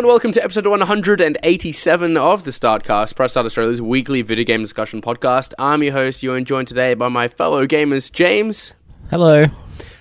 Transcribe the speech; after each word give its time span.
and 0.00 0.06
welcome 0.06 0.32
to 0.32 0.42
episode 0.42 0.66
187 0.66 2.16
of 2.16 2.44
the 2.44 2.50
Startcast, 2.50 3.14
Press 3.14 3.32
Start 3.32 3.44
Australia's 3.44 3.82
weekly 3.82 4.22
video 4.22 4.46
game 4.46 4.62
discussion 4.62 5.02
podcast. 5.02 5.52
I'm 5.58 5.82
your 5.82 5.92
host, 5.92 6.22
Ewan, 6.22 6.46
joined 6.46 6.68
today 6.68 6.94
by 6.94 7.08
my 7.08 7.28
fellow 7.28 7.66
gamers, 7.66 8.10
James, 8.10 8.72
Hello. 9.10 9.48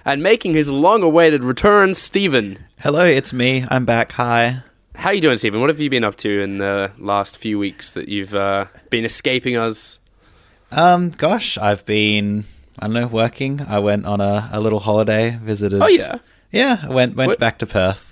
and 0.05 0.23
making 0.23 0.53
his 0.53 0.69
long-awaited 0.69 1.43
return, 1.43 1.95
Stephen. 1.95 2.59
Hello, 2.79 3.03
it's 3.03 3.33
me. 3.33 3.65
I'm 3.69 3.83
back. 3.83 4.13
Hi. 4.13 4.63
How 4.95 5.09
you 5.11 5.19
doing, 5.19 5.37
Stephen? 5.37 5.59
What 5.59 5.69
have 5.69 5.81
you 5.81 5.89
been 5.89 6.05
up 6.05 6.15
to 6.17 6.41
in 6.43 6.59
the 6.59 6.93
last 6.97 7.37
few 7.37 7.59
weeks 7.59 7.91
that 7.91 8.07
you've 8.07 8.33
uh, 8.33 8.67
been 8.89 9.03
escaping 9.03 9.57
us? 9.57 9.99
Um, 10.71 11.09
gosh, 11.09 11.57
I've 11.57 11.85
been 11.85 12.45
I 12.79 12.85
don't 12.85 12.93
know 12.93 13.07
working. 13.07 13.59
I 13.67 13.79
went 13.79 14.05
on 14.05 14.21
a, 14.21 14.49
a 14.53 14.61
little 14.61 14.79
holiday, 14.79 15.37
visited. 15.41 15.81
Oh, 15.81 15.87
yeah? 15.87 16.19
yeah. 16.53 16.77
I 16.83 16.87
went 16.89 17.17
went 17.17 17.27
What- 17.31 17.39
back 17.39 17.57
to 17.57 17.65
Perth. 17.65 18.08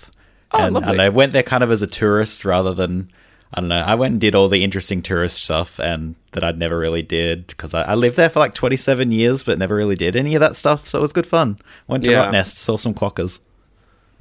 Oh, 0.52 0.64
and, 0.64 0.74
lovely. 0.74 0.92
And 0.92 1.02
I 1.02 1.08
went 1.10 1.32
there 1.32 1.42
kind 1.42 1.62
of 1.62 1.70
as 1.70 1.82
a 1.82 1.86
tourist 1.86 2.44
rather 2.44 2.72
than 2.74 3.10
I 3.52 3.60
don't 3.60 3.68
know. 3.68 3.80
I 3.80 3.94
went 3.94 4.12
and 4.12 4.20
did 4.20 4.34
all 4.34 4.48
the 4.48 4.62
interesting 4.62 5.00
tourist 5.00 5.42
stuff 5.42 5.78
and 5.78 6.14
that 6.32 6.44
I'd 6.44 6.58
never 6.58 6.78
really 6.78 7.02
did 7.02 7.46
because 7.46 7.72
I, 7.72 7.82
I 7.82 7.94
lived 7.94 8.16
there 8.16 8.28
for 8.28 8.40
like 8.40 8.52
27 8.54 9.10
years, 9.10 9.42
but 9.42 9.58
never 9.58 9.74
really 9.74 9.96
did 9.96 10.16
any 10.16 10.34
of 10.34 10.40
that 10.40 10.54
stuff. 10.56 10.86
So 10.86 10.98
it 10.98 11.02
was 11.02 11.12
good 11.14 11.26
fun. 11.26 11.58
Went 11.86 12.04
to 12.04 12.10
Yeah. 12.10 12.26
Rottnest, 12.26 12.56
saw 12.56 12.76
some 12.76 12.92
quokkas. 12.94 13.40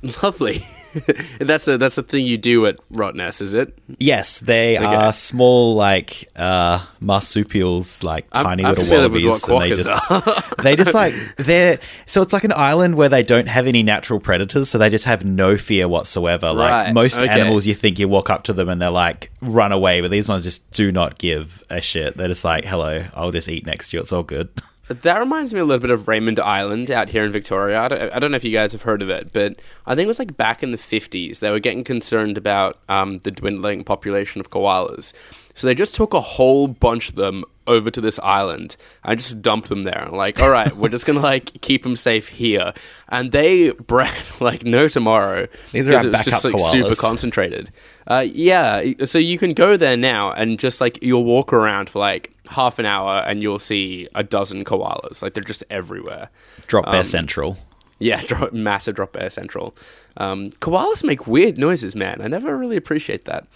Lovely. 0.24 0.66
that's 1.40 1.68
a 1.68 1.78
that's 1.78 1.98
a 1.98 2.04
thing 2.04 2.26
you 2.26 2.38
do 2.38 2.66
at 2.66 2.78
Rottnest, 2.92 3.42
is 3.42 3.54
it? 3.54 3.78
Yes, 4.00 4.40
they 4.40 4.78
are 4.78 5.14
small, 5.14 5.76
like 5.76 6.28
uh, 6.36 6.84
marsupials, 7.00 8.04
like 8.04 8.26
I'm- 8.32 8.46
tiny 8.46 8.64
I'm 8.64 8.76
little 8.76 8.98
wallabies, 8.98 9.48
and 9.48 9.62
they 9.62 9.70
just 9.74 10.58
they 10.64 10.76
just 10.76 10.94
like 10.94 11.14
they're 11.38 11.80
so 12.06 12.22
it's 12.22 12.34
like 12.34 12.46
an 12.46 12.54
island 12.56 12.96
where 12.96 13.10
they 13.10 13.22
don't 13.22 13.48
have 13.48 13.68
any 13.68 13.84
natural 13.84 14.20
predators, 14.20 14.70
so 14.70 14.78
they 14.78 14.90
just 14.90 15.06
have 15.06 15.26
no 15.26 15.58
fear 15.58 15.88
whatsoever. 15.88 16.48
Right, 16.48 16.86
Like 16.86 16.94
most 16.94 17.20
okay. 17.20 17.28
animals, 17.28 17.68
you 17.68 17.76
think 17.76 18.00
you 18.00 18.08
walk 18.08 18.30
up 18.30 18.44
to 18.44 18.54
them 18.54 18.70
and 18.70 18.82
they're 18.82 18.90
like 18.90 19.30
run 19.42 19.72
away, 19.72 20.02
but 20.02 20.10
these 20.10 20.28
ones 20.28 20.44
just 20.44 20.72
do 20.72 20.92
not 20.92 21.18
give 21.20 21.64
a 21.70 21.82
shit. 21.82 22.16
They're 22.16 22.30
just 22.30 22.46
like, 22.46 22.66
"Hello, 22.66 23.06
I'll 23.14 23.32
just 23.32 23.50
eat 23.50 23.66
next 23.66 23.90
to 23.90 23.98
you. 23.98 24.02
It's 24.02 24.14
all 24.14 24.24
good." 24.24 24.50
That 24.90 25.20
reminds 25.20 25.54
me 25.54 25.60
a 25.60 25.66
little 25.66 25.82
bit 25.82 25.90
of 25.90 26.08
Raymond 26.08 26.40
Island 26.40 26.90
out 26.92 27.10
here 27.10 27.24
in 27.24 27.32
Victoria. 27.32 27.80
I 27.82 27.88
don't, 27.90 28.14
I 28.14 28.20
don't 28.20 28.32
know 28.32 28.38
if 28.38 28.44
you 28.44 28.52
guys 28.54 28.72
have 28.72 28.84
heard 28.84 29.02
of 29.02 29.10
it, 29.10 29.34
but 29.34 29.60
I 29.86 29.96
think 29.96 30.06
it 30.06 30.08
was 30.08 30.20
like 30.20 30.38
back 30.38 30.64
in 30.64 30.72
the 30.72 30.78
50s. 30.78 31.40
They 31.40 31.52
were 31.52 31.60
getting 31.60 31.84
concerned 31.84 32.38
about 32.38 32.80
um, 32.88 33.20
the 33.20 33.32
dwindling 33.32 33.84
population 33.84 34.40
of 34.40 34.50
koalas. 34.50 35.12
So 35.56 35.66
they 35.68 35.74
just 35.76 35.96
took 35.96 36.14
a 36.14 36.22
whole 36.22 36.68
bunch 36.68 37.10
of 37.10 37.16
them 37.16 37.44
over 37.66 37.92
to 37.92 38.00
this 38.00 38.20
island 38.20 38.78
and 39.04 39.18
just 39.20 39.42
dumped 39.42 39.68
them 39.70 39.84
there. 39.84 40.08
Like, 40.12 40.40
all 40.42 40.52
right, 40.52 40.74
we're 40.78 40.88
just 40.90 41.06
going 41.06 41.18
to 41.20 41.24
like 41.24 41.60
keep 41.62 41.84
them 41.84 41.96
safe 41.96 42.30
here. 42.30 42.74
And 43.10 43.32
they 43.32 43.72
bred 43.88 44.14
like 44.40 44.64
no 44.64 44.88
tomorrow. 44.88 45.48
These 45.74 45.90
are 45.90 45.94
'cause 45.94 46.06
our 46.06 46.10
it 46.12 46.14
was 46.16 46.26
just 46.26 46.44
backup 46.44 46.62
like 46.62 46.72
super 46.72 46.96
concentrated. 46.96 47.72
Uh, 48.06 48.26
yeah, 48.32 48.84
so 49.04 49.20
you 49.20 49.38
can 49.38 49.54
go 49.54 49.76
there 49.76 49.98
now 49.98 50.32
and 50.32 50.60
just 50.60 50.80
like 50.80 51.00
you'll 51.02 51.26
walk 51.26 51.52
around 51.52 51.90
for 51.90 52.00
like 52.00 52.32
half 52.50 52.80
an 52.80 52.86
hour 52.86 53.24
and 53.26 53.42
you'll 53.42 53.60
see 53.60 54.08
a 54.16 54.24
dozen 54.24 54.64
koalas. 54.66 55.22
Like 55.22 55.34
they're 55.34 55.44
just 55.44 55.64
everywhere. 55.70 56.30
Drop 56.68 56.86
Bear 56.86 57.00
Um, 57.02 57.06
Central. 57.06 57.58
Yeah, 58.00 58.22
drop, 58.28 58.54
massive 58.54 58.94
drop 58.96 59.14
bear 59.14 59.30
central. 59.32 59.76
Um, 60.18 60.52
koalas 60.62 61.04
make 61.04 61.26
weird 61.26 61.58
noises, 61.58 61.96
man. 61.96 62.22
I 62.22 62.28
never 62.28 62.56
really 62.56 62.78
appreciate 62.78 63.26
that. 63.26 63.48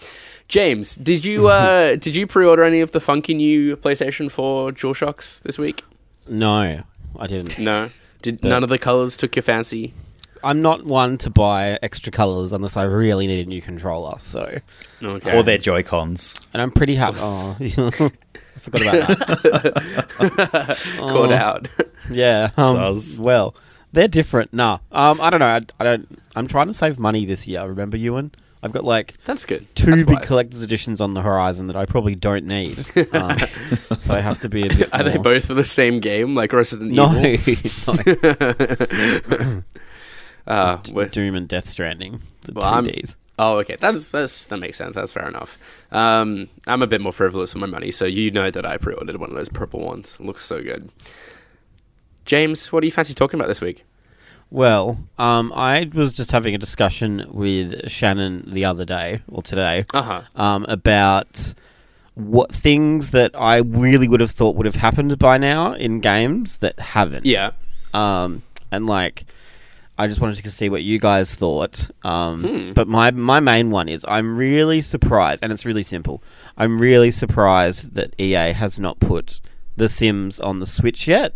James, 0.47 0.95
did 0.95 1.23
you 1.23 1.47
uh, 1.47 1.95
did 1.99 2.15
you 2.15 2.25
pre-order 2.25 2.63
any 2.63 2.81
of 2.81 2.91
the 2.91 2.99
funky 2.99 3.35
new 3.35 3.77
PlayStation 3.77 4.31
4 4.31 4.71
DualShocks 4.71 5.41
this 5.43 5.59
week? 5.59 5.83
No, 6.27 6.81
I 7.19 7.27
didn't. 7.27 7.59
No. 7.59 7.89
Did 8.23 8.43
none 8.43 8.63
of 8.63 8.69
the 8.69 8.77
colors 8.79 9.15
took 9.15 9.35
your 9.35 9.43
fancy? 9.43 9.93
I'm 10.43 10.61
not 10.63 10.85
one 10.85 11.19
to 11.19 11.29
buy 11.29 11.77
extra 11.83 12.11
colors 12.11 12.51
unless 12.51 12.75
I 12.75 12.83
really 12.83 13.27
need 13.27 13.45
a 13.45 13.49
new 13.49 13.61
controller. 13.61 14.17
So, 14.19 14.57
Okay. 15.03 15.37
Or 15.37 15.43
their 15.43 15.59
Joy 15.59 15.83
Cons. 15.83 16.33
and 16.51 16.61
I'm 16.63 16.71
pretty 16.71 16.95
happy. 16.95 17.19
Oh, 17.21 17.55
I 17.59 18.11
forgot 18.61 18.81
about 18.95 19.07
that. 19.43 20.93
caught 20.97 21.31
out. 21.31 21.67
Yeah. 22.09 22.51
Um, 22.57 22.99
well, 23.19 23.55
they're 23.93 24.07
different. 24.07 24.53
Nah. 24.53 24.79
Um, 24.91 25.19
I 25.21 25.29
don't 25.29 25.39
know. 25.39 25.45
I, 25.47 25.61
I 25.79 25.83
don't. 25.83 26.19
I'm 26.35 26.47
trying 26.47 26.67
to 26.67 26.73
save 26.73 26.97
money 26.99 27.25
this 27.25 27.47
year. 27.47 27.63
Remember, 27.65 27.97
Ewan? 27.97 28.31
I've 28.63 28.71
got 28.71 28.83
like 28.83 29.13
That's 29.25 29.43
good. 29.45 29.65
two 29.75 29.87
That's 29.87 30.03
big 30.03 30.17
wise. 30.17 30.27
collector's 30.27 30.61
editions 30.61 31.01
on 31.01 31.15
the 31.15 31.21
horizon 31.23 31.65
that 31.67 31.75
I 31.75 31.85
probably 31.87 32.13
don't 32.15 32.45
need. 32.45 32.77
Um, 33.11 33.37
so 33.99 34.13
I 34.13 34.19
have 34.19 34.39
to 34.41 34.49
be 34.49 34.67
a 34.67 34.69
bit. 34.69 34.93
Are 34.93 35.03
they 35.03 35.15
more- 35.15 35.23
both 35.23 35.45
for 35.47 35.55
the 35.55 35.65
same 35.65 35.99
game, 35.99 36.35
like 36.35 36.53
Resident 36.53 36.91
No, 36.91 37.11
Evil? 37.19 37.95
no. 38.23 39.63
Uh, 40.47 40.77
we're- 40.91 41.09
Doom 41.09 41.35
and 41.35 41.47
Death 41.47 41.69
Stranding. 41.69 42.21
The 42.41 42.53
Well, 42.53 42.65
I'm- 42.65 42.85
two 42.85 42.91
Ds. 42.91 43.15
Oh, 43.43 43.57
okay. 43.59 43.75
That's 43.79 44.09
that's 44.09 44.45
that 44.45 44.57
makes 44.57 44.77
sense. 44.77 44.93
That's 44.95 45.11
fair 45.13 45.27
enough. 45.27 45.57
Um, 45.91 46.47
I'm 46.67 46.83
a 46.83 46.87
bit 46.87 47.01
more 47.01 47.11
frivolous 47.11 47.53
with 47.55 47.61
my 47.61 47.67
money, 47.67 47.89
so 47.89 48.05
you 48.05 48.29
know 48.29 48.51
that 48.51 48.65
I 48.65 48.77
pre-ordered 48.77 49.17
one 49.17 49.29
of 49.31 49.35
those 49.35 49.49
purple 49.49 49.79
ones. 49.79 50.17
It 50.19 50.25
looks 50.27 50.45
so 50.45 50.61
good. 50.61 50.89
James, 52.25 52.71
what 52.71 52.81
do 52.81 52.87
you 52.87 52.91
fancy 52.91 53.13
talking 53.15 53.39
about 53.39 53.47
this 53.47 53.61
week? 53.61 53.83
Well, 54.51 54.99
um, 55.17 55.51
I 55.55 55.89
was 55.93 56.13
just 56.13 56.31
having 56.31 56.53
a 56.53 56.57
discussion 56.57 57.25
with 57.31 57.89
Shannon 57.89 58.43
the 58.45 58.65
other 58.65 58.85
day 58.85 59.21
or 59.27 59.41
today 59.41 59.85
Uh 59.93 60.01
huh. 60.01 60.21
um, 60.35 60.65
about 60.67 61.53
what 62.15 62.53
things 62.53 63.09
that 63.11 63.31
I 63.39 63.57
really 63.57 64.07
would 64.07 64.19
have 64.19 64.31
thought 64.31 64.55
would 64.57 64.65
have 64.65 64.75
happened 64.75 65.17
by 65.17 65.37
now 65.37 65.73
in 65.73 65.99
games 66.01 66.57
that 66.57 66.79
haven't. 66.79 67.25
Yeah. 67.25 67.51
Um, 67.93 68.43
and 68.71 68.85
like, 68.85 69.25
I 69.97 70.07
just 70.07 70.19
wanted 70.19 70.43
to 70.43 70.51
see 70.51 70.69
what 70.69 70.83
you 70.83 70.99
guys 70.99 71.35
thought. 71.35 71.89
Um, 72.03 72.43
Hmm. 72.43 72.73
But 72.73 72.87
my 72.87 73.11
my 73.11 73.39
main 73.39 73.69
one 73.71 73.87
is 73.89 74.05
I'm 74.07 74.35
really 74.37 74.81
surprised, 74.81 75.43
and 75.43 75.51
it's 75.51 75.65
really 75.65 75.83
simple. 75.83 76.23
I'm 76.57 76.79
really 76.79 77.11
surprised 77.11 77.93
that 77.95 78.15
EA 78.19 78.53
has 78.53 78.79
not 78.79 78.99
put 78.99 79.41
The 79.77 79.89
Sims 79.89 80.39
on 80.39 80.59
the 80.59 80.65
Switch 80.65 81.07
yet. 81.07 81.35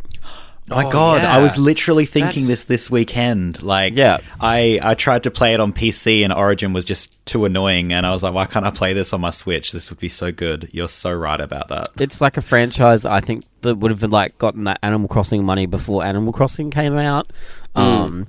Oh 0.72 0.76
my 0.78 0.86
Oh, 0.86 0.90
god, 0.92 1.22
yeah. 1.22 1.36
I 1.36 1.42
was 1.42 1.60
literally 1.60 2.06
thinking 2.06 2.44
That's- 2.44 2.48
this 2.48 2.64
this 2.64 2.90
weekend. 2.92 3.62
Like, 3.62 3.96
Yeah. 3.96 4.18
I 4.42 4.80
I 4.82 4.96
tried 4.96 5.24
to 5.24 5.32
play 5.32 5.54
it 5.54 5.60
on 5.60 5.72
PC 5.74 6.24
and 6.24 6.34
Origin 6.34 6.74
was 6.74 6.86
just 6.86 7.14
too 7.26 7.46
annoying, 7.46 7.94
and 7.94 8.04
I 8.06 8.12
was 8.12 8.24
like, 8.24 8.34
why 8.34 8.46
can't 8.46 8.66
I 8.66 8.72
play 8.72 8.94
this 8.94 9.14
on 9.14 9.22
my 9.22 9.32
Switch? 9.32 9.72
This 9.74 9.90
would 9.92 10.00
be 10.00 10.10
so 10.10 10.32
good. 10.32 10.70
You're 10.72 10.90
so 10.90 11.14
right 11.14 11.40
about 11.40 11.68
that. 11.70 11.90
It's 12.00 12.20
like 12.20 12.36
a 12.38 12.42
franchise 12.42 13.06
I 13.06 13.20
think 13.20 13.44
that 13.62 13.76
would 13.78 13.92
have 13.92 14.02
like 14.12 14.38
gotten 14.40 14.64
that 14.64 14.80
Animal 14.82 15.08
Crossing 15.08 15.44
money 15.44 15.68
before 15.68 16.04
Animal 16.04 16.34
Crossing 16.34 16.72
came 16.72 16.98
out. 16.98 17.30
Um, 17.76 18.28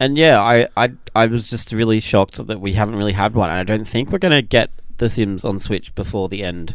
and 0.00 0.16
yeah, 0.18 0.40
I, 0.40 0.66
I 0.76 0.90
I 1.14 1.26
was 1.26 1.46
just 1.48 1.70
really 1.72 2.00
shocked 2.00 2.44
that 2.44 2.60
we 2.60 2.72
haven't 2.72 2.96
really 2.96 3.12
had 3.12 3.34
one, 3.34 3.50
and 3.50 3.58
I 3.60 3.62
don't 3.64 3.86
think 3.86 4.10
we're 4.10 4.18
going 4.18 4.32
to 4.32 4.42
get 4.42 4.70
The 4.96 5.08
Sims 5.08 5.44
on 5.44 5.58
Switch 5.60 5.94
before 5.94 6.28
the 6.28 6.42
end 6.42 6.74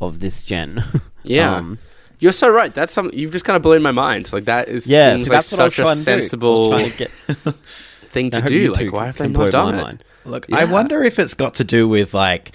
of 0.00 0.20
this 0.20 0.42
gen. 0.42 0.84
Yeah. 1.22 1.56
Um, 1.56 1.78
You're 2.18 2.32
so 2.32 2.48
right. 2.48 2.72
That's 2.72 2.94
something 2.94 3.18
you've 3.18 3.32
just 3.32 3.44
kind 3.44 3.54
of 3.56 3.62
blown 3.62 3.82
my 3.82 3.90
mind. 3.90 4.32
Like 4.32 4.46
that 4.46 4.68
is 4.70 4.86
yeah, 4.86 5.16
seems 5.16 5.26
so 5.28 5.32
like 5.34 5.36
that's 5.36 5.52
what 5.52 5.60
I 5.60 5.64
was 5.64 5.74
such 5.74 5.78
a 5.78 5.82
trying 5.82 5.96
to 5.96 6.04
do. 6.04 6.22
Sensible 6.22 6.70
to 6.78 6.90
get 6.96 7.10
thing 8.08 8.30
to 8.30 8.40
do. 8.40 8.56
you 8.56 8.72
Like 8.72 8.80
two 8.80 8.90
why 8.90 8.98
can- 9.00 9.06
have 9.06 9.16
they 9.18 9.28
not 9.28 9.50
done 9.50 9.74
it? 9.74 10.02
Look, 10.24 10.46
Yeah. 10.48 10.56
I 10.60 10.64
wonder 10.64 11.02
if 11.02 11.18
it's 11.18 11.34
got 11.34 11.54
to 11.56 11.64
do 11.64 11.86
with 11.88 12.14
like. 12.14 12.52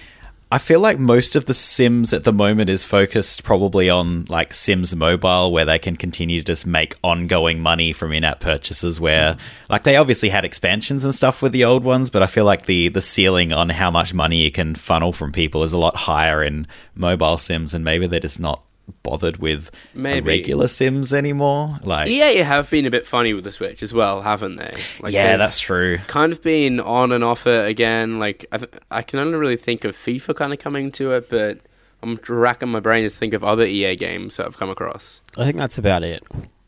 I 0.50 0.58
feel 0.58 0.78
like 0.78 1.00
most 1.00 1.34
of 1.34 1.46
the 1.46 1.54
Sims 1.54 2.12
at 2.12 2.22
the 2.22 2.32
moment 2.32 2.70
is 2.70 2.84
focused 2.84 3.42
probably 3.42 3.90
on 3.90 4.26
like 4.28 4.54
Sims 4.54 4.94
Mobile, 4.94 5.50
where 5.50 5.64
they 5.64 5.78
can 5.80 5.96
continue 5.96 6.40
to 6.40 6.46
just 6.46 6.64
make 6.64 6.94
ongoing 7.02 7.58
money 7.58 7.92
from 7.92 8.12
in-app 8.12 8.38
purchases. 8.38 9.00
Where 9.00 9.34
mm. 9.34 9.38
like 9.68 9.82
they 9.82 9.96
obviously 9.96 10.28
had 10.28 10.44
expansions 10.44 11.04
and 11.04 11.12
stuff 11.12 11.42
with 11.42 11.50
the 11.50 11.64
old 11.64 11.82
ones, 11.82 12.10
but 12.10 12.22
I 12.22 12.26
feel 12.26 12.44
like 12.44 12.66
the 12.66 12.88
the 12.88 13.02
ceiling 13.02 13.52
on 13.52 13.70
how 13.70 13.90
much 13.90 14.14
money 14.14 14.44
you 14.44 14.52
can 14.52 14.76
funnel 14.76 15.12
from 15.12 15.32
people 15.32 15.64
is 15.64 15.72
a 15.72 15.78
lot 15.78 15.96
higher 15.96 16.44
in 16.44 16.68
mobile 16.94 17.38
Sims, 17.38 17.74
and 17.74 17.84
maybe 17.84 18.06
they're 18.06 18.20
just 18.20 18.38
not 18.38 18.62
bothered 19.02 19.38
with 19.38 19.70
Maybe. 19.94 20.26
regular 20.26 20.68
Sims 20.68 21.12
anymore. 21.12 21.78
Like, 21.82 22.08
EA 22.08 22.36
have 22.38 22.70
been 22.70 22.86
a 22.86 22.90
bit 22.90 23.06
funny 23.06 23.34
with 23.34 23.44
the 23.44 23.52
Switch 23.52 23.82
as 23.82 23.92
well, 23.94 24.22
haven't 24.22 24.56
they? 24.56 24.74
Like 25.00 25.12
yeah, 25.12 25.36
that's 25.36 25.60
true. 25.60 25.98
kind 26.06 26.32
of 26.32 26.42
been 26.42 26.80
on 26.80 27.12
and 27.12 27.22
off 27.24 27.46
it 27.46 27.68
again. 27.68 28.18
Like 28.18 28.46
I, 28.52 28.58
th- 28.58 28.72
I 28.90 29.02
can 29.02 29.18
only 29.18 29.36
really 29.38 29.56
think 29.56 29.84
of 29.84 29.96
FIFA 29.96 30.36
kind 30.36 30.52
of 30.52 30.58
coming 30.58 30.90
to 30.92 31.12
it, 31.12 31.28
but 31.28 31.58
I'm 32.02 32.18
racking 32.28 32.68
my 32.68 32.80
brain 32.80 33.02
to 33.04 33.10
think 33.10 33.34
of 33.34 33.42
other 33.42 33.64
EA 33.64 33.96
games 33.96 34.36
that 34.36 34.46
I've 34.46 34.58
come 34.58 34.70
across. 34.70 35.22
I 35.36 35.44
think 35.44 35.56
that's 35.58 35.78
about 35.78 36.02
it. 36.02 36.22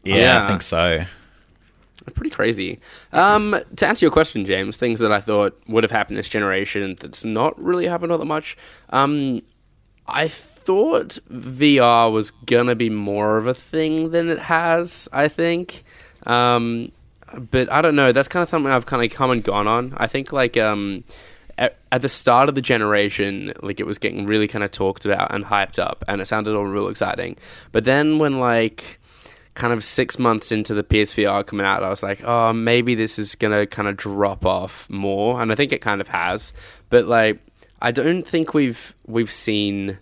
Yeah, 0.04 0.16
Yeah. 0.16 0.44
I 0.44 0.48
think 0.48 0.62
so. 0.62 1.04
Pretty 2.14 2.30
crazy. 2.30 2.78
Um, 3.12 3.54
to 3.76 3.86
answer 3.86 4.06
your 4.06 4.10
question, 4.12 4.46
James, 4.46 4.78
things 4.78 5.00
that 5.00 5.12
I 5.12 5.20
thought 5.20 5.60
would 5.68 5.84
have 5.84 5.90
happened 5.90 6.16
this 6.16 6.28
generation 6.28 6.96
that's 6.98 7.22
not 7.22 7.60
really 7.62 7.86
happened 7.86 8.12
all 8.12 8.18
that 8.18 8.24
much. 8.24 8.56
Um, 8.88 9.42
I 10.06 10.28
thought 10.68 11.18
VR 11.32 12.12
was 12.12 12.30
gonna 12.44 12.74
be 12.74 12.90
more 12.90 13.38
of 13.38 13.46
a 13.46 13.54
thing 13.54 14.10
than 14.10 14.28
it 14.28 14.38
has. 14.38 15.08
I 15.14 15.28
think, 15.28 15.82
um, 16.26 16.92
but 17.50 17.72
I 17.72 17.80
don't 17.80 17.96
know. 17.96 18.12
That's 18.12 18.28
kind 18.28 18.42
of 18.42 18.50
something 18.50 18.70
I've 18.70 18.84
kind 18.84 19.02
of 19.02 19.10
come 19.16 19.30
and 19.30 19.42
gone 19.42 19.66
on. 19.66 19.94
I 19.96 20.08
think 20.08 20.30
like 20.30 20.58
um, 20.58 21.04
at, 21.56 21.78
at 21.90 22.02
the 22.02 22.08
start 22.10 22.50
of 22.50 22.54
the 22.54 22.60
generation, 22.60 23.54
like 23.62 23.80
it 23.80 23.86
was 23.86 23.96
getting 23.96 24.26
really 24.26 24.46
kind 24.46 24.62
of 24.62 24.70
talked 24.70 25.06
about 25.06 25.34
and 25.34 25.42
hyped 25.46 25.78
up, 25.78 26.04
and 26.06 26.20
it 26.20 26.26
sounded 26.26 26.54
all 26.54 26.64
real 26.64 26.88
exciting. 26.88 27.38
But 27.72 27.84
then 27.84 28.18
when 28.18 28.38
like 28.38 29.00
kind 29.54 29.72
of 29.72 29.82
six 29.82 30.18
months 30.18 30.52
into 30.52 30.74
the 30.74 30.84
PSVR 30.84 31.46
coming 31.46 31.64
out, 31.64 31.82
I 31.82 31.88
was 31.88 32.02
like, 32.02 32.22
oh, 32.24 32.52
maybe 32.52 32.94
this 32.94 33.18
is 33.18 33.36
gonna 33.36 33.66
kind 33.66 33.88
of 33.88 33.96
drop 33.96 34.44
off 34.44 34.86
more, 34.90 35.40
and 35.40 35.50
I 35.50 35.54
think 35.54 35.72
it 35.72 35.80
kind 35.80 36.02
of 36.02 36.08
has. 36.08 36.52
But 36.90 37.06
like, 37.06 37.38
I 37.80 37.90
don't 37.90 38.28
think 38.28 38.52
we've 38.52 38.94
we've 39.06 39.32
seen 39.32 39.98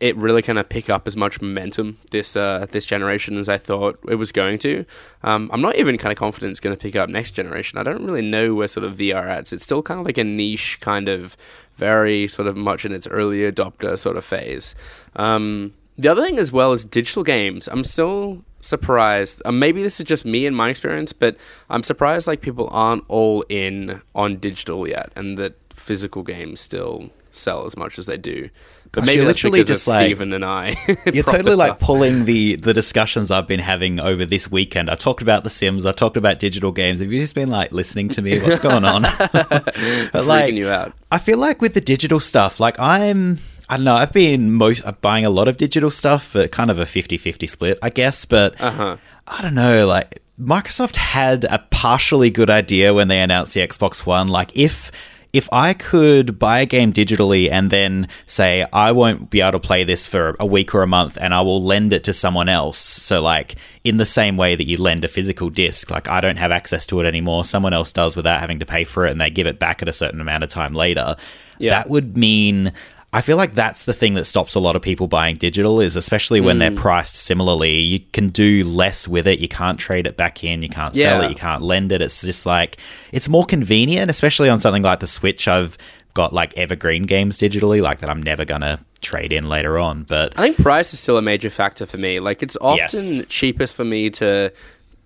it 0.00 0.16
really 0.16 0.42
kind 0.42 0.58
of 0.58 0.68
pick 0.68 0.88
up 0.88 1.08
as 1.08 1.16
much 1.16 1.40
momentum 1.40 1.98
this 2.12 2.36
uh, 2.36 2.66
this 2.70 2.84
generation 2.84 3.36
as 3.36 3.48
I 3.48 3.58
thought 3.58 3.98
it 4.08 4.14
was 4.14 4.30
going 4.30 4.58
to. 4.60 4.84
Um, 5.22 5.50
I'm 5.52 5.60
not 5.60 5.76
even 5.76 5.98
kind 5.98 6.12
of 6.12 6.18
confident 6.18 6.50
it's 6.50 6.60
going 6.60 6.76
to 6.76 6.80
pick 6.80 6.94
up 6.94 7.08
next 7.08 7.32
generation. 7.32 7.78
I 7.78 7.82
don't 7.82 8.04
really 8.04 8.22
know 8.22 8.54
where 8.54 8.68
sort 8.68 8.84
of 8.84 8.96
VR 8.96 9.26
at. 9.26 9.52
It's 9.52 9.64
still 9.64 9.82
kind 9.82 9.98
of 9.98 10.06
like 10.06 10.18
a 10.18 10.24
niche, 10.24 10.78
kind 10.80 11.08
of 11.08 11.36
very 11.74 12.28
sort 12.28 12.46
of 12.46 12.56
much 12.56 12.84
in 12.84 12.92
its 12.92 13.06
early 13.08 13.40
adopter 13.40 13.98
sort 13.98 14.16
of 14.16 14.24
phase. 14.24 14.74
Um, 15.16 15.74
the 15.96 16.08
other 16.08 16.24
thing 16.24 16.38
as 16.38 16.52
well 16.52 16.72
is 16.72 16.84
digital 16.84 17.24
games. 17.24 17.68
I'm 17.68 17.82
still 17.82 18.44
surprised. 18.60 19.42
Uh, 19.44 19.50
maybe 19.50 19.82
this 19.82 19.98
is 19.98 20.06
just 20.06 20.24
me 20.24 20.46
and 20.46 20.56
my 20.56 20.70
experience, 20.70 21.12
but 21.12 21.36
I'm 21.70 21.82
surprised 21.82 22.28
like 22.28 22.40
people 22.40 22.68
aren't 22.70 23.04
all 23.08 23.44
in 23.48 24.00
on 24.14 24.36
digital 24.36 24.86
yet, 24.86 25.10
and 25.16 25.36
that 25.38 25.54
physical 25.72 26.22
games 26.22 26.60
still 26.60 27.10
sell 27.32 27.66
as 27.66 27.76
much 27.76 27.98
as 27.98 28.06
they 28.06 28.16
do. 28.16 28.48
But 28.92 29.00
Gosh, 29.00 29.06
maybe 29.06 29.24
that's 29.24 29.28
literally 29.42 29.58
because 29.60 29.68
just 29.68 29.82
of 29.82 29.94
like- 29.94 30.04
Stephen 30.06 30.32
and 30.32 30.44
I. 30.44 30.76
You're 31.12 31.24
totally 31.24 31.54
like 31.56 31.72
up. 31.72 31.80
pulling 31.80 32.24
the 32.24 32.56
the 32.56 32.72
discussions 32.72 33.30
I've 33.30 33.46
been 33.46 33.60
having 33.60 34.00
over 34.00 34.24
this 34.24 34.50
weekend. 34.50 34.88
I 34.90 34.94
talked 34.94 35.22
about 35.22 35.44
The 35.44 35.50
Sims. 35.50 35.84
I 35.86 35.92
talked 35.92 36.16
about 36.16 36.38
digital 36.38 36.72
games. 36.72 37.00
Have 37.00 37.12
you 37.12 37.20
just 37.20 37.34
been 37.34 37.50
like 37.50 37.70
listening 37.72 38.08
to 38.10 38.22
me? 38.22 38.40
What's 38.40 38.60
going 38.60 38.84
on? 38.84 39.02
but 39.32 39.64
freaking 40.12 40.56
you 40.56 40.68
out. 40.70 40.92
I 41.10 41.18
feel 41.18 41.38
like 41.38 41.60
with 41.60 41.74
the 41.74 41.80
digital 41.80 42.20
stuff, 42.20 42.60
like 42.60 42.78
I'm. 42.80 43.38
I 43.70 43.76
don't 43.76 43.84
know. 43.84 43.94
I've 43.96 44.14
been 44.14 44.50
most 44.52 44.86
uh, 44.86 44.92
buying 44.92 45.26
a 45.26 45.30
lot 45.30 45.46
of 45.46 45.58
digital 45.58 45.90
stuff, 45.90 46.32
but 46.32 46.50
kind 46.50 46.70
of 46.70 46.78
a 46.78 46.84
50-50 46.86 47.50
split, 47.50 47.78
I 47.82 47.90
guess. 47.90 48.24
But 48.24 48.58
Uh-huh. 48.58 48.96
I 49.26 49.42
don't 49.42 49.54
know. 49.54 49.86
Like 49.86 50.20
Microsoft 50.40 50.96
had 50.96 51.44
a 51.44 51.58
partially 51.70 52.30
good 52.30 52.48
idea 52.48 52.94
when 52.94 53.08
they 53.08 53.20
announced 53.20 53.52
the 53.52 53.60
Xbox 53.60 54.06
One. 54.06 54.28
Like 54.28 54.56
if 54.56 54.90
if 55.32 55.48
I 55.52 55.74
could 55.74 56.38
buy 56.38 56.60
a 56.60 56.66
game 56.66 56.92
digitally 56.92 57.50
and 57.50 57.70
then 57.70 58.08
say 58.26 58.66
I 58.72 58.92
won't 58.92 59.28
be 59.28 59.40
able 59.42 59.52
to 59.52 59.60
play 59.60 59.84
this 59.84 60.06
for 60.06 60.36
a 60.40 60.46
week 60.46 60.74
or 60.74 60.82
a 60.82 60.86
month 60.86 61.18
and 61.20 61.34
I 61.34 61.42
will 61.42 61.62
lend 61.62 61.92
it 61.92 62.04
to 62.04 62.14
someone 62.14 62.48
else. 62.48 62.78
So 62.78 63.20
like 63.20 63.56
in 63.84 63.98
the 63.98 64.06
same 64.06 64.36
way 64.36 64.56
that 64.56 64.64
you 64.64 64.78
lend 64.78 65.04
a 65.04 65.08
physical 65.08 65.50
disc, 65.50 65.90
like 65.90 66.08
I 66.08 66.20
don't 66.20 66.38
have 66.38 66.50
access 66.50 66.86
to 66.86 67.00
it 67.00 67.06
anymore, 67.06 67.44
someone 67.44 67.74
else 67.74 67.92
does 67.92 68.16
without 68.16 68.40
having 68.40 68.58
to 68.60 68.66
pay 68.66 68.84
for 68.84 69.06
it 69.06 69.10
and 69.10 69.20
they 69.20 69.30
give 69.30 69.46
it 69.46 69.58
back 69.58 69.82
at 69.82 69.88
a 69.88 69.92
certain 69.92 70.20
amount 70.20 70.44
of 70.44 70.50
time 70.50 70.72
later. 70.72 71.16
Yeah. 71.58 71.70
That 71.70 71.90
would 71.90 72.16
mean 72.16 72.72
I 73.10 73.22
feel 73.22 73.38
like 73.38 73.54
that's 73.54 73.86
the 73.86 73.94
thing 73.94 74.14
that 74.14 74.26
stops 74.26 74.54
a 74.54 74.60
lot 74.60 74.76
of 74.76 74.82
people 74.82 75.06
buying 75.08 75.36
digital 75.36 75.80
is 75.80 75.96
especially 75.96 76.40
when 76.42 76.56
Mm. 76.56 76.58
they're 76.60 76.70
priced 76.72 77.16
similarly. 77.16 77.78
You 77.80 78.00
can 78.12 78.28
do 78.28 78.64
less 78.64 79.08
with 79.08 79.26
it. 79.26 79.38
You 79.38 79.48
can't 79.48 79.78
trade 79.78 80.06
it 80.06 80.16
back 80.18 80.44
in. 80.44 80.60
You 80.62 80.68
can't 80.68 80.94
sell 80.94 81.22
it. 81.22 81.30
You 81.30 81.34
can't 81.34 81.62
lend 81.62 81.90
it. 81.90 82.02
It's 82.02 82.20
just 82.20 82.44
like 82.44 82.76
it's 83.10 83.28
more 83.28 83.44
convenient, 83.46 84.10
especially 84.10 84.50
on 84.50 84.60
something 84.60 84.82
like 84.82 85.00
the 85.00 85.06
Switch. 85.06 85.48
I've 85.48 85.78
got 86.12 86.34
like 86.34 86.56
evergreen 86.58 87.04
games 87.04 87.38
digitally, 87.38 87.80
like 87.80 88.00
that 88.00 88.10
I'm 88.10 88.22
never 88.22 88.44
gonna 88.44 88.78
trade 89.00 89.32
in 89.32 89.48
later 89.48 89.78
on. 89.78 90.02
But 90.02 90.34
I 90.38 90.42
think 90.42 90.58
price 90.58 90.92
is 90.92 91.00
still 91.00 91.16
a 91.16 91.22
major 91.22 91.48
factor 91.48 91.86
for 91.86 91.96
me. 91.96 92.20
Like 92.20 92.42
it's 92.42 92.58
often 92.60 92.78
Yes. 92.78 93.22
cheapest 93.30 93.74
for 93.74 93.84
me 93.84 94.10
to 94.10 94.52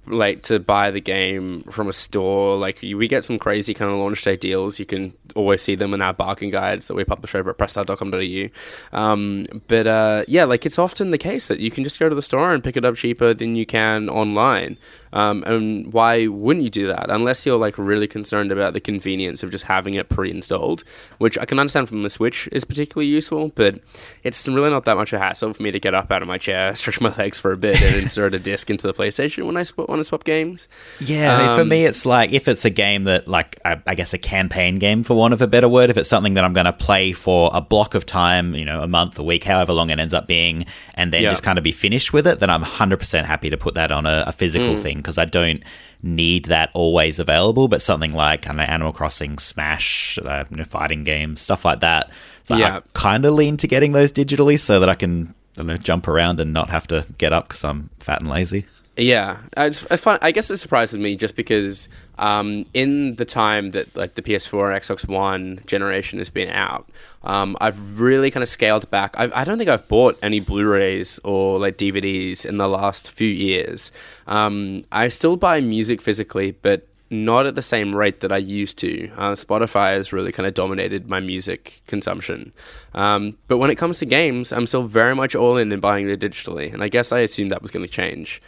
like 0.06 0.43
to 0.43 0.58
buy 0.58 0.90
the 0.90 1.00
game 1.00 1.62
from 1.64 1.88
a 1.88 1.93
store. 1.93 2.56
Like 2.56 2.81
we 2.82 3.06
get 3.08 3.25
some 3.25 3.38
crazy 3.38 3.75
kind 3.75 3.90
of 3.90 3.99
launch 3.99 4.22
day 4.22 4.37
deals. 4.37 4.78
You 4.78 4.87
can 4.87 5.14
always 5.34 5.62
see 5.62 5.75
them 5.75 5.94
in 5.94 6.02
our 6.02 6.12
bargain 6.12 6.50
guides 6.50 6.88
that 6.88 6.94
we 6.94 7.04
publish 7.04 7.34
over 7.34 7.50
at 7.50 7.58
pressstart.com.au. 7.58 8.99
Um, 8.99 9.46
but 9.69 9.87
uh, 9.87 10.25
yeah, 10.26 10.44
like 10.44 10.66
it's 10.66 10.78
often 10.78 11.10
the 11.10 11.19
case 11.19 11.49
that 11.49 11.60
you 11.60 11.70
can 11.70 11.84
just 11.84 12.00
go 12.00 12.08
to 12.08 12.14
the 12.14 12.22
store 12.22 12.52
and 12.52 12.64
pick 12.64 12.76
it 12.76 12.84
up 12.84 12.96
cheaper 12.96 13.32
than 13.32 13.56
you 13.56 13.66
can 13.66 14.08
online. 14.08 14.76
Um, 15.12 15.43
and 15.47 15.93
why 15.93 16.26
wouldn't 16.26 16.64
you 16.64 16.70
do 16.70 16.87
that 16.88 17.11
unless 17.11 17.44
you're 17.44 17.59
like 17.59 17.76
really 17.76 18.06
concerned 18.09 18.50
about 18.50 18.73
the 18.73 18.81
convenience 18.81 19.43
of 19.43 19.50
just 19.50 19.64
having 19.64 19.94
it 19.94 20.09
pre-installed, 20.09 20.85
which 21.19 21.37
I 21.38 21.44
can 21.44 21.59
understand 21.59 21.88
from 21.88 22.03
the 22.03 22.11
Switch 22.11 22.49
is 22.53 22.64
particularly 22.64 23.09
useful, 23.09 23.50
but 23.55 23.79
it's 24.25 24.49
really 24.49 24.70
not 24.70 24.85
that 24.87 24.97
much 24.97 25.12
a 25.12 25.19
hassle 25.19 25.53
for 25.53 25.62
me 25.62 25.70
to 25.70 25.79
get 25.81 25.94
up 25.94 26.11
out 26.11 26.23
of 26.23 26.29
my 26.29 26.38
chair, 26.38 26.75
stretch 26.75 27.00
my 27.00 27.14
legs 27.17 27.38
for 27.38 27.53
a 27.53 27.56
bit, 27.56 27.81
and 27.82 27.97
insert 27.97 28.35
a 28.35 28.38
disc 28.38 28.70
into 28.70 28.87
the 28.87 28.94
PlayStation 28.94 29.44
when 29.47 29.56
I 29.56 29.64
sw- 29.64 29.76
want 29.79 29.99
to 30.00 30.05
swap 30.05 30.25
games. 30.25 30.69
Yeah, 31.00 31.56
for 31.56 31.61
Um, 31.62 31.69
me, 31.69 31.85
it's 31.85 32.06
like 32.06 32.32
if 32.32 32.49
it's 32.49 32.64
a 32.64 32.70
game 32.70 33.05
that, 33.05 33.29
like, 33.29 33.59
I, 33.64 33.81
I 33.87 33.94
guess 33.94 34.14
a 34.14 34.19
campaign 34.19 34.79
game, 34.79 35.03
for 35.03 35.14
want 35.14 35.35
of 35.35 35.43
a 35.43 35.47
better 35.47 35.69
word, 35.69 35.91
if 35.91 35.97
it's 35.97 36.09
something 36.09 36.35
that 36.35 36.44
I'm 36.44 36.53
going 36.55 36.64
to 36.67 36.73
play 36.73 37.12
for 37.12 37.50
a 37.53 37.61
block 37.61 37.94
of 37.94 38.06
time, 38.06 38.55
you 38.55 38.64
know, 38.64 38.82
a 38.82 38.88
month, 38.88 39.19
a 39.19 39.23
week, 39.23 39.44
however 39.44 39.73
long 39.73 39.91
it 39.91 39.99
ends 39.99 40.14
up 40.14 40.26
being, 40.26 40.64
and 40.94 41.12
then 41.12 41.23
Yeah. 41.23 41.31
just 41.31 41.43
kind 41.43 41.59
of 41.59 41.64
be 41.64 41.73
finished 41.73 42.12
with 42.12 42.26
it, 42.26 42.41
then 42.41 42.49
I'm 42.50 42.62
100% 42.64 43.25
happy 43.26 43.50
to 43.50 43.56
put 43.56 43.75
that 43.75 43.93
on 43.93 44.06
a, 44.06 44.25
a 44.29 44.32
physical 44.32 44.75
Mm. 44.75 44.79
thing 44.79 45.01
because 45.02 45.19
I 45.19 45.25
don't 45.25 45.62
need 46.02 46.46
that 46.46 46.70
always 46.75 47.19
available. 47.19 47.69
But 47.69 47.82
something 47.82 48.12
like, 48.14 48.46
I 48.46 48.52
don't 48.52 48.60
Animal 48.60 48.93
Crossing, 48.93 49.38
Smash, 49.38 50.19
uh, 50.25 50.44
you 50.50 50.56
know, 50.56 50.64
fighting 50.64 51.04
games, 51.04 51.40
stuff 51.40 51.64
like 51.64 51.81
that. 51.81 52.10
So 52.44 52.56
Yeah. 52.56 52.78
I 52.78 52.81
kind 52.94 53.25
of 53.25 53.34
lean 53.34 53.56
to 53.58 53.69
getting 53.69 53.93
those 53.93 54.12
digitally 54.12 54.58
so 54.58 54.81
that 54.81 54.88
I 54.88 54.94
can, 54.94 55.34
I 55.56 55.58
don't 55.58 55.66
know, 55.66 55.76
jump 55.76 56.08
around 56.08 56.40
and 56.40 56.52
not 56.52 56.70
have 56.70 56.87
to 56.88 57.06
get 57.19 57.32
up 57.32 57.49
because 57.49 57.64
I'm 57.64 57.90
fat 58.00 58.20
and 58.20 58.31
lazy. 58.31 58.64
Yeah, 58.96 59.38
Uh, 59.56 59.62
it's, 59.62 59.84
it's 59.90 60.02
fun. 60.02 60.18
I 60.20 60.32
guess 60.32 60.50
it 60.50 60.58
surprises 60.58 60.98
me 60.98 61.16
just 61.16 61.34
because 61.34 61.88
um, 62.18 62.64
in 62.74 63.16
the 63.16 63.24
time 63.24 63.70
that 63.70 63.96
like 63.96 64.16
the 64.16 64.22
PS4 64.22 64.70
and 64.70 64.82
Xbox 64.82 65.08
One 65.08 65.60
generation 65.66 66.18
has 66.18 66.28
been 66.28 66.50
out, 66.50 66.90
um, 67.24 67.56
I've 67.58 67.98
really 67.98 68.30
kind 68.30 68.42
of 68.42 68.50
scaled 68.50 68.90
back. 68.90 69.14
I've, 69.18 69.32
I 69.32 69.44
don't 69.44 69.56
think 69.56 69.70
I've 69.70 69.88
bought 69.88 70.18
any 70.22 70.40
Blu-rays 70.40 71.18
or 71.24 71.58
like 71.58 71.78
DVDs 71.78 72.44
in 72.44 72.58
the 72.58 72.68
last 72.68 73.10
few 73.10 73.28
years. 73.28 73.92
Um, 74.26 74.84
I 74.92 75.08
still 75.08 75.36
buy 75.36 75.62
music 75.62 76.02
physically, 76.02 76.50
but 76.50 76.86
not 77.08 77.46
at 77.46 77.54
the 77.54 77.62
same 77.62 77.96
rate 77.96 78.20
that 78.20 78.32
I 78.32 78.38
used 78.38 78.76
to. 78.78 79.10
Uh, 79.16 79.32
Spotify 79.32 79.92
has 79.94 80.12
really 80.12 80.32
kind 80.32 80.46
of 80.46 80.52
dominated 80.52 81.08
my 81.08 81.20
music 81.20 81.80
consumption. 81.86 82.52
Um, 82.94 83.38
but 83.48 83.56
when 83.56 83.70
it 83.70 83.76
comes 83.76 83.98
to 84.00 84.06
games, 84.06 84.52
I'm 84.52 84.66
still 84.66 84.84
very 84.84 85.14
much 85.14 85.34
all 85.34 85.56
in 85.56 85.72
and 85.72 85.80
buying 85.80 86.08
it 86.10 86.20
digitally, 86.20 86.72
and 86.72 86.82
I 86.82 86.88
guess 86.88 87.10
I 87.10 87.20
assumed 87.20 87.50
that 87.50 87.62
was 87.62 87.70
going 87.70 87.86
to 87.86 87.92
change. 87.92 88.42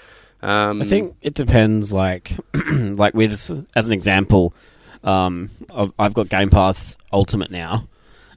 Um, 0.45 0.83
I 0.83 0.85
think 0.85 1.17
it 1.23 1.35
depends. 1.35 1.93
Like, 1.93 2.33
like 2.73 3.15
with 3.15 3.33
as 3.75 3.87
an 3.87 3.93
example, 3.93 4.55
um, 5.03 5.51
I've, 5.75 5.93
I've 5.99 6.15
got 6.15 6.29
Game 6.29 6.51
Pass 6.51 6.97
Ultimate 7.13 7.51
now. 7.51 7.89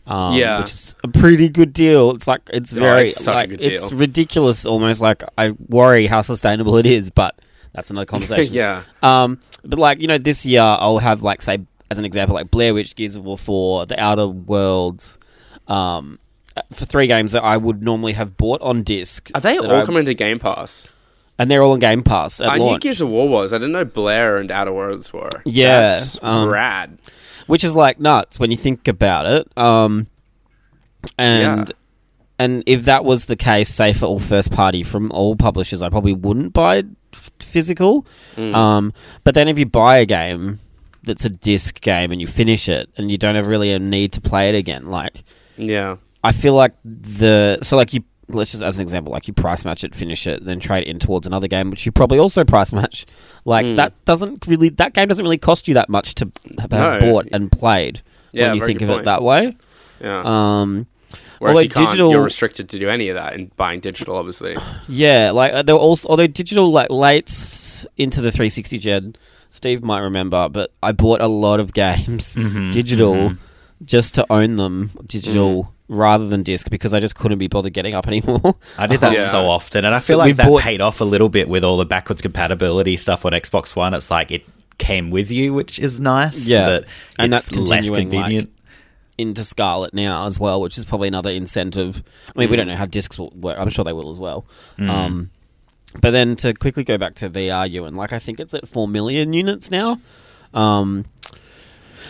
Um, 0.05 0.35
Yeah. 0.35 0.61
which 0.61 0.71
is 0.71 0.95
a 1.03 1.09
pretty 1.09 1.49
good 1.49 1.73
deal. 1.73 2.11
It's 2.11 2.27
like 2.27 2.41
it's 2.53 2.71
Oh, 2.71 2.79
very 2.79 3.05
it's 3.05 3.21
such 3.21 3.33
a 3.33 3.35
like 3.35 3.51
it's 3.59 3.91
ridiculous. 3.91 4.65
Almost 4.65 5.01
like 5.01 5.21
I 5.37 5.51
worry 5.67 6.07
how 6.07 6.21
sustainable 6.21 6.77
it 6.77 6.85
is, 6.85 7.09
but 7.09 7.37
that's 7.73 7.89
another 7.89 8.05
conversation. 8.13 8.53
yeah, 8.53 8.83
Um, 9.03 9.39
but 9.65 9.77
like 9.79 9.99
you 9.99 10.07
know, 10.07 10.17
this 10.17 10.45
year 10.45 10.61
I'll 10.61 10.99
have 10.99 11.23
like 11.23 11.41
say 11.41 11.59
as 11.91 11.99
an 11.99 12.05
example, 12.05 12.35
like 12.35 12.49
Blair 12.51 12.73
Witch, 12.73 12.95
Gears 12.95 13.15
of 13.15 13.25
War 13.25 13.37
Four, 13.37 13.85
The 13.85 14.01
Outer 14.01 14.27
Worlds, 14.27 15.17
um, 15.67 16.19
for 16.71 16.85
three 16.85 17.07
games 17.07 17.33
that 17.33 17.43
I 17.43 17.57
would 17.57 17.83
normally 17.83 18.13
have 18.13 18.37
bought 18.37 18.61
on 18.61 18.83
disc. 18.83 19.29
are 19.35 19.41
they 19.41 19.57
all 19.57 19.69
I- 19.71 19.85
coming 19.85 20.05
to 20.05 20.13
Game 20.13 20.39
Pass? 20.39 20.89
And 21.39 21.49
they're 21.51 21.61
all 21.63 21.73
on 21.73 21.79
Game 21.79 22.03
Pass 22.03 22.41
at 22.41 22.49
I 22.49 22.57
knew. 22.57 22.79
Gears 22.79 23.01
of 23.01 23.09
War 23.09 23.27
was. 23.29 23.53
I 23.53 23.57
didn't 23.57 23.73
know 23.73 23.85
Blair 23.85 24.37
and 24.37 24.51
Outer 24.51 24.73
Worlds 24.73 25.11
were. 25.13 25.29
Yeah, 25.45 25.87
That's 25.89 26.19
um, 26.23 26.49
rad. 26.49 26.97
which 27.47 27.63
is 27.63 27.75
like 27.75 27.99
nuts 27.99 28.39
when 28.39 28.51
you 28.51 28.57
think 28.57 28.87
about 28.87 29.25
it. 29.25 29.47
Um, 29.57 30.07
and 31.17 31.67
Yeah. 31.69 31.73
and 32.39 32.63
if 32.65 32.85
that 32.85 33.05
was 33.05 33.25
the 33.25 33.35
case, 33.35 33.69
say 33.69 33.93
for 33.93 34.05
all 34.05 34.19
first 34.19 34.51
party 34.51 34.83
from 34.83 35.11
all 35.11 35.35
publishers, 35.35 35.81
I 35.81 35.89
probably 35.89 36.13
wouldn't 36.13 36.53
buy 36.53 36.83
f- 37.13 37.31
physical. 37.39 38.05
Mm. 38.35 38.55
Um, 38.55 38.93
but 39.23 39.33
then 39.33 39.47
if 39.47 39.57
you 39.59 39.65
buy 39.65 39.97
a 39.97 40.05
game 40.05 40.59
that's 41.03 41.23
a 41.25 41.29
disc 41.29 41.79
game 41.81 42.11
and 42.11 42.19
you 42.19 42.27
finish 42.27 42.67
it 42.67 42.89
and 42.97 43.09
you 43.09 43.17
don't 43.17 43.35
have 43.35 43.47
really 43.47 43.71
a 43.71 43.79
need 43.79 44.11
to 44.13 44.21
play 44.21 44.49
it 44.49 44.55
again, 44.55 44.89
like 44.89 45.23
Yeah, 45.55 45.97
I 46.23 46.31
feel 46.31 46.53
like 46.53 46.73
the 46.83 47.59
so 47.63 47.77
like 47.77 47.93
you 47.93 48.03
let's 48.29 48.51
just 48.51 48.63
as 48.63 48.77
an 48.77 48.81
example, 48.83 49.13
like 49.13 49.27
you 49.27 49.33
price 49.33 49.63
match 49.65 49.83
it, 49.83 49.95
finish 49.95 50.27
it, 50.27 50.43
then 50.45 50.59
trade 50.59 50.83
it 50.83 50.87
in 50.87 50.99
towards 50.99 51.25
another 51.27 51.47
game, 51.47 51.69
which 51.69 51.85
you 51.85 51.91
probably 51.91 52.19
also 52.19 52.43
price 52.43 52.71
match. 52.73 53.05
Like 53.45 53.65
Mm. 53.65 53.75
that 53.77 53.93
doesn't 54.05 54.45
really 54.47 54.69
that 54.69 54.93
game 54.93 55.07
doesn't 55.07 55.23
really 55.23 55.37
cost 55.37 55.67
you 55.67 55.73
that 55.75 55.89
much 55.89 56.15
to 56.15 56.29
have 56.59 56.71
No. 56.71 56.99
bought 56.99 57.27
and 57.31 57.51
played 57.51 58.01
Yeah, 58.33 58.47
when 58.47 58.57
you 58.57 58.65
think 58.65 58.81
of 58.81 58.87
point. 58.89 59.01
it 59.01 59.05
that 59.05 59.23
way. 59.23 59.55
yeah. 60.01 60.21
Um, 60.25 60.87
Whereas 61.39 61.53
although 61.55 61.61
you 61.61 61.69
digital- 61.69 62.11
you're 62.11 62.23
restricted 62.23 62.67
to 62.69 62.79
do 62.79 62.89
any 62.89 63.09
of 63.09 63.15
that 63.15 63.33
in 63.33 63.51
buying 63.57 63.79
digital, 63.79 64.15
obviously. 64.17 64.57
yeah, 64.89 65.31
like 65.31 65.53
uh, 65.53 65.61
there 65.61 65.75
were 65.75 65.81
also 65.81 66.07
although 66.09 66.27
digital 66.27 66.71
like 66.71 66.89
late 66.89 67.29
into 67.95 68.21
the 68.21 68.31
360 68.31 68.77
gen, 68.79 69.15
Steve 69.51 69.83
might 69.83 69.99
remember, 69.99 70.49
but 70.49 70.71
I 70.83 70.91
bought 70.91 71.21
a 71.21 71.27
lot 71.27 71.59
of 71.59 71.73
games 71.85 72.35
Mhm, 72.35 72.71
digital 72.71 73.13
mhm. 73.13 73.37
just 73.85 74.15
to 74.15 74.25
own 74.31 74.55
them 74.55 74.91
digital 75.05 75.63
Mm. 75.63 75.67
Rather 75.89 76.27
than 76.27 76.43
disc 76.43 76.69
because 76.69 76.93
I 76.93 76.99
just 76.99 77.15
couldn't 77.15 77.37
be 77.37 77.47
bothered 77.47 77.73
getting 77.73 77.93
up 77.93 78.07
anymore. 78.07 78.55
I 78.77 78.87
did 78.87 78.99
that 79.01 79.13
Yeah. 79.15 79.27
so 79.27 79.45
often, 79.45 79.85
and 79.85 79.95
I 79.95 79.99
feel 80.01 80.15
So 80.15 80.25
like 80.25 80.35
that 80.35 80.47
bought- 80.47 80.61
paid 80.61 80.81
off 80.81 80.99
a 80.99 81.05
little 81.05 81.29
bit 81.29 81.47
with 81.47 81.63
all 81.63 81.77
the 81.77 81.85
backwards 81.85 82.21
compatibility 82.21 82.97
stuff 82.97 83.23
on 83.25 83.31
Xbox 83.31 83.75
One. 83.75 83.93
It's 83.93 84.11
like 84.11 84.29
it 84.31 84.43
came 84.79 85.09
with 85.11 85.31
you, 85.31 85.53
which 85.53 85.79
is 85.79 85.99
nice. 85.99 86.47
Yeah. 86.47 86.65
but 86.67 86.85
And 87.17 87.31
that's 87.31 87.51
less 87.53 87.85
continuing, 87.89 88.09
like, 88.09 88.21
convenient. 88.25 88.49
into 89.17 89.43
Scarlett 89.45 89.93
now 89.93 90.27
as 90.27 90.39
well, 90.39 90.61
which 90.61 90.77
is 90.77 90.83
probably 90.83 91.07
another 91.07 91.29
incentive. 91.31 92.03
I 92.35 92.39
mean, 92.39 92.49
we 92.49 92.55
Mm. 92.55 92.57
don't 92.59 92.67
know 92.67 92.75
how 92.75 92.85
discs 92.85 93.17
will 93.17 93.31
work. 93.35 93.57
I'm 93.57 93.69
sure 93.69 93.85
they 93.85 93.93
will 93.93 94.09
as 94.09 94.19
well. 94.19 94.45
Mm. 94.77 94.89
Um, 94.89 95.29
but 96.01 96.11
then 96.11 96.35
to 96.35 96.53
quickly 96.53 96.83
go 96.83 96.97
back 96.97 97.15
to 97.15 97.29
VR, 97.29 97.87
and 97.87 97.95
like 97.95 98.11
I 98.11 98.19
think 98.19 98.39
it's 98.41 98.53
at 98.53 98.67
four 98.67 98.87
million 98.89 99.31
units 99.31 99.71
now. 99.71 99.99
Um, 100.53 101.05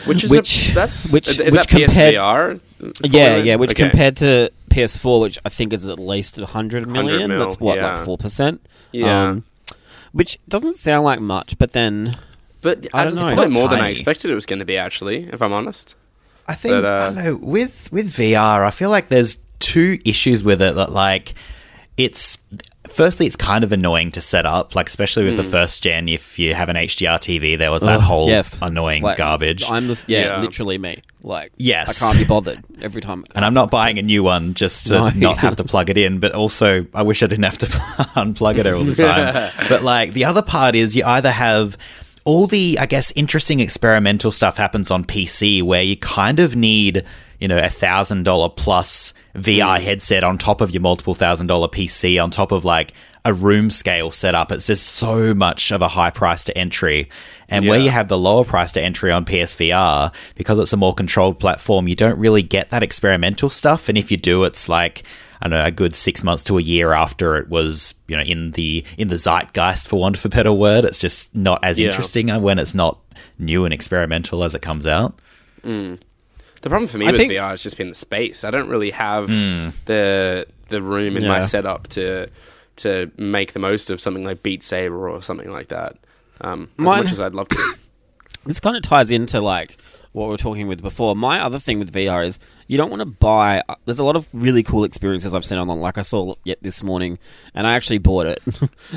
Which 0.08 0.24
is 0.24 0.32
Which- 0.32 0.70
a, 0.70 0.74
that's 0.74 1.12
which- 1.14 1.28
is 1.28 1.38
which 1.40 1.54
that 1.54 1.68
compared- 1.68 1.92
PSVR? 1.92 2.60
yeah, 3.04 3.36
yeah. 3.38 3.56
Which 3.56 3.72
Okay. 3.72 3.90
compared 3.90 4.18
to 4.18 4.52
PS4, 4.70 5.20
which 5.22 5.40
I 5.46 5.50
think 5.50 5.74
is 5.74 5.88
at 5.88 6.00
least 6.00 6.38
100 6.38 6.88
million, 6.88 7.30
mil, 7.30 7.40
that's 7.40 7.60
what 7.60 7.78
yeah. 7.78 7.96
like 7.96 8.06
four 8.06 8.18
percent. 8.18 8.62
Yeah. 8.92 9.38
which 10.14 10.38
doesn't 10.48 10.76
sound 10.78 11.04
like 11.04 11.20
much, 11.20 11.58
but 11.60 11.74
then 11.74 12.12
But 12.62 12.88
I 12.94 13.02
I 13.02 13.04
don't 13.04 13.16
don't 13.16 13.16
know. 13.16 13.22
know. 13.22 13.28
It's 13.28 13.36
Probably 13.36 13.54
not 13.54 13.60
more 13.60 13.70
than 13.70 13.80
I 13.82 13.90
expected 13.90 14.32
it 14.32 14.36
was 14.36 14.46
going 14.46 14.60
to 14.60 14.66
be. 14.66 14.78
Actually, 14.78 15.28
if 15.32 15.42
I'm 15.42 15.54
honest. 15.54 15.94
I 16.48 16.56
think 16.56 16.76
But, 16.76 16.86
uh, 16.86 16.88
I 16.88 17.06
don't 17.06 17.16
know 17.24 17.40
with 17.46 17.90
with 17.92 18.12
VR. 18.14 18.66
I 18.66 18.72
feel 18.72 18.90
like 18.90 19.10
there's 19.10 19.38
two 19.60 20.00
issues 20.06 20.44
with 20.44 20.62
it. 20.62 20.76
That 20.76 20.92
like 20.92 21.34
it's 21.98 22.38
firstly 22.88 23.26
it's 23.26 23.36
kind 23.36 23.64
of 23.64 23.72
annoying 23.72 24.12
to 24.12 24.22
set 24.22 24.46
up. 24.46 24.76
Like 24.76 24.88
especially 24.90 25.26
with 25.26 25.38
the 25.38 25.44
hmm. 25.44 25.50
first 25.50 25.84
gen, 25.84 26.10
if 26.10 26.40
you 26.40 26.54
have 26.54 26.70
an 26.70 26.76
HDR 26.76 27.20
TV, 27.20 27.58
there 27.58 27.72
was 27.72 27.82
that 27.82 27.98
Ugh, 27.98 28.02
whole 28.02 28.28
yes. 28.28 28.58
annoying 28.62 29.04
like, 29.04 29.18
garbage. 29.18 29.70
I'm 29.70 29.88
the, 29.88 30.04
yeah, 30.08 30.26
Yeah. 30.26 30.42
literally 30.42 30.78
me. 30.78 31.02
Like 31.24 31.52
Yes. 31.58 32.02
I 32.02 32.08
can't 32.08 32.18
be 32.20 32.26
bothered 32.26 32.64
every 32.82 33.02
time. 33.02 33.26
and 33.36 33.44
I'm 33.44 33.54
not 33.54 33.70
buying 33.72 33.98
a 33.98 34.02
new 34.02 34.24
one 34.24 34.54
just 34.54 34.88
to 34.88 34.94
No. 34.94 35.10
not 35.10 35.38
have 35.40 35.56
to 35.58 35.64
plug 35.64 35.90
it 35.90 35.98
in, 35.98 36.20
but 36.20 36.34
also 36.34 36.86
I 36.94 37.04
wish 37.04 37.24
I 37.24 37.28
didn't 37.28 37.46
have 37.46 37.58
to 37.60 37.66
unplug 38.16 38.58
it 38.58 38.68
all 38.68 38.84
the 38.84 38.96
time. 38.96 39.52
but 39.70 39.84
like 39.84 40.14
the 40.14 40.26
other 40.26 40.42
part 40.42 40.76
is 40.76 40.96
you 40.96 41.04
either 41.06 41.32
have 41.32 41.78
all 42.26 42.46
the 42.46 42.78
I 42.80 42.86
guess 42.86 43.12
interesting 43.16 43.60
experimental 43.62 44.32
stuff 44.32 44.58
happens 44.58 44.92
on 44.92 45.06
PC 45.06 45.64
where 45.64 45.82
you 45.82 45.96
kind 45.96 46.40
of 46.40 46.56
need 46.56 47.04
you 47.40 47.48
know 47.48 47.58
a 47.58 47.70
thousand 47.70 48.24
dollar 48.24 48.50
plus 48.50 49.14
VR 49.36 49.78
hmm. 49.78 49.84
headset 49.84 50.24
on 50.24 50.38
top 50.38 50.62
of 50.62 50.72
your 50.72 50.82
multiple 50.82 51.14
thousand 51.16 51.48
dollar 51.48 51.68
PC 51.68 52.22
on 52.22 52.32
top 52.32 52.52
of 52.52 52.66
like 52.66 52.94
a 53.26 53.34
room 53.34 53.70
scale 53.70 54.10
setup. 54.10 54.52
It's 54.52 54.68
just 54.68 54.88
so 54.88 55.34
much 55.34 55.72
of 55.72 55.82
a 55.82 55.90
high 55.90 56.12
price 56.12 56.46
to 56.46 56.58
entry. 56.58 57.10
And 57.50 57.68
where 57.68 57.80
you 57.80 57.90
have 57.90 58.08
the 58.08 58.18
lower 58.18 58.44
price 58.44 58.72
to 58.74 58.82
entry 58.82 59.12
on 59.12 59.26
PSVR, 59.26 60.14
because 60.36 60.60
it's 60.60 60.74
a 60.74 60.78
more 60.78 60.94
controlled 60.94 61.40
platform, 61.40 61.88
you 61.88 61.96
don't 61.96 62.18
really 62.20 62.42
get 62.42 62.70
that 62.72 62.84
experimental 62.84 63.50
stuff. 63.50 63.90
And 63.90 63.98
if 63.98 64.12
you 64.12 64.18
do, 64.18 64.44
it's 64.44 64.68
like 64.70 65.04
I 65.42 65.48
don't 65.48 65.60
know, 65.60 65.66
a 65.66 65.72
good 65.72 65.94
six 65.94 66.24
months 66.24 66.44
to 66.46 66.58
a 66.58 66.62
year 66.62 66.94
after 66.94 67.36
it 67.38 67.48
was, 67.50 67.94
you 68.08 68.16
know, 68.16 68.24
in 68.24 68.52
the 68.52 68.84
in 68.98 69.10
the 69.10 69.18
zeitgeist 69.18 69.88
for 69.88 70.00
want 70.00 70.18
of 70.18 70.26
a 70.26 70.30
better 70.30 70.54
word. 70.54 70.86
It's 70.86 71.00
just 71.00 71.36
not 71.36 71.64
as 71.64 71.78
Yeah. 71.78 71.88
interesting 71.88 72.30
when 72.42 72.60
it's 72.60 72.74
not 72.74 72.98
new 73.38 73.66
and 73.66 73.74
experimental 73.74 74.44
as 74.44 74.56
it 74.56 74.62
comes 74.62 74.88
out. 74.88 75.20
Hmm. 75.64 75.96
The 76.62 76.70
problem 76.70 76.88
for 76.88 76.98
me 76.98 77.08
I 77.08 77.12
with 77.12 77.20
think- 77.20 77.32
VR 77.34 77.50
has 77.52 77.64
just 77.64 77.78
been 77.78 77.90
the 77.90 77.96
space. 77.96 78.44
I 78.44 78.52
don't 78.52 78.70
really 78.70 78.92
have 78.92 79.28
the 79.28 80.46
the 80.70 80.82
room 80.82 81.16
in 81.18 81.28
my 81.28 81.42
setup 81.42 81.88
to 81.90 82.28
to 82.78 83.12
make 83.18 83.54
the 83.54 83.60
most 83.60 83.90
of 83.90 84.00
something 84.02 84.24
like 84.24 84.44
Beat 84.44 84.64
Saber 84.64 85.10
or 85.10 85.22
something 85.22 85.52
like 85.52 85.68
that. 85.70 85.98
Um, 86.42 86.70
as 86.78 86.86
Mine- 86.86 87.04
much 87.04 87.12
as 87.12 87.20
I'd 87.20 87.34
love 87.34 87.50
to. 87.50 87.76
This 88.46 88.62
kind 88.62 88.78
of 88.78 88.82
ties 88.82 89.12
into 89.12 89.42
like 89.42 89.78
what 90.14 90.28
we 90.28 90.32
were 90.32 90.38
talking 90.38 90.68
with 90.68 90.82
before. 90.82 91.18
My 91.18 91.42
other 91.42 91.60
thing 91.60 91.80
with 91.80 91.92
VR 91.92 92.26
is 92.26 92.40
you 92.68 92.78
don't 92.78 92.90
want 92.90 93.02
to 93.02 93.06
buy. 93.06 93.62
uh, 93.68 93.76
There's 93.84 94.00
a 94.00 94.06
lot 94.06 94.16
of 94.16 94.30
really 94.32 94.64
cool 94.64 94.86
experiences 94.86 95.36
I've 95.36 95.44
seen 95.44 95.58
online. 95.58 95.82
Like 95.82 95.98
I 95.98 96.02
saw 96.04 96.34
yet 96.46 96.58
this 96.62 96.82
morning, 96.82 97.20
and 97.54 97.68
I 97.68 97.74
actually 97.76 97.98
bought 97.98 98.26
it. 98.28 98.42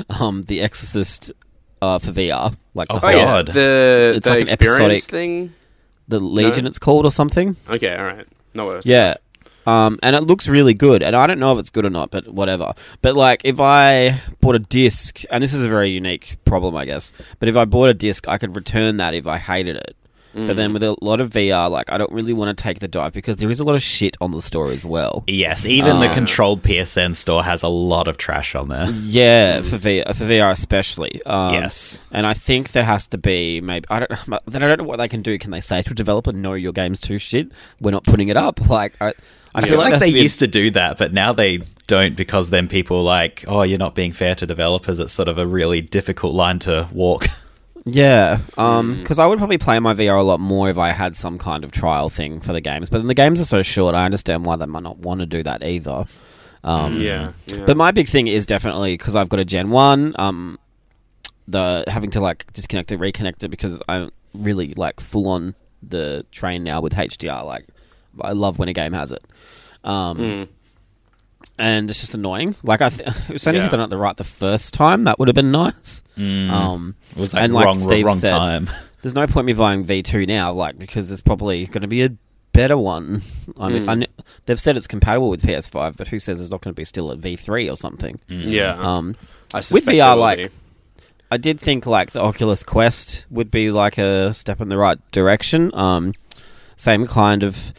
um, 0.21 0.43
The 0.43 0.61
Exorcist 0.61 1.33
uh, 1.81 1.99
for 1.99 2.11
VR, 2.11 2.55
like 2.75 2.87
the, 2.87 2.93
Oh, 2.93 2.99
Oh 3.03 3.09
yeah, 3.09 3.25
God. 3.25 3.47
the 3.47 4.13
It's 4.15 4.23
the 4.25 4.29
like 4.29 4.41
an 4.41 4.47
experience 4.47 5.03
episodic- 5.03 5.03
thing. 5.11 5.53
The 6.11 6.19
Legion. 6.19 6.67
It's 6.67 6.77
called 6.77 7.05
or 7.05 7.11
something. 7.11 7.55
Okay, 7.67 7.95
all 7.95 8.03
right. 8.03 8.27
No 8.53 8.67
worries. 8.67 8.85
Yeah. 8.85 9.15
Um, 9.65 9.99
and 10.03 10.15
it 10.15 10.21
looks 10.21 10.47
really 10.47 10.73
good. 10.73 11.03
And 11.03 11.15
I 11.15 11.27
don't 11.27 11.39
know 11.39 11.53
if 11.53 11.59
it's 11.59 11.69
good 11.69 11.85
or 11.85 11.89
not, 11.89 12.11
but 12.11 12.27
whatever. 12.27 12.73
But 13.01 13.15
like, 13.15 13.41
if 13.43 13.59
I 13.59 14.21
bought 14.39 14.55
a 14.55 14.59
disc, 14.59 15.23
and 15.29 15.43
this 15.43 15.53
is 15.53 15.63
a 15.63 15.67
very 15.67 15.89
unique 15.89 16.37
problem, 16.45 16.75
I 16.75 16.85
guess. 16.85 17.13
But 17.39 17.49
if 17.49 17.55
I 17.57 17.65
bought 17.65 17.89
a 17.89 17.93
disc, 17.93 18.27
I 18.27 18.37
could 18.37 18.55
return 18.55 18.97
that 18.97 19.13
if 19.13 19.27
I 19.27 19.37
hated 19.37 19.77
it. 19.77 19.95
But 20.33 20.55
then 20.55 20.71
with 20.73 20.81
a 20.83 20.95
lot 21.01 21.19
of 21.19 21.29
VR, 21.31 21.69
like, 21.69 21.91
I 21.91 21.97
don't 21.97 22.11
really 22.11 22.31
want 22.33 22.57
to 22.57 22.63
take 22.63 22.79
the 22.79 22.87
dive 22.87 23.11
because 23.11 23.35
there 23.37 23.51
is 23.51 23.59
a 23.59 23.63
lot 23.65 23.75
of 23.75 23.83
shit 23.83 24.15
on 24.21 24.31
the 24.31 24.41
store 24.41 24.69
as 24.71 24.85
well. 24.85 25.23
Yes, 25.27 25.65
even 25.65 25.99
the 25.99 26.07
Ah. 26.09 26.13
controlled 26.13 26.63
PSN 26.63 27.15
store 27.15 27.43
has 27.43 27.63
a 27.63 27.67
lot 27.67 28.07
of 28.07 28.17
trash 28.17 28.55
on 28.55 28.69
there. 28.69 28.89
Yeah, 29.03 29.61
for 29.61 29.77
VR, 29.77 30.13
for 30.15 30.23
VR 30.25 30.51
especially. 30.51 31.21
Um, 31.25 31.53
Yes. 31.53 32.01
and 32.11 32.25
I 32.25 32.33
think 32.33 32.71
there 32.71 32.83
has 32.85 33.07
to 33.07 33.17
be 33.17 33.59
maybe 33.61 33.85
I 33.89 33.99
don't. 33.99 34.11
Then 34.47 34.63
I 34.63 34.67
don't 34.67 34.77
know 34.77 34.83
what 34.85 34.97
they 34.97 35.07
can 35.09 35.21
do. 35.21 35.37
Can 35.37 35.51
they 35.51 35.61
say 35.61 35.81
to 35.81 35.91
a 35.91 35.95
developer, 35.95 36.31
"No, 36.31 36.53
your 36.53 36.71
game's 36.71 36.99
too 37.01 37.17
shit. 37.19 37.51
We're 37.81 37.91
not 37.91 38.03
putting 38.05 38.29
it 38.29 38.37
up." 38.37 38.59
Like 38.69 38.93
I, 39.01 39.13
I 39.53 39.67
feel 39.67 39.77
like, 39.77 39.89
there 39.91 39.99
they 39.99 40.07
to 40.07 40.13
be 40.13 40.19
a- 40.19 40.23
used 40.23 40.39
to 40.39 40.47
do 40.47 40.71
that, 40.71 40.97
but 40.97 41.11
now 41.11 41.33
they 41.33 41.59
don't 41.87 42.15
because 42.15 42.51
then 42.51 42.69
people 42.69 42.97
are 42.99 43.03
like, 43.03 43.43
oh, 43.49 43.63
you're 43.63 43.77
not 43.77 43.95
being 43.95 44.13
fair 44.13 44.33
to 44.35 44.45
developers. 44.45 44.97
It's 44.97 45.11
sort 45.11 45.27
of 45.27 45.37
a 45.37 45.45
really 45.45 45.81
difficult 45.81 46.33
line 46.33 46.59
to 46.59 46.87
walk. 46.93 47.25
Yeah, 47.85 48.39
um, 48.57 48.97
because 48.99 49.17
I 49.17 49.25
would 49.25 49.39
probably 49.39 49.57
play 49.57 49.79
my 49.79 49.93
VR 49.93 50.19
a 50.19 50.23
lot 50.23 50.39
more 50.39 50.69
if 50.69 50.77
I 50.77 50.91
had 50.91 51.15
some 51.15 51.39
kind 51.39 51.63
of 51.63 51.71
trial 51.71 52.09
thing 52.09 52.39
for 52.39 52.53
the 52.53 52.61
games. 52.61 52.89
But 52.89 52.99
then 52.99 53.07
the 53.07 53.13
games 53.15 53.41
are 53.41 53.45
so 53.45 53.63
short, 53.63 53.95
I 53.95 54.05
understand 54.05 54.45
why 54.45 54.55
they 54.55 54.67
might 54.67 54.83
not 54.83 54.99
want 54.99 55.19
to 55.21 55.25
do 55.25 55.41
that 55.43 55.63
either. 55.63 56.05
Um, 56.63 57.01
Yeah. 57.01 57.31
yeah. 57.47 57.65
But 57.65 57.77
my 57.77 57.89
big 57.91 58.07
thing 58.07 58.27
is 58.27 58.45
definitely 58.45 58.93
because 58.93 59.15
I've 59.15 59.29
got 59.29 59.39
a 59.39 59.45
Gen 59.45 59.71
One. 59.71 60.15
Um, 60.19 60.59
the 61.47 61.83
having 61.87 62.11
to 62.11 62.19
like 62.21 62.45
disconnect 62.53 62.91
it, 62.91 62.99
reconnect 62.99 63.43
it 63.43 63.49
because 63.49 63.81
I'm 63.89 64.11
really 64.33 64.73
like 64.75 64.99
full 64.99 65.27
on 65.27 65.55
the 65.81 66.23
train 66.31 66.63
now 66.63 66.81
with 66.81 66.93
HDR. 66.93 67.43
Like, 67.45 67.65
I 68.21 68.33
love 68.33 68.59
when 68.59 68.69
a 68.69 68.73
game 68.73 68.93
has 68.93 69.11
it. 69.11 69.23
Um, 69.83 70.17
Mm. 70.19 70.47
And 71.61 71.89
it's 71.89 71.99
just 72.01 72.13
annoying. 72.13 72.55
Like 72.63 72.81
I, 72.81 72.89
th- 72.89 73.07
if 73.29 73.47
only 73.47 73.59
Yeah. 73.59 73.63
had 73.63 73.71
done 73.71 73.79
it 73.81 73.89
the 73.89 73.97
right 73.97 74.17
the 74.17 74.23
first 74.23 74.73
time, 74.73 75.05
that 75.05 75.19
would 75.19 75.27
have 75.27 75.35
been 75.35 75.51
nice. 75.51 76.03
Mm. 76.17 76.49
Um, 76.49 76.95
It 77.11 77.17
was 77.17 77.33
like 77.33 77.43
and 77.43 77.53
like 77.53 77.65
wrong, 77.65 77.79
Steve 77.79 78.05
wrong 78.05 78.17
said, 78.17 78.29
time. 78.29 78.69
there's 79.01 79.15
no 79.15 79.27
point 79.27 79.45
me 79.47 79.53
buying 79.53 79.85
V2 79.85 80.27
now, 80.27 80.51
like 80.51 80.77
because 80.77 81.07
there's 81.07 81.21
probably 81.21 81.65
going 81.67 81.81
to 81.83 81.87
be 81.87 82.03
a 82.03 82.09
better 82.53 82.77
one. 82.77 83.21
I 83.57 83.69
mean, 83.69 83.83
Mm. 83.85 83.89
I 83.89 83.95
kn- 83.95 84.07
they've 84.45 84.59
said 84.59 84.75
it's 84.75 84.87
compatible 84.87 85.29
with 85.29 85.41
PS5, 85.43 85.95
but 85.97 86.07
who 86.09 86.19
says 86.19 86.41
it's 86.41 86.49
not 86.49 86.61
going 86.61 86.73
to 86.73 86.79
be 86.79 86.83
still 86.85 87.11
at 87.11 87.19
V3 87.19 87.71
or 87.71 87.77
something? 87.77 88.19
yeah. 88.27 88.73
Um, 88.79 89.15
I 89.53 89.57
with 89.57 89.85
VR, 89.85 90.17
like 90.17 90.37
be. 90.39 90.49
I 91.31 91.37
did 91.37 91.59
think 91.61 91.85
like 91.85 92.11
the 92.11 92.21
Oculus 92.21 92.61
Quest 92.63 93.25
would 93.29 93.49
be 93.51 93.71
like 93.71 93.97
a 93.97 94.33
step 94.33 94.59
in 94.59 94.67
the 94.67 94.77
right 94.77 94.97
direction. 95.11 95.71
Um, 95.73 96.13
same 96.75 97.07
kind 97.07 97.43
of 97.43 97.71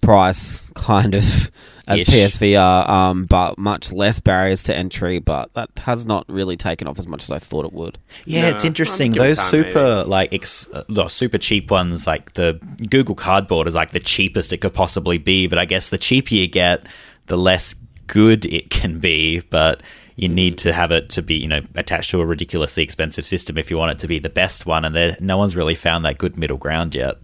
price, 0.00 0.68
kind 0.74 1.14
of 1.14 1.50
as 1.88 2.00
Ish. 2.00 2.08
PSVR, 2.08 2.88
um, 2.88 3.26
but 3.26 3.58
much 3.58 3.92
less 3.92 4.18
barriers 4.20 4.62
to 4.64 4.76
entry. 4.76 5.18
But 5.18 5.52
that 5.54 5.70
has 5.78 6.04
not 6.04 6.24
really 6.28 6.56
taken 6.56 6.88
off 6.88 6.98
as 6.98 7.06
much 7.06 7.22
as 7.22 7.30
I 7.30 7.38
thought 7.38 7.64
it 7.64 7.72
would. 7.72 7.98
Yeah, 8.24 8.42
No, 8.42 8.48
it's 8.48 8.64
interesting. 8.64 9.12
I'll 9.12 9.14
give 9.14 9.22
it 9.22 9.26
Those 9.28 9.36
time, 9.38 9.50
super 9.50 10.04
like 10.04 10.34
ex- 10.34 10.70
uh, 10.72 10.84
no, 10.88 11.08
super 11.08 11.38
cheap 11.38 11.70
ones, 11.70 12.06
like 12.06 12.34
the 12.34 12.60
Google 12.90 13.14
Cardboard, 13.14 13.68
is 13.68 13.74
like 13.74 13.92
the 13.92 14.00
cheapest 14.00 14.52
it 14.52 14.58
could 14.58 14.74
possibly 14.74 15.18
be. 15.18 15.46
But 15.46 15.58
I 15.58 15.64
guess 15.64 15.90
the 15.90 15.98
cheaper 15.98 16.34
you 16.34 16.48
get, 16.48 16.86
the 17.26 17.36
less 17.36 17.74
good 18.06 18.44
it 18.46 18.70
can 18.70 18.98
be. 18.98 19.40
But 19.40 19.80
you 20.16 20.28
need 20.28 20.56
to 20.58 20.72
have 20.72 20.90
it 20.90 21.10
to 21.10 21.22
be, 21.22 21.36
you 21.36 21.46
know, 21.46 21.60
attached 21.74 22.10
to 22.10 22.20
a 22.20 22.26
ridiculously 22.26 22.82
expensive 22.82 23.26
system 23.26 23.58
if 23.58 23.70
you 23.70 23.76
want 23.76 23.92
it 23.92 23.98
to 23.98 24.08
be 24.08 24.18
the 24.18 24.30
best 24.30 24.64
one. 24.66 24.84
And 24.84 24.96
there, 24.96 25.16
no 25.20 25.36
one's 25.36 25.54
really 25.54 25.74
found 25.74 26.04
that 26.04 26.16
good 26.18 26.36
middle 26.38 26.56
ground 26.56 26.94
yet. 26.94 27.16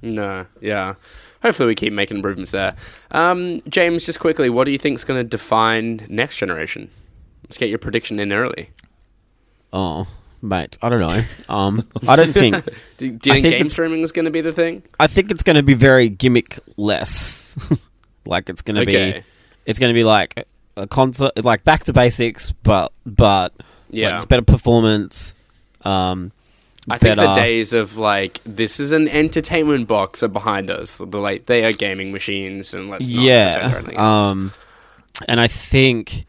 No, 0.00 0.46
yeah. 0.60 0.94
Hopefully, 1.42 1.66
we 1.68 1.74
keep 1.74 1.92
making 1.92 2.16
improvements 2.16 2.50
there. 2.52 2.74
Um, 3.12 3.60
James, 3.68 4.04
just 4.04 4.18
quickly, 4.20 4.50
what 4.50 4.64
do 4.64 4.70
you 4.72 4.78
think 4.78 4.96
is 4.96 5.04
going 5.04 5.20
to 5.22 5.28
define 5.28 6.04
next 6.08 6.36
generation? 6.38 6.90
Let's 7.44 7.56
get 7.58 7.68
your 7.68 7.78
prediction 7.78 8.18
in 8.18 8.32
early. 8.32 8.70
Oh, 9.72 10.06
mate, 10.42 10.76
I 10.82 10.88
don't 10.88 11.00
know. 11.00 11.22
Um, 11.48 11.82
I 12.08 12.16
don't 12.16 12.32
think. 12.32 12.54
Do, 12.98 13.10
do 13.10 13.30
you 13.30 13.34
think, 13.34 13.42
think 13.44 13.56
game 13.58 13.68
streaming 13.68 14.00
is 14.00 14.10
going 14.10 14.24
to 14.24 14.30
be 14.32 14.40
the 14.40 14.50
thing? 14.52 14.82
I 14.98 15.06
think 15.06 15.30
it's 15.30 15.42
going 15.44 15.54
to 15.56 15.62
be 15.62 15.74
very 15.74 16.08
gimmick 16.08 16.58
less. 16.76 17.56
like 18.26 18.48
it's 18.48 18.60
going 18.62 18.74
to 18.74 18.82
Okay. 18.82 19.20
be, 19.20 19.24
it's 19.66 19.78
going 19.78 19.90
to 19.90 19.94
be 19.94 20.02
like 20.04 20.46
a 20.76 20.86
concert, 20.88 21.44
like 21.44 21.62
back 21.62 21.84
to 21.84 21.92
basics, 21.92 22.52
but 22.64 22.92
but 23.06 23.52
Yeah. 23.90 24.08
like, 24.08 24.16
it's 24.16 24.26
better 24.26 24.42
performance. 24.42 25.32
Um, 25.84 26.32
I 26.90 26.98
think 26.98 27.16
the 27.16 27.34
days 27.34 27.72
of 27.72 27.96
like 27.96 28.40
this 28.44 28.80
is 28.80 28.92
an 28.92 29.08
entertainment 29.08 29.88
box 29.88 30.22
are 30.22 30.28
behind 30.28 30.70
us. 30.70 30.98
The 30.98 31.18
like 31.18 31.46
they 31.46 31.64
are 31.64 31.72
gaming 31.72 32.12
machines, 32.12 32.74
and 32.74 32.88
let's 32.88 33.10
not 33.10 33.22
yeah. 33.24 33.52
they're 33.52 33.78
anything 33.78 33.96
else. 33.96 34.30
Um, 34.32 34.52
and 35.26 35.40
I 35.40 35.48
think 35.48 36.26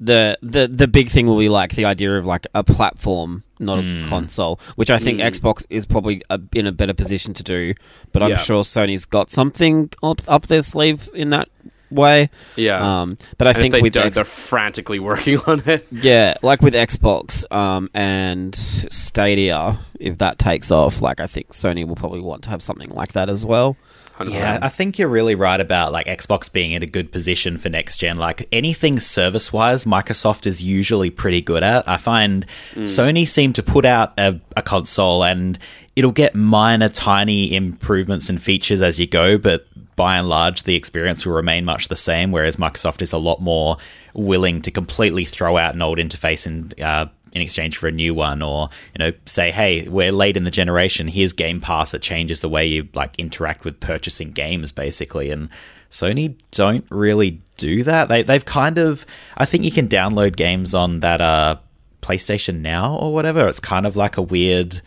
the 0.00 0.36
the 0.42 0.66
the 0.66 0.88
big 0.88 1.08
thing 1.10 1.26
will 1.26 1.38
be 1.38 1.48
like 1.48 1.74
the 1.74 1.84
idea 1.84 2.16
of 2.18 2.24
like 2.26 2.46
a 2.54 2.64
platform, 2.64 3.44
not 3.58 3.78
a 3.84 4.06
console, 4.08 4.58
which 4.76 4.90
I 4.90 4.98
think 4.98 5.20
Mm. 5.20 5.30
Xbox 5.30 5.64
is 5.70 5.86
probably 5.86 6.22
a, 6.30 6.40
in 6.54 6.66
a 6.66 6.72
better 6.72 6.94
position 6.94 7.32
to 7.34 7.42
do. 7.42 7.74
But 8.12 8.22
I'm 8.22 8.30
Yeah. 8.30 8.36
sure 8.36 8.64
Sony's 8.64 9.04
got 9.04 9.30
something 9.30 9.90
up 10.02 10.20
up 10.26 10.48
their 10.48 10.62
sleeve 10.62 11.08
in 11.14 11.30
that 11.30 11.48
way. 11.94 12.30
yeah. 12.56 13.02
Um, 13.02 13.18
but 13.38 13.46
I 13.46 13.50
and 13.50 13.58
think 13.58 13.74
if 13.74 13.78
they 13.78 13.82
with 13.82 13.92
don't, 13.94 14.06
X- 14.06 14.14
they're 14.16 14.24
frantically 14.24 14.98
working 14.98 15.38
on 15.46 15.62
it. 15.66 15.86
yeah, 15.90 16.34
like 16.42 16.60
with 16.62 16.74
Xbox 16.74 17.50
um, 17.54 17.88
and 17.94 18.54
Stadia, 18.54 19.78
if 20.00 20.18
that 20.18 20.38
takes 20.38 20.70
off, 20.70 21.00
like 21.00 21.20
I 21.20 21.26
think 21.26 21.52
Sony 21.52 21.86
will 21.86 21.96
probably 21.96 22.20
want 22.20 22.42
to 22.44 22.50
have 22.50 22.62
something 22.62 22.90
like 22.90 23.12
that 23.12 23.28
as 23.28 23.44
well. 23.44 23.76
100%. 24.18 24.30
Yeah, 24.30 24.60
I 24.62 24.68
think 24.68 24.96
you're 24.96 25.08
really 25.08 25.34
right 25.34 25.60
about 25.60 25.90
like 25.90 26.06
Xbox 26.06 26.50
being 26.52 26.70
in 26.70 26.84
a 26.84 26.86
good 26.86 27.10
position 27.10 27.58
for 27.58 27.68
next 27.68 27.98
gen. 27.98 28.16
Like 28.16 28.46
anything 28.52 29.00
service 29.00 29.52
wise, 29.52 29.84
Microsoft 29.84 30.46
is 30.46 30.62
usually 30.62 31.10
pretty 31.10 31.40
good 31.42 31.64
at. 31.64 31.88
I 31.88 31.96
find 31.96 32.46
Sony 32.74 33.26
seem 33.26 33.52
to 33.54 33.62
put 33.62 33.84
out 33.84 34.12
a, 34.16 34.40
a 34.56 34.62
console 34.62 35.24
and 35.24 35.58
it'll 35.96 36.12
get 36.12 36.36
minor, 36.36 36.88
tiny 36.88 37.56
improvements 37.56 38.28
and 38.28 38.40
features 38.40 38.82
as 38.82 39.00
you 39.00 39.08
go, 39.08 39.36
but 39.36 39.66
by 39.96 40.16
and 40.16 40.28
large, 40.28 40.64
the 40.64 40.74
experience 40.74 41.24
will 41.24 41.34
remain 41.34 41.64
much 41.64 41.88
the 41.88 41.96
same. 41.96 42.32
Whereas 42.32 42.56
Microsoft 42.56 43.02
is 43.02 43.12
a 43.12 43.18
lot 43.18 43.40
more 43.40 43.76
willing 44.14 44.62
to 44.62 44.70
completely 44.70 45.24
throw 45.24 45.56
out 45.56 45.74
an 45.74 45.82
old 45.82 45.98
interface 45.98 46.46
and 46.46 46.78
uh, 46.80 47.06
in 47.32 47.42
exchange 47.42 47.76
for 47.76 47.88
a 47.88 47.92
new 47.92 48.14
one 48.14 48.42
or 48.42 48.68
you 48.96 49.04
know 49.04 49.12
say 49.26 49.50
hey 49.50 49.88
we're 49.88 50.12
late 50.12 50.36
in 50.36 50.44
the 50.44 50.50
generation. 50.50 51.08
Here's 51.08 51.32
game 51.32 51.60
pass 51.60 51.90
that 51.90 52.02
changes 52.02 52.40
the 52.40 52.48
way 52.48 52.66
you 52.66 52.88
like 52.94 53.14
interact 53.18 53.64
with 53.64 53.80
purchasing 53.80 54.30
games 54.30 54.72
basically. 54.72 55.30
And 55.30 55.48
sony 55.90 56.36
don't 56.52 56.86
really 56.90 57.42
do 57.56 57.82
that. 57.84 58.08
They, 58.08 58.22
they've 58.22 58.44
kind 58.44 58.78
of 58.78 59.04
i 59.36 59.44
think 59.44 59.64
you 59.64 59.72
can 59.72 59.88
download 59.88 60.36
games 60.36 60.74
on 60.74 61.00
that 61.00 61.20
uh 61.20 61.56
playstation 62.02 62.60
now 62.60 62.96
or 62.96 63.12
whatever. 63.12 63.48
It's 63.48 63.60
kind 63.60 63.86
of 63.86 63.96
like 63.96 64.16
a 64.16 64.22
weird 64.22 64.80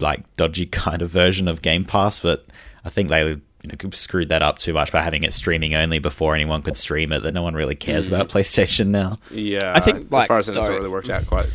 like 0.00 0.36
dodgy 0.36 0.66
kind 0.70 1.02
of 1.02 1.10
version 1.10 1.48
of 1.48 1.62
game 1.62 1.84
pass 1.84 2.20
but 2.20 2.46
i 2.84 2.88
think 2.88 3.08
they 3.08 3.40
you 3.62 3.68
know, 3.68 3.90
screwed 3.90 4.28
that 4.28 4.42
up 4.42 4.58
too 4.58 4.72
much 4.72 4.92
by 4.92 5.02
having 5.02 5.24
it 5.24 5.32
streaming 5.34 5.74
only 5.74 5.98
before 5.98 6.34
anyone 6.34 6.62
could 6.62 6.76
stream 6.76 7.12
it 7.12 7.20
that 7.20 7.32
no 7.32 7.42
one 7.42 7.54
really 7.54 7.74
cares 7.74 8.06
about 8.08 8.28
playstation 8.28 8.88
now 8.88 9.18
Yeah, 9.30 9.72
I 9.74 9.80
think, 9.80 10.04
as 10.04 10.10
like, 10.12 10.28
far 10.28 10.38
as 10.38 10.48
I 10.48 10.52
know, 10.52 10.58
it's 10.60 10.68
though- 10.68 10.72
not 10.74 10.78
really 10.78 10.90
worked 10.90 11.10
out 11.10 11.26
quite. 11.26 11.46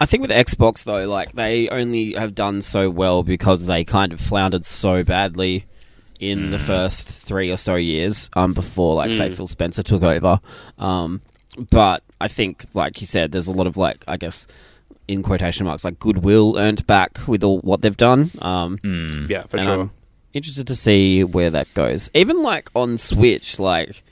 I 0.00 0.06
think 0.06 0.22
with 0.22 0.30
Xbox 0.30 0.84
though, 0.84 1.08
like 1.08 1.32
they 1.32 1.68
only 1.68 2.12
have 2.14 2.34
done 2.34 2.62
so 2.62 2.88
well 2.90 3.22
because 3.22 3.66
they 3.66 3.84
kind 3.84 4.12
of 4.12 4.20
floundered 4.20 4.64
so 4.64 5.02
badly 5.04 5.66
in 6.20 6.50
the 6.50 6.58
first 6.58 7.08
three 7.08 7.50
or 7.52 7.56
so 7.56 7.76
years 7.76 8.28
um, 8.34 8.52
before, 8.52 8.96
like, 8.96 9.14
say, 9.14 9.30
Phil 9.30 9.46
Spencer 9.46 9.84
took 9.84 10.02
over. 10.02 10.40
Um, 10.76 11.20
but 11.70 12.02
I 12.20 12.26
think, 12.26 12.64
like 12.74 13.00
you 13.00 13.06
said, 13.06 13.30
there's 13.30 13.46
a 13.46 13.52
lot 13.52 13.66
of 13.68 13.76
like, 13.76 14.02
I 14.08 14.16
guess, 14.16 14.48
in 15.06 15.22
quotation 15.22 15.64
marks, 15.66 15.84
like 15.84 15.98
goodwill 16.00 16.56
earned 16.58 16.84
back 16.88 17.18
with 17.28 17.44
all 17.44 17.58
what 17.60 17.82
they've 17.82 17.96
done. 17.96 18.30
Um, 18.42 18.78
Yeah, 19.30 19.44
for 19.46 19.56
and 19.58 19.66
sure. 19.66 19.80
I'm 19.82 19.90
interested 20.32 20.66
to 20.66 20.76
see 20.76 21.24
where 21.24 21.50
that 21.50 21.72
goes. 21.74 22.10
Even 22.14 22.42
like 22.42 22.70
on 22.74 22.98
Switch, 22.98 23.58
like 23.58 24.02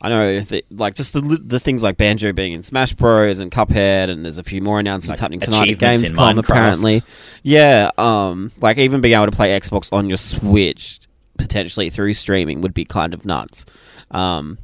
I 0.00 0.08
know 0.08 0.40
that 0.40 0.64
like 0.70 0.94
just 0.94 1.12
the 1.12 1.20
the 1.20 1.58
things 1.58 1.82
like 1.82 1.96
Banjo 1.96 2.32
being 2.32 2.52
in 2.52 2.62
Smash 2.62 2.92
Bros 2.92 3.40
and 3.40 3.50
Cuphead, 3.50 4.08
and 4.10 4.24
there's 4.24 4.38
a 4.38 4.44
few 4.44 4.62
more 4.62 4.78
announcements 4.78 5.20
Like 5.20 5.24
happening 5.24 5.40
tonight 5.40 5.62
at 5.62 5.68
in 5.68 6.12
Gamescom. 6.12 6.38
Apparently, 6.38 7.02
yeah. 7.42 7.90
Um, 7.98 8.52
like 8.60 8.78
even 8.78 9.00
being 9.00 9.14
able 9.14 9.26
to 9.26 9.32
play 9.32 9.58
Xbox 9.58 9.92
on 9.92 10.08
your 10.08 10.18
Switch 10.18 11.00
potentially 11.36 11.90
through 11.90 12.14
streaming 12.14 12.60
would 12.60 12.74
be 12.74 12.84
kind 12.84 13.12
of 13.14 13.24
nuts. 13.24 13.64
Um, 14.10 14.58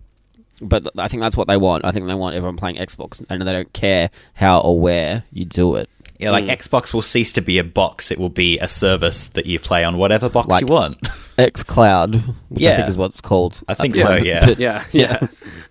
but 0.60 0.84
th- 0.84 0.94
I 0.98 1.08
think 1.08 1.20
that's 1.20 1.36
what 1.36 1.48
they 1.48 1.56
want. 1.56 1.84
I 1.84 1.90
think 1.90 2.06
they 2.06 2.14
want 2.14 2.36
everyone 2.36 2.56
playing 2.56 2.76
Xbox, 2.76 3.24
and 3.28 3.42
they 3.42 3.52
don't 3.52 3.72
care 3.72 4.10
how 4.34 4.60
or 4.60 4.78
where 4.78 5.24
you 5.32 5.44
do 5.44 5.74
it. 5.76 5.90
Yeah, 6.18 6.30
like 6.30 6.47
Xbox 6.47 6.94
will 6.94 7.02
cease 7.02 7.33
to 7.33 7.40
be 7.40 7.59
a 7.59 7.64
box. 7.64 8.11
It 8.11 8.18
will 8.18 8.28
be 8.28 8.59
a 8.61 8.68
service 8.68 9.28
that 9.28 9.47
you 9.47 9.59
play 9.59 9.83
on 9.85 9.99
whatever 9.99 10.28
box 10.30 10.49
Like- 10.49 10.61
you 10.62 10.68
want. 10.68 10.97
X 11.38 11.64
Cloud, 11.64 12.14
which 12.14 12.62
I 12.62 12.68
Yeah. 12.71 12.76
think 12.76 12.88
is 12.90 12.97
what 12.97 13.06
it's 13.06 13.21
called. 13.21 13.61
I 13.66 13.75
think 13.75 13.97
so, 13.97 14.04
moment. 14.09 14.26
yeah. 14.26 14.47
But- 14.47 14.59
Yeah, 14.61 14.85
yeah. 14.92 15.26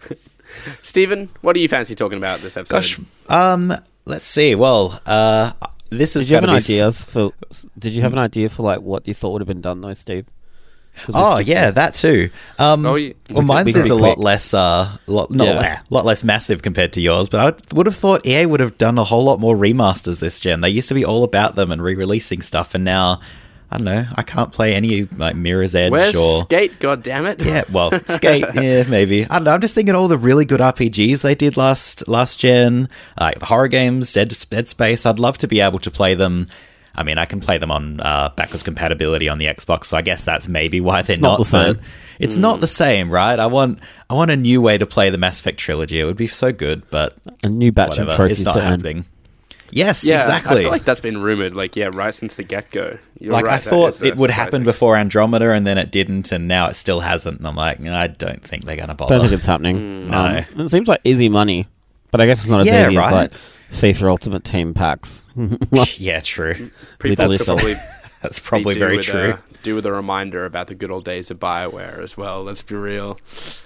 Stephen, 0.81 1.29
what 1.41 1.53
do 1.53 1.59
you 1.59 1.67
fancy 1.67 1.95
talking 1.95 2.17
about 2.17 2.41
this 2.41 2.57
episode? 2.57 2.75
Gosh, 2.75 2.99
um, 3.29 3.73
let's 4.05 4.27
see. 4.27 4.53
Well, 4.55 4.99
uh, 5.05 5.51
this 5.89 6.15
is 6.15 6.25
Did 6.25 6.31
you 6.31 6.35
have 6.35 6.43
an 6.43 6.47
gonna 6.49 6.57
be 6.57 6.57
s- 6.57 6.69
idea 6.69 6.91
for? 6.91 7.31
Did 7.79 7.93
you 7.93 8.01
have 8.01 8.13
an 8.13 8.19
idea 8.19 8.49
for 8.49 8.63
like 8.63 8.81
what 8.81 9.07
you 9.07 9.13
thought 9.13 9.31
would 9.31 9.41
have 9.41 9.47
been 9.47 9.61
done 9.61 9.81
though, 9.81 9.93
Steve? 9.93 10.25
'Cause 10.95 11.07
we 11.07 11.13
Oh 11.15 11.37
yeah, 11.39 11.71
that 11.71 11.95
too. 11.95 12.29
Um, 12.59 12.85
Oh, 12.85 12.95
yeah. 12.95 13.13
Well, 13.31 13.41
We 13.41 13.45
mine's 13.47 13.75
is 13.75 13.89
a 13.89 13.95
lot 13.95 14.15
quick. 14.15 14.25
less, 14.25 14.53
uh, 14.53 14.89
lot 15.07 15.31
not 15.31 15.47
Yeah. 15.47 15.79
le- 15.89 15.95
lot 15.95 16.05
less 16.05 16.23
massive 16.23 16.61
compared 16.61 16.93
to 16.93 17.01
yours. 17.01 17.29
But 17.29 17.39
I 17.39 17.75
would 17.75 17.87
have 17.87 17.95
thought 17.95 18.25
EA 18.25 18.45
would 18.45 18.59
have 18.59 18.77
done 18.77 18.97
a 18.97 19.03
whole 19.03 19.23
lot 19.23 19.39
more 19.39 19.55
remasters 19.55 20.19
this 20.19 20.39
gen. 20.39 20.61
They 20.61 20.69
used 20.69 20.87
to 20.89 20.93
be 20.95 21.03
all 21.03 21.23
about 21.23 21.55
them 21.55 21.71
and 21.71 21.81
re-releasing 21.81 22.41
stuff, 22.41 22.75
and 22.75 22.83
now 22.83 23.19
I 23.71 23.77
don't 23.77 23.85
know. 23.85 24.05
I 24.15 24.21
can't 24.21 24.51
play 24.51 24.75
any 24.75 25.07
like 25.17 25.35
Mirror's 25.35 25.73
Edge 25.73 25.91
Where's 25.91 26.15
or 26.15 26.41
Skate? 26.43 26.79
God 26.79 27.01
damn 27.01 27.25
it! 27.25 27.41
Yeah, 27.43 27.63
well, 27.71 27.91
Skate, 28.07 28.45
yeah, 28.53 28.83
maybe. 28.87 29.23
I 29.25 29.35
don't 29.37 29.45
know. 29.45 29.51
I'm 29.51 29.61
just 29.61 29.73
thinking 29.73 29.95
all 29.95 30.07
the 30.07 30.17
really 30.17 30.45
good 30.45 30.59
RPGs 30.61 31.21
they 31.21 31.33
did 31.33 31.57
last 31.57 32.07
last 32.07 32.39
gen, 32.39 32.87
like 33.19 33.39
the 33.39 33.45
horror 33.47 33.67
games, 33.67 34.13
Dead, 34.13 34.31
Dead 34.51 34.69
Space. 34.69 35.07
I'd 35.07 35.17
love 35.17 35.39
to 35.39 35.47
be 35.47 35.59
able 35.59 35.79
to 35.79 35.89
play 35.89 36.13
them. 36.13 36.45
I 36.95 37.03
mean, 37.03 37.17
I 37.17 37.25
can 37.25 37.39
play 37.39 37.57
them 37.57 37.71
on 37.71 37.99
uh, 37.99 38.29
backwards 38.35 38.61
compatibility 38.63 39.27
on 39.27 39.39
the 39.39 39.45
Xbox, 39.45 39.85
so 39.85 39.97
I 39.97 40.01
guess 40.03 40.23
that's 40.23 40.47
maybe 40.47 40.79
why 40.79 41.01
they're 41.01 41.17
not 41.17 41.39
the 41.39 41.45
same. 41.45 41.73
but 41.75 41.83
It's 42.19 42.37
not 42.37 42.61
the 42.61 42.67
same, 42.67 43.09
right? 43.11 43.39
I 43.39 43.47
want 43.47 43.79
I 44.09 44.13
want 44.13 44.29
a 44.31 44.35
new 44.37 44.61
way 44.61 44.77
to 44.77 44.85
play 44.85 45.09
the 45.09 45.17
Mass 45.17 45.39
Effect 45.39 45.57
trilogy. 45.57 45.99
It 45.99 46.05
would 46.05 46.17
be 46.17 46.27
so 46.27 46.51
good, 46.51 46.83
but 46.91 47.17
a 47.45 47.49
new 47.49 47.71
batch 47.71 47.89
whatever. 47.91 48.11
of 48.11 48.15
trophies 48.15 48.39
It's 48.41 48.45
not 48.45 48.53
to 48.53 48.59
earn. 48.59 48.65
happening. 48.65 49.05
Yes, 49.71 50.03
Yeah, 50.05 50.17
I 50.17 50.19
exactly. 50.19 50.61
feel 50.61 50.69
like 50.69 50.85
that's 50.85 50.99
been 51.01 51.19
rumored. 51.19 51.55
Like, 51.55 51.75
yeah, 51.75 51.89
right 51.91 52.13
since 52.13 52.35
the 52.35 52.43
get 52.43 52.69
go. 52.69 52.99
like 53.19 53.47
I 53.47 53.57
thought 53.57 54.03
it 54.03 54.15
would 54.17 54.29
happen 54.29 54.63
before 54.63 54.95
Andromeda, 54.95 55.51
and 55.51 55.65
then 55.65 55.79
it 55.79 55.89
didn't, 55.91 56.31
and 56.31 56.47
now 56.47 56.67
it 56.67 56.75
still 56.75 56.99
hasn't. 56.99 57.39
And 57.39 57.47
I'm 57.47 57.55
like, 57.55 57.81
I 57.81 58.05
don't 58.05 58.43
think 58.43 58.65
they're 58.65 58.75
gonna 58.77 58.93
bother. 58.93 59.15
Don't 59.15 59.21
think 59.29 59.33
it's 59.39 59.47
happening. 59.47 60.07
no. 60.09 60.45
Um, 60.55 60.61
it 60.61 60.69
seems 60.69 60.87
like 60.87 61.01
easy 61.03 61.27
money, 61.27 61.65
but 62.11 62.21
I 62.21 62.27
guess 62.27 62.41
it's 62.41 62.49
not 62.49 62.59
as 62.61 62.67
Yeah, 62.67 62.85
easy 62.87 62.97
as 62.97 63.01
right. 63.03 63.11
like 63.11 63.31
FIFA 63.73 64.09
Ultimate 64.09 64.43
Team 64.43 64.73
packs. 64.73 65.23
yeah, 65.97 66.21
true. 66.21 66.71
People 66.99 67.27
Literally 67.27 67.37
could 67.37 67.45
probably 67.45 67.75
That's 68.21 68.39
probably 68.39 68.79
very 68.79 68.97
with 68.97 69.05
true. 69.05 69.31
A, 69.31 69.43
do 69.63 69.75
with 69.75 69.85
a 69.85 69.91
reminder 69.91 70.45
about 70.45 70.67
the 70.67 70.75
good 70.75 70.91
old 70.91 71.05
days 71.05 71.31
of 71.31 71.39
Bioware 71.39 71.99
as 71.99 72.15
well. 72.15 72.43
Let's 72.43 72.61
be 72.61 72.75
real. 72.75 73.17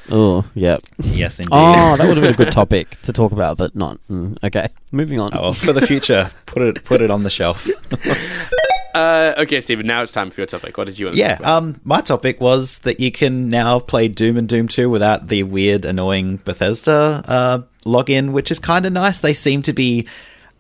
oh, 0.09 0.45
yeah. 0.55 0.77
yes, 0.99 1.39
indeed. 1.39 1.49
Oh, 1.51 1.97
that 1.97 2.07
would 2.07 2.17
have 2.17 2.23
been 2.23 2.33
a 2.33 2.45
good 2.45 2.53
topic 2.53 3.01
to 3.01 3.13
talk 3.13 3.31
about, 3.31 3.57
but 3.57 3.75
not. 3.75 3.99
Mm, 4.09 4.37
okay, 4.43 4.69
moving 4.91 5.19
on. 5.19 5.31
Oh, 5.33 5.41
well, 5.41 5.53
for 5.53 5.73
the 5.73 5.85
future, 5.85 6.31
put 6.45 6.61
it 6.61 6.83
put 6.85 7.01
it 7.01 7.11
on 7.11 7.23
the 7.23 7.29
shelf. 7.29 7.67
Uh, 8.95 9.35
okay, 9.37 9.59
Stephen. 9.59 9.85
Now 9.85 10.01
it's 10.01 10.11
time 10.11 10.31
for 10.31 10.41
your 10.41 10.47
topic. 10.47 10.75
What 10.75 10.87
did 10.87 10.97
you 10.97 11.05
want? 11.05 11.17
To 11.17 11.19
yeah, 11.21 11.35
talk 11.35 11.39
about? 11.41 11.57
um, 11.57 11.81
my 11.83 12.01
topic 12.01 12.41
was 12.41 12.79
that 12.79 12.99
you 12.99 13.11
can 13.11 13.47
now 13.47 13.77
play 13.77 14.07
Doom 14.07 14.37
and 14.37 14.49
Doom 14.49 14.67
Two 14.67 14.89
without 14.89 15.27
the 15.27 15.43
weird, 15.43 15.85
annoying 15.85 16.37
Bethesda 16.37 17.23
uh, 17.27 17.59
login, 17.87 18.31
which 18.31 18.51
is 18.51 18.59
kind 18.59 18.85
of 18.85 18.93
nice. 18.93 19.19
They 19.19 19.33
seem 19.33 19.61
to 19.63 19.73
be 19.73 20.07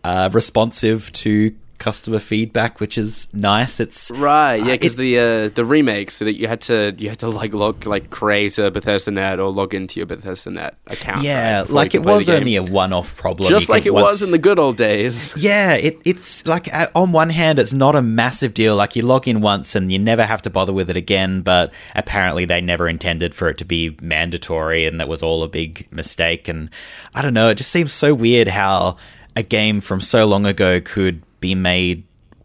uh, 0.03 0.29
responsive 0.33 1.11
to 1.13 1.53
customer 1.77 2.19
feedback, 2.19 2.79
which 2.79 2.97
is 2.97 3.27
nice. 3.33 3.79
It's 3.79 4.09
Right, 4.11 4.55
yeah, 4.57 4.63
Uh, 4.63 4.71
because 4.71 4.93
it- 4.95 4.97
the 4.97 5.19
uh, 5.19 5.49
the 5.53 5.63
remake, 5.65 6.11
so 6.11 6.25
that 6.25 6.35
you 6.37 6.47
had 6.47 6.61
to 6.61 6.93
you 6.97 7.09
had 7.09 7.19
to 7.19 7.29
like 7.29 7.53
log 7.53 7.85
like 7.85 8.09
create 8.09 8.57
a 8.57 8.71
Bethesda 8.71 9.11
net 9.11 9.39
or 9.39 9.49
log 9.51 9.73
into 9.73 9.99
your 9.99 10.05
Bethesda 10.07 10.49
net 10.51 10.75
account. 10.87 11.21
yeah, 11.23 11.59
right, 11.59 11.69
like 11.69 11.87
it 11.87 11.97
can 11.97 12.03
play 12.03 12.13
the 12.13 12.17
was 12.17 12.29
only 12.29 12.55
a 12.55 12.63
one-off 12.63 13.15
problem. 13.17 13.49
just 13.49 13.67
You 13.67 13.73
like 13.75 13.85
it 13.85 13.93
once- 13.93 14.13
was 14.13 14.21
in 14.23 14.31
the 14.31 14.37
good 14.37 14.59
old 14.59 14.77
days. 14.77 15.33
Yeah, 15.47 15.73
it, 15.75 15.99
it's 16.03 16.45
like 16.45 16.73
uh, 16.73 16.87
on 16.95 17.11
one 17.11 17.29
hand, 17.29 17.59
it's 17.59 17.73
not 17.73 17.95
a 17.95 18.01
massive 18.01 18.53
deal. 18.53 18.75
Like 18.75 18.95
you 18.95 19.03
log 19.03 19.27
in 19.27 19.41
once 19.41 19.75
and 19.75 19.91
you 19.91 19.99
never 19.99 20.25
have 20.25 20.41
to 20.43 20.49
bother 20.49 20.73
with 20.73 20.89
it 20.89 20.97
again. 20.97 21.41
But 21.41 21.71
apparently, 21.95 22.45
they 22.45 22.59
never 22.61 22.89
intended 22.89 23.33
for 23.35 23.49
it 23.49 23.57
to 23.59 23.65
be 23.65 23.95
mandatory, 24.01 24.85
and 24.85 24.99
that 24.99 25.07
was 25.07 25.21
all 25.23 25.43
a 25.43 25.47
big 25.47 25.87
mistake. 25.91 26.47
And 26.47 26.69
I 27.13 27.21
don't 27.21 27.33
know, 27.33 27.49
it 27.49 27.55
just 27.55 27.71
seems 27.71 27.93
so 27.93 28.13
weird 28.13 28.47
how 28.47 28.97
a 29.35 29.43
game 29.43 29.79
from 29.81 30.01
so 30.01 30.25
long 30.25 30.45
ago 30.47 30.81
could 30.81 31.21
be 31.39 31.55
made 31.55 32.03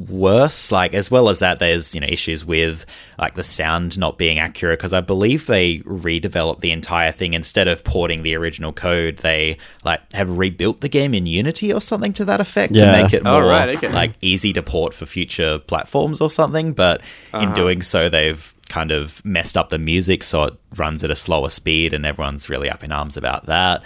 worse 0.09 0.73
like 0.73 0.95
as 0.95 1.11
well 1.13 1.29
as 1.29 1.39
that 1.39 1.61
there's 1.61 1.95
you 1.95 2.01
know 2.01 2.07
issues 2.09 2.45
with 2.45 2.85
like 3.21 3.35
the 3.35 3.45
sound 3.45 3.97
not 3.97 4.19
being 4.19 4.39
accurate 4.39 4.79
because 4.79 4.93
i 4.93 5.01
believe 5.01 5.47
they 5.47 5.79
redeveloped 5.81 6.59
the 6.61 6.73
entire 6.73 7.13
thing 7.13 7.35
instead 7.35 7.69
of 7.69 7.85
porting 7.85 8.23
the 8.25 8.35
original 8.35 8.73
code 8.73 9.19
they 9.19 9.57
like 9.85 10.01
have 10.13 10.39
rebuilt 10.39 10.81
the 10.81 10.89
game 10.89 11.15
in 11.15 11.27
unity 11.27 11.73
or 11.73 11.81
something 11.81 12.13
to 12.13 12.25
that 12.25 12.41
effect 12.41 12.73
Yeah. 12.73 12.91
to 12.97 13.03
make 13.03 13.13
it 13.13 13.23
Oh, 13.25 13.33
more 13.41 13.45
right, 13.49 13.69
okay. 13.77 13.93
like 13.93 14.15
easy 14.23 14.53
to 14.55 14.63
port 14.63 14.93
for 14.93 15.07
future 15.07 15.59
platforms 15.61 16.21
or 16.21 16.31
something 16.31 16.73
but 16.73 17.01
Uh-huh. 17.33 17.45
in 17.47 17.53
doing 17.53 17.81
so 17.81 18.09
they've 18.09 18.53
kind 18.69 18.91
of 18.91 19.25
messed 19.25 19.57
up 19.57 19.69
the 19.69 19.79
music 19.79 20.23
so 20.25 20.45
it 20.45 20.55
runs 20.77 21.05
at 21.05 21.11
a 21.11 21.17
slower 21.17 21.51
speed 21.51 21.93
and 21.93 22.05
everyone's 22.07 22.49
really 22.49 22.71
up 22.71 22.83
in 22.83 22.91
arms 22.91 23.17
about 23.17 23.47
that 23.47 23.83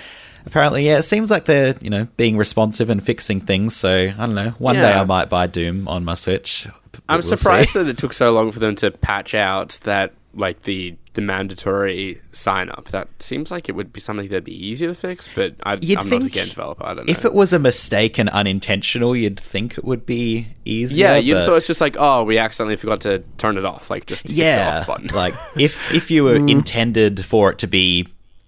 apparently 0.46 0.86
yeah 0.86 0.98
it 0.98 1.02
seems 1.02 1.30
like 1.30 1.44
they're 1.44 1.74
you 1.80 1.90
know 1.90 2.06
being 2.16 2.36
responsive 2.36 2.88
and 2.88 3.04
fixing 3.04 3.40
things 3.40 3.76
so 3.76 3.90
i 3.90 4.26
don't 4.26 4.34
know 4.34 4.50
one 4.58 4.76
day 4.76 4.92
i 4.92 5.04
might 5.04 5.28
buy 5.28 5.46
doom 5.46 5.86
on 5.88 6.04
my 6.04 6.14
switch 6.14 6.66
I'm 7.08 7.16
we'll 7.16 7.22
see. 7.22 7.36
surprised 7.36 7.74
that 7.74 7.86
it 7.86 7.98
took 7.98 8.12
so 8.12 8.32
long 8.32 8.52
for 8.52 8.58
them 8.58 8.74
to 8.76 8.90
patch 8.90 9.34
out 9.34 9.78
that 9.82 10.12
like 10.34 10.62
the 10.62 10.96
the 11.14 11.22
mandatory 11.22 12.20
sign 12.32 12.68
up. 12.68 12.88
That 12.88 13.08
seems 13.20 13.50
like 13.50 13.68
it 13.68 13.72
would 13.72 13.92
be 13.92 14.00
something 14.00 14.28
that'd 14.28 14.44
be 14.44 14.66
easier 14.66 14.88
to 14.88 14.94
fix, 14.94 15.28
but 15.34 15.54
I, 15.64 15.78
You'd 15.80 15.98
I'm 15.98 16.10
not 16.10 16.22
a 16.22 16.28
game 16.28 16.48
developer. 16.48 16.84
I 16.84 16.94
don't 16.94 17.06
know. 17.06 17.10
if 17.10 17.24
it 17.24 17.32
was 17.32 17.52
a 17.52 17.58
mistake 17.58 18.18
and 18.18 18.28
unintentional 18.28 19.16
you'd 19.16 19.40
think 19.40 19.78
it 19.78 19.84
would 19.84 20.04
be 20.04 20.48
easier 20.64 21.06
yeah, 21.06 21.16
you 21.16 21.34
but- 21.34 21.46
thought 21.46 21.56
it's 21.56 21.66
just 21.66 21.80
like, 21.80 21.96
oh, 21.98 22.22
we 22.22 22.38
accidentally 22.38 22.76
forgot 22.76 23.00
to 23.02 23.20
turn 23.38 23.56
it 23.56 23.64
off. 23.64 23.90
Like 23.90 24.06
just 24.06 24.28
yeah 24.28 24.80
off 24.80 24.86
button. 24.86 25.08
like 25.08 25.34
if 25.56 25.92
if 25.92 26.10
you 26.10 26.24
were 26.24 26.38
hmm. 26.38 26.48
intended 26.48 27.24
for 27.24 27.50
it 27.50 27.58
to 27.58 27.66
be 27.66 28.06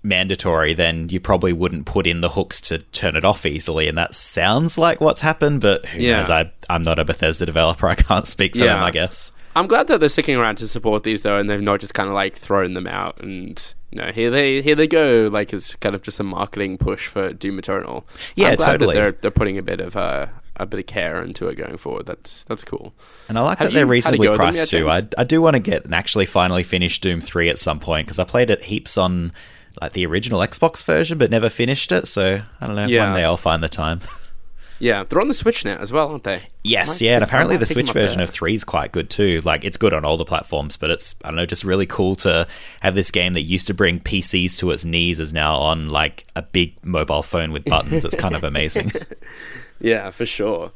mandatory 0.09 0.75
then 0.75 1.09
you 1.11 1.21
probably 1.21 1.53
wouldn't 1.53 1.87
put 1.87 2.07
in 2.07 2.21
the 2.23 2.31
hooks 2.31 2.61
to 2.61 2.79
turn 2.79 3.15
it 3.15 3.25
off 3.25 3.45
easily 3.47 3.87
and 3.89 3.97
that 3.99 4.15
sounds 4.15 4.77
like 4.79 5.01
what's 5.01 5.21
happened 5.21 5.61
but 5.61 5.85
who 5.87 6.01
Yeah. 6.01 6.19
knows 6.19 6.31
I, 6.31 6.51
i'm 6.71 6.83
not 6.83 6.99
a 6.99 7.05
bethesda 7.05 7.45
developer 7.47 7.87
i 7.95 7.95
can't 7.95 8.27
speak 8.27 8.55
for 8.57 8.65
them 8.65 8.83
i 8.83 8.91
guess 8.91 9.33
I'm 9.57 9.67
glad 9.67 9.89
that 9.89 9.99
they're 9.99 10.09
sticking 10.09 10.37
around 10.37 10.57
to 10.57 10.69
support 10.69 11.03
these 11.03 11.23
though, 11.23 11.37
and 11.37 11.51
they've 11.51 11.61
not 11.61 11.81
just 11.81 11.93
kind 11.93 12.09
of 12.09 12.15
like 12.15 12.37
thrown 12.37 12.75
them 12.75 12.87
out 12.87 13.21
and 13.21 13.75
you 13.91 14.01
know 14.01 14.13
here 14.13 14.31
they 14.31 14.63
here 14.63 14.77
they 14.77 14.87
go 14.87 15.29
like 15.33 15.53
it's 15.53 15.75
kind 15.77 15.97
of 15.97 16.03
just 16.03 16.21
a 16.21 16.23
marketing 16.23 16.79
push 16.79 17.09
for 17.09 17.33
Doom 17.33 17.59
Eternal. 17.59 18.07
Yeah, 18.37 18.51
I'm 18.51 18.57
glad 18.57 18.67
totally. 18.73 18.95
That 18.95 19.01
they're 19.01 19.13
they're 19.13 19.31
putting 19.33 19.59
a 19.59 19.63
bit 19.63 19.81
of 19.81 19.97
uh, 19.97 20.27
a 20.57 20.67
bit 20.67 20.79
of 20.79 20.87
care 20.87 21.21
into 21.25 21.49
it 21.49 21.57
going 21.57 21.77
forward. 21.77 22.07
That's 22.07 22.45
that's 22.45 22.63
cool. 22.63 22.95
And 23.29 23.37
I 23.37 23.41
like 23.41 23.59
Have 23.59 23.69
that 23.69 23.75
they're 23.75 23.87
reasonably 23.87 24.29
them 24.29 24.37
priced 24.37 24.71
too. 24.71 24.89
I, 24.89 25.03
I 25.17 25.25
do 25.25 25.43
want 25.43 25.55
to 25.55 25.61
get 25.61 25.85
and 25.85 25.95
actually 25.95 26.27
finally 26.27 26.63
finish 26.63 27.01
Doom 27.01 27.21
3 27.21 27.49
at 27.49 27.59
some 27.59 27.81
point 27.81 28.07
because 28.07 28.21
I 28.21 28.25
played 28.25 28.51
it 28.51 28.63
heaps 28.63 28.97
on 28.97 29.33
like 29.81 29.93
the 29.93 30.07
original 30.07 30.41
Xbox 30.41 30.83
version 30.85 31.19
but 31.19 31.31
never 31.31 31.49
finished 31.49 31.93
it. 31.93 32.09
So 32.09 32.43
I 32.61 32.67
don't 32.67 32.77
know. 32.77 32.87
Yeah. 32.87 33.07
One 33.07 33.17
day 33.17 33.25
I'll 33.25 33.37
find 33.37 33.63
the 33.63 33.69
time. 33.69 34.01
Yeah, 34.81 35.03
they're 35.03 35.21
on 35.21 35.27
the 35.29 35.35
Switch 35.35 35.65
now 35.65 35.77
as 35.79 35.91
well, 35.91 36.09
aren't 36.09 36.23
they? 36.23 36.43
Yes, 36.63 37.01
yeah, 37.03 37.17
and 37.17 37.25
apparently 37.25 37.57
the 37.57 37.67
Switch 37.67 37.91
version 37.91 38.19
there. 38.19 38.25
of 38.25 38.31
3 38.31 38.55
is 38.55 38.63
quite 38.63 38.93
good 38.93 39.11
too. 39.11 39.41
Like, 39.45 39.65
it's 39.65 39.77
good 39.77 39.93
on 39.93 40.05
all 40.05 40.17
the 40.17 40.25
platforms, 40.25 40.77
but 40.77 40.91
it's, 40.91 41.17
I 41.25 41.29
don't 41.29 41.37
know, 41.37 41.47
just 41.47 41.65
really 41.65 41.87
cool 41.87 42.15
to 42.17 42.47
have 42.81 42.95
this 42.95 43.11
game 43.11 43.35
that 43.35 43.41
used 43.41 43.67
to 43.67 43.75
bring 43.75 43.99
PCs 43.99 44.57
to 44.59 44.71
its 44.71 44.85
knees 44.85 45.19
is 45.19 45.33
now 45.33 45.57
on, 45.57 45.89
like, 45.89 46.27
a 46.37 46.43
big 46.43 46.75
mobile 46.85 47.25
phone 47.25 47.51
with 47.51 47.65
buttons. 47.65 48.05
It's 48.05 48.15
kind 48.15 48.37
of 48.37 48.45
amazing. 48.45 48.93
Yeah, 49.81 50.11
for 50.11 50.25
sure. 50.25 50.71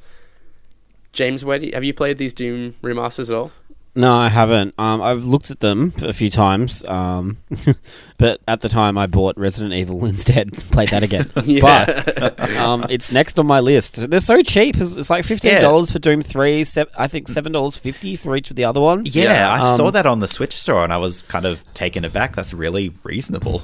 James, 1.13 1.45
where 1.45 1.63
you, 1.63 1.71
have 1.73 1.85
you 1.85 1.95
played 1.95 2.19
these 2.19 2.33
Doom 2.33 2.75
remasters 2.83 3.31
at 3.31 3.37
all? 3.37 3.53
No, 3.95 4.15
I 4.15 4.29
haven't. 4.31 4.75
Um, 4.79 5.03
I've 5.03 5.25
looked 5.27 5.51
at 5.51 5.61
them 5.61 5.93
a 6.01 6.15
few 6.15 6.31
times, 6.31 6.83
um, 6.87 7.37
but 8.17 8.41
at 8.49 8.61
the 8.61 8.71
time 8.71 8.97
I 8.97 9.07
bought 9.07 9.37
Resident 9.37 9.75
Evil 9.75 10.05
instead. 10.07 10.53
Played 10.55 10.89
that 10.91 11.03
again, 11.03 11.31
but 11.35 12.57
um, 12.57 12.87
it's 12.89 13.13
next 13.13 13.39
on 13.39 13.47
my 13.47 13.61
list. 13.61 13.97
They're 14.09 14.21
so 14.21 14.43
cheap. 14.43 14.79
It's, 14.79 14.97
it's 14.97 15.11
like 15.11 15.25
fifteen 15.27 15.61
dollars 15.61 15.91
for 15.91 15.99
Doom 15.99 16.23
Three. 16.23 16.65
Se- 16.65 16.87
I 16.97 17.07
think 17.07 17.29
seven 17.29 17.53
dollars 17.53 17.77
fifty 17.77 18.17
for 18.17 18.35
each 18.35 18.49
of 18.49 18.57
the 18.57 18.65
other 18.65 18.81
ones. 18.81 19.15
yeah, 19.15 19.51
I 19.53 19.71
Um, 19.73 19.77
saw 19.77 19.91
that 19.91 20.07
on 20.07 20.21
the 20.21 20.29
Switch 20.29 20.55
store 20.55 20.83
and 20.85 20.93
I 20.93 20.97
was 20.97 21.21
kind 21.23 21.45
of 21.45 21.63
taken 21.75 22.05
aback. 22.05 22.35
That's 22.35 22.55
really 22.55 22.95
reasonable. 23.05 23.63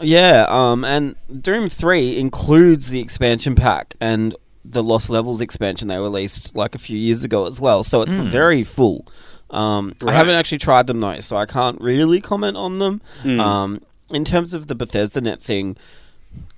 Yeah, 0.00 0.46
um, 0.48 0.84
and 0.84 1.14
Doom 1.40 1.68
3 1.68 2.18
includes 2.18 2.88
the 2.90 2.98
expansion 3.00 3.54
pack 3.54 3.94
and 4.00 4.34
the 4.64 4.82
Lost 4.82 5.08
Levels 5.08 5.40
expansion 5.40 5.86
they 5.86 5.98
released 5.98 6.56
like 6.56 6.74
a 6.74 6.78
few 6.78 6.98
years 6.98 7.22
ago 7.22 7.46
as 7.46 7.60
well. 7.60 7.84
So 7.84 8.02
it's 8.02 8.12
very 8.12 8.64
full. 8.64 9.06
Um, 9.54 9.94
I 10.06 10.12
haven't 10.12 10.34
actually 10.34 10.58
tried 10.58 10.86
them 10.86 11.00
though, 11.00 11.20
so 11.20 11.36
I 11.36 11.46
can't 11.46 11.80
really 11.80 12.20
comment 12.20 12.56
on 12.56 12.78
them. 12.78 13.00
Um, 13.40 13.80
in 14.10 14.24
terms 14.24 14.52
of 14.54 14.66
the 14.66 14.74
Bethesda 14.74 15.20
Net 15.20 15.42
thing, 15.42 15.76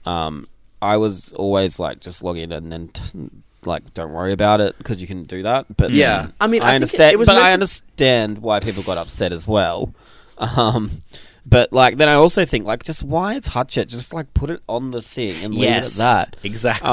um, 0.04 0.48
I 0.82 0.96
was 0.96 1.32
always 1.34 1.78
like 1.78 2.00
just 2.00 2.22
log 2.22 2.38
in 2.38 2.52
and 2.52 2.72
then. 2.72 2.88
T- 2.88 3.30
like, 3.64 3.94
don't 3.94 4.12
worry 4.12 4.30
about 4.32 4.60
it 4.60 4.78
because 4.78 5.00
you 5.00 5.08
can 5.08 5.24
do 5.24 5.42
that. 5.42 5.66
But 5.76 5.90
Yeah. 5.90 6.20
um, 6.20 6.32
I 6.40 6.46
mean, 6.46 6.62
I 6.62 6.66
I 6.66 6.68
think 6.68 6.72
it- 6.72 6.74
understand. 6.76 7.12
it 7.14 7.18
was 7.18 7.26
but 7.26 7.32
meant 7.34 7.44
I 7.46 7.48
to- 7.48 7.54
understand 7.54 8.38
why 8.38 8.60
people 8.60 8.84
got 8.84 8.96
upset 8.96 9.32
as 9.32 9.48
well. 9.48 9.92
Um, 10.38 11.02
but 11.44 11.72
like, 11.72 11.96
then 11.96 12.08
I 12.08 12.14
also 12.14 12.44
think 12.44 12.64
like, 12.64 12.84
just 12.84 13.02
why 13.02 13.40
touch 13.40 13.76
it? 13.76 13.88
Just 13.88 14.14
like 14.14 14.32
put 14.34 14.50
it 14.50 14.60
on 14.68 14.92
the 14.92 15.02
thing 15.02 15.42
and 15.44 15.52
leave 15.52 15.64
it 15.68 15.84
at 15.84 15.90
that. 15.94 16.36
Exactly. 16.44 16.88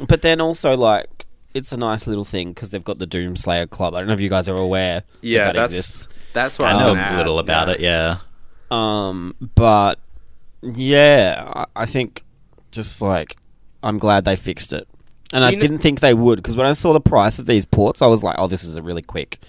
Um, 0.00 0.06
but 0.08 0.22
then 0.22 0.40
also 0.40 0.76
like, 0.76 1.23
it's 1.54 1.72
a 1.72 1.76
nice 1.76 2.06
little 2.06 2.24
thing 2.24 2.50
because 2.50 2.70
they've 2.70 2.84
got 2.84 2.98
the 2.98 3.06
Doomslayer 3.06 3.70
Club. 3.70 3.94
I 3.94 3.98
don't 3.98 4.08
know 4.08 4.14
if 4.14 4.20
you 4.20 4.28
guys 4.28 4.48
are 4.48 4.56
aware. 4.56 5.04
Yeah, 5.22 5.44
that, 5.44 5.54
that 5.54 5.60
that's 5.60 5.72
exists. 5.72 6.08
that's 6.32 6.58
what 6.58 6.68
I 6.68 6.76
I 6.76 6.80
know 6.80 6.94
gonna 6.94 7.14
a 7.14 7.16
little 7.16 7.38
about 7.38 7.68
yeah. 7.68 7.74
it, 7.74 7.80
yeah. 7.80 8.18
Um, 8.70 9.34
but 9.54 10.00
yeah, 10.62 11.52
I, 11.54 11.82
I 11.82 11.86
think 11.86 12.24
just 12.72 13.00
like 13.00 13.36
I'm 13.82 13.98
glad 13.98 14.24
they 14.24 14.36
fixed 14.36 14.72
it. 14.72 14.88
And 15.32 15.44
I 15.44 15.50
you 15.50 15.56
kn- 15.56 15.70
didn't 15.70 15.82
think 15.82 16.00
they 16.00 16.14
would 16.14 16.36
because 16.36 16.56
when 16.56 16.66
I 16.66 16.72
saw 16.72 16.92
the 16.92 17.00
price 17.00 17.38
of 17.38 17.46
these 17.46 17.64
ports, 17.64 18.02
I 18.02 18.06
was 18.06 18.22
like, 18.22 18.36
"Oh, 18.38 18.46
this 18.46 18.64
is 18.64 18.76
a 18.76 18.82
really 18.82 19.02
quick, 19.02 19.40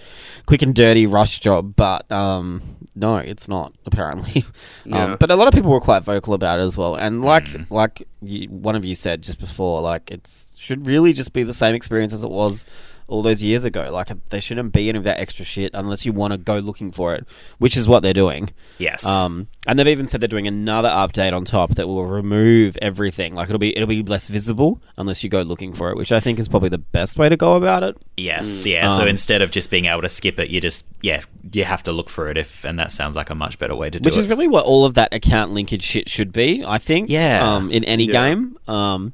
quick 0.45 0.61
and 0.61 0.73
dirty 0.73 1.05
rush 1.05 1.39
job." 1.39 1.75
But 1.75 2.09
um, 2.11 2.77
no, 2.95 3.17
it's 3.17 3.47
not 3.47 3.73
apparently. 3.85 4.45
Yeah. 4.87 5.13
Um, 5.13 5.17
but 5.19 5.31
a 5.31 5.35
lot 5.35 5.47
of 5.47 5.53
people 5.55 5.71
were 5.71 5.81
quite 5.81 6.03
vocal 6.03 6.35
about 6.35 6.59
it 6.59 6.61
as 6.61 6.77
well. 6.77 6.93
And 6.93 7.25
like 7.25 7.47
like 7.71 8.07
you, 8.21 8.47
one 8.49 8.75
of 8.75 8.85
you 8.85 8.93
said 8.93 9.23
just 9.23 9.39
before, 9.39 9.81
like 9.81 10.11
it's 10.11 10.54
should 10.65 10.85
really 10.87 11.13
just 11.13 11.31
be 11.33 11.43
the 11.43 11.53
same 11.53 11.75
experience 11.75 12.11
as 12.13 12.23
it 12.23 12.29
was 12.29 12.65
all 13.07 13.21
those 13.21 13.43
years 13.43 13.63
ago. 13.63 13.91
Like 13.91 14.09
there 14.29 14.41
shouldn't 14.41 14.73
be 14.73 14.89
any 14.89 14.97
of 14.97 15.03
that 15.03 15.19
extra 15.19 15.45
shit 15.45 15.69
unless 15.75 16.07
you 16.07 16.11
want 16.11 16.31
to 16.33 16.39
go 16.39 16.57
looking 16.57 16.91
for 16.91 17.13
it, 17.13 17.23
which 17.59 17.77
is 17.77 17.87
what 17.87 18.01
they're 18.01 18.13
doing. 18.15 18.49
Yes. 18.79 19.05
Um, 19.05 19.47
and 19.67 19.77
they've 19.77 19.87
even 19.87 20.07
said 20.07 20.21
they're 20.21 20.27
doing 20.27 20.47
another 20.47 20.89
update 20.89 21.31
on 21.31 21.45
top 21.45 21.75
that 21.75 21.87
will 21.87 22.03
remove 22.07 22.77
everything. 22.81 23.35
Like 23.35 23.47
it'll 23.47 23.59
be 23.59 23.75
it'll 23.77 23.87
be 23.87 24.01
less 24.01 24.27
visible 24.27 24.81
unless 24.97 25.23
you 25.23 25.29
go 25.29 25.43
looking 25.43 25.71
for 25.71 25.91
it, 25.91 25.97
which 25.97 26.11
I 26.11 26.19
think 26.19 26.39
is 26.39 26.47
probably 26.47 26.69
the 26.69 26.79
best 26.79 27.19
way 27.19 27.29
to 27.29 27.37
go 27.37 27.53
about 27.55 27.83
it. 27.83 27.95
Yes, 28.17 28.65
yeah. 28.65 28.89
so 28.95 29.03
Um, 29.03 29.07
instead 29.07 29.43
of 29.43 29.51
just 29.51 29.69
being 29.69 29.85
able 29.85 30.01
to 30.01 30.09
skip 30.09 30.39
it, 30.39 30.49
you 30.49 30.59
just 30.59 30.83
yeah, 31.01 31.21
you 31.53 31.63
have 31.63 31.83
to 31.83 31.91
look 31.91 32.09
for 32.09 32.31
it 32.31 32.37
if 32.37 32.63
and 32.65 32.79
that 32.79 32.91
sounds 32.91 33.15
like 33.15 33.29
a 33.29 33.35
much 33.35 33.59
better 33.59 33.75
way 33.75 33.91
to 33.91 33.99
do 33.99 34.07
it. 34.07 34.11
Which 34.11 34.17
is 34.17 34.27
really 34.27 34.47
what 34.47 34.65
all 34.65 34.83
of 34.83 34.95
that 34.95 35.13
account 35.13 35.51
linkage 35.51 35.83
shit 35.83 36.09
should 36.09 36.33
be, 36.33 36.63
I 36.65 36.79
think. 36.79 37.07
Yeah. 37.09 37.55
Um, 37.55 37.69
in 37.69 37.83
any 37.83 38.05
Yeah. 38.05 38.11
game. 38.13 38.57
Um, 38.67 39.13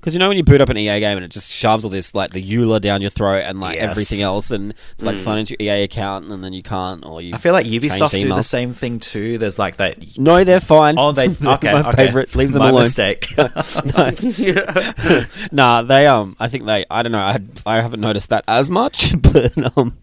because 0.00 0.14
you 0.14 0.20
know 0.20 0.28
when 0.28 0.36
you 0.36 0.44
boot 0.44 0.60
up 0.60 0.68
an 0.68 0.76
EA 0.76 1.00
game 1.00 1.16
and 1.18 1.24
it 1.24 1.30
just 1.30 1.50
shoves 1.50 1.84
all 1.84 1.90
this 1.90 2.14
like 2.14 2.30
the 2.32 2.42
EULA 2.42 2.80
down 2.80 3.00
your 3.00 3.10
throat 3.10 3.42
and 3.44 3.60
like 3.60 3.76
Yes. 3.76 3.90
everything 3.90 4.22
else, 4.22 4.50
and 4.50 4.72
it's 4.92 5.02
Mm. 5.02 5.06
like 5.06 5.18
sign 5.18 5.38
into 5.38 5.56
your 5.58 5.74
EA 5.74 5.82
account 5.84 6.26
and 6.26 6.42
then 6.44 6.52
you 6.52 6.62
can't, 6.62 7.04
or 7.04 7.20
you. 7.20 7.34
I 7.34 7.38
feel 7.38 7.52
like 7.52 7.66
change 7.66 7.82
Ubisoft 7.84 8.10
do 8.10 8.18
email. 8.18 8.36
the 8.36 8.42
same 8.44 8.72
thing 8.72 9.00
too. 9.00 9.38
There's 9.38 9.58
like 9.58 9.76
that 9.78 10.18
No, 10.18 10.44
they're 10.44 10.60
fine. 10.60 10.96
Oh, 10.98 11.12
they 11.12 11.28
They're 11.28 11.52
okay. 11.54 11.72
my 11.72 11.88
okay. 11.90 12.06
favorite. 12.06 12.34
Leave 12.34 12.52
them 12.52 12.60
My 12.60 12.70
alone. 12.70 12.82
mistake. 12.84 13.26
nah, 15.52 15.82
they 15.82 16.06
um. 16.06 16.36
I 16.38 16.48
think 16.48 16.66
they. 16.66 16.84
I 16.90 17.02
don't 17.02 17.12
know. 17.12 17.18
I 17.20 17.38
I 17.66 17.80
haven't 17.80 18.00
noticed 18.00 18.30
that 18.30 18.44
as 18.48 18.70
much, 18.70 19.14
but 19.20 19.52
um. 19.76 19.96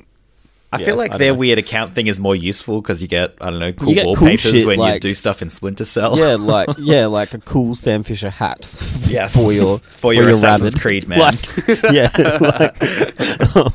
I 0.73 0.80
Yeah, 0.80 0.86
feel 0.86 0.95
like 0.97 1.12
I 1.13 1.17
their 1.17 1.32
know. 1.34 1.39
weird 1.39 1.58
account 1.60 1.93
thing 1.93 2.08
is 2.08 2.19
more 2.19 2.36
useful 2.36 2.82
because 2.82 3.01
you 3.01 3.08
get 3.08 3.36
I 3.39 3.49
don't 3.49 3.60
know 3.60 3.71
cool 3.71 3.93
get 3.93 4.04
cool 4.04 4.15
wallpapers 4.15 4.41
shit, 4.41 4.65
when 4.67 4.80
you 4.80 4.99
do 4.99 5.13
stuff 5.13 5.41
in 5.41 5.49
Splinter 5.49 5.86
Cell. 5.86 6.17
Yeah, 6.19 6.36
like 6.39 6.69
yeah, 6.78 7.06
like 7.06 7.34
a 7.34 7.39
cool 7.39 7.75
Sam 7.75 8.04
Fisher 8.04 8.30
hat. 8.30 8.65
Yes. 9.08 9.41
for 9.41 9.54
your 9.54 9.80
For 9.89 10.13
your 10.13 10.28
Assassin's 10.30 10.73
rabbit. 10.75 10.82
Creed 10.82 11.08
man. 11.08 11.19
Like, 11.19 11.67
yeah, 11.93 12.10
like, 12.41 13.56
um, 13.56 13.73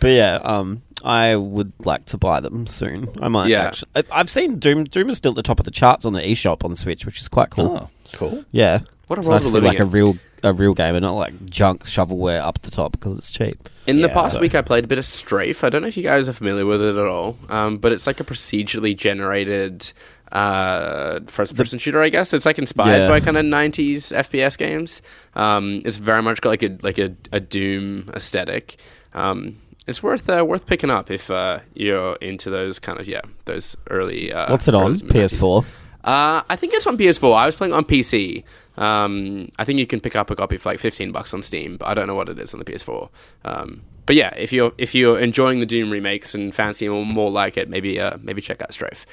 but 0.00 0.08
yeah, 0.08 0.36
um, 0.42 0.82
I 1.04 1.36
would 1.36 1.72
like 1.84 2.06
to 2.06 2.16
buy 2.18 2.40
them 2.40 2.66
soon. 2.66 3.08
I 3.20 3.28
might. 3.28 3.48
Yeah. 3.48 3.66
actually. 3.66 3.90
I, 3.94 4.02
I've 4.10 4.30
seen 4.30 4.58
Doom. 4.58 4.84
Doom 4.84 5.10
is 5.10 5.16
still 5.18 5.32
at 5.32 5.36
the 5.36 5.42
top 5.42 5.58
of 5.60 5.64
the 5.64 5.70
charts 5.70 6.04
on 6.04 6.12
the 6.14 6.20
eShop 6.20 6.64
on 6.64 6.74
Switch, 6.76 7.04
which 7.06 7.20
is 7.20 7.28
quite 7.28 7.50
cool. 7.50 7.66
Oh, 7.76 7.90
cool. 8.14 8.44
Yeah, 8.50 8.80
What 9.06 9.18
a 9.18 9.20
it's 9.20 9.28
world 9.28 9.42
nice 9.42 9.46
to 9.46 9.48
see 9.48 9.54
living 9.60 9.68
like 9.68 9.78
a 9.80 9.84
real 9.84 10.16
a 10.42 10.52
real 10.52 10.74
game 10.74 10.94
and 10.94 11.02
not 11.02 11.14
like 11.14 11.46
junk 11.46 11.84
shovelware 11.84 12.40
up 12.40 12.62
the 12.62 12.70
top 12.70 12.92
because 12.92 13.18
it's 13.18 13.30
cheap. 13.30 13.68
In 13.86 14.00
the 14.02 14.08
Yeah, 14.08 14.14
past 14.14 14.32
so- 14.32 14.40
week, 14.40 14.54
I 14.54 14.62
played 14.62 14.84
a 14.84 14.86
bit 14.86 14.98
of 14.98 15.04
Strafe. 15.06 15.64
I 15.64 15.68
don't 15.70 15.82
know 15.82 15.88
if 15.88 15.96
you 15.96 16.02
guys 16.02 16.28
are 16.28 16.32
familiar 16.34 16.66
with 16.66 16.82
it 16.82 16.94
at 16.96 17.06
all, 17.06 17.36
um, 17.48 17.78
but 17.78 17.90
it's 17.92 18.06
like 18.06 18.20
a 18.20 18.24
procedurally 18.24 18.96
generated 18.96 19.92
uh, 20.32 21.20
first-person 21.26 21.78
shooter. 21.78 22.02
I 22.02 22.08
guess 22.10 22.32
it's 22.34 22.44
like 22.46 22.58
inspired 22.58 22.98
Yeah. 23.04 23.08
by 23.08 23.20
kind 23.20 23.36
of 23.36 23.44
'90s 23.46 24.12
FPS 24.12 24.56
games. 24.58 25.00
Um, 25.34 25.82
it's 25.84 25.96
very 25.96 26.22
much 26.22 26.40
got 26.40 26.50
like 26.50 26.62
a 26.62 26.76
like 26.82 26.98
a, 26.98 27.14
a 27.32 27.40
Doom 27.40 28.10
aesthetic. 28.14 28.76
Um, 29.14 29.56
it's 29.86 30.02
worth 30.02 30.28
uh, 30.28 30.44
worth 30.46 30.66
picking 30.66 30.90
up 30.90 31.10
if 31.10 31.30
uh, 31.30 31.60
you're 31.74 32.16
into 32.16 32.50
those 32.50 32.78
kind 32.78 33.00
of 33.00 33.08
yeah 33.08 33.22
those 33.46 33.76
early. 33.90 34.32
Uh, 34.32 34.50
What's 34.50 34.68
it 34.68 34.74
on? 34.74 34.92
mid-90s. 34.92 35.36
PS4. 35.38 35.64
Uh, 36.04 36.42
I 36.48 36.56
think 36.56 36.74
it's 36.74 36.86
on 36.86 36.96
PS4. 36.98 37.34
I 37.34 37.46
was 37.46 37.54
playing 37.54 37.72
on 37.72 37.84
PC. 37.84 38.44
Um, 38.78 39.48
I 39.58 39.64
think 39.64 39.78
you 39.78 39.86
can 39.86 40.00
pick 40.00 40.16
up 40.16 40.30
a 40.30 40.36
copy 40.36 40.56
for 40.56 40.70
like 40.70 40.78
fifteen 40.78 41.12
bucks 41.12 41.34
on 41.34 41.42
Steam, 41.42 41.76
but 41.76 41.86
I 41.88 41.94
don't 41.94 42.06
know 42.06 42.14
what 42.14 42.28
it 42.28 42.38
is 42.38 42.54
on 42.54 42.58
the 42.60 42.64
PS4. 42.64 43.08
Um, 43.44 43.82
but 44.06 44.16
yeah, 44.16 44.32
if 44.36 44.52
you're 44.52 44.72
if 44.78 44.94
you're 44.94 45.18
enjoying 45.18 45.60
the 45.60 45.66
Doom 45.66 45.90
remakes 45.90 46.34
and 46.34 46.54
fancy 46.54 46.88
more, 46.88 47.04
more 47.04 47.30
like 47.30 47.56
it, 47.58 47.68
maybe 47.68 48.00
uh, 48.00 48.16
maybe 48.22 48.40
check 48.40 48.62
out 48.62 48.72
Strafe. 48.72 49.04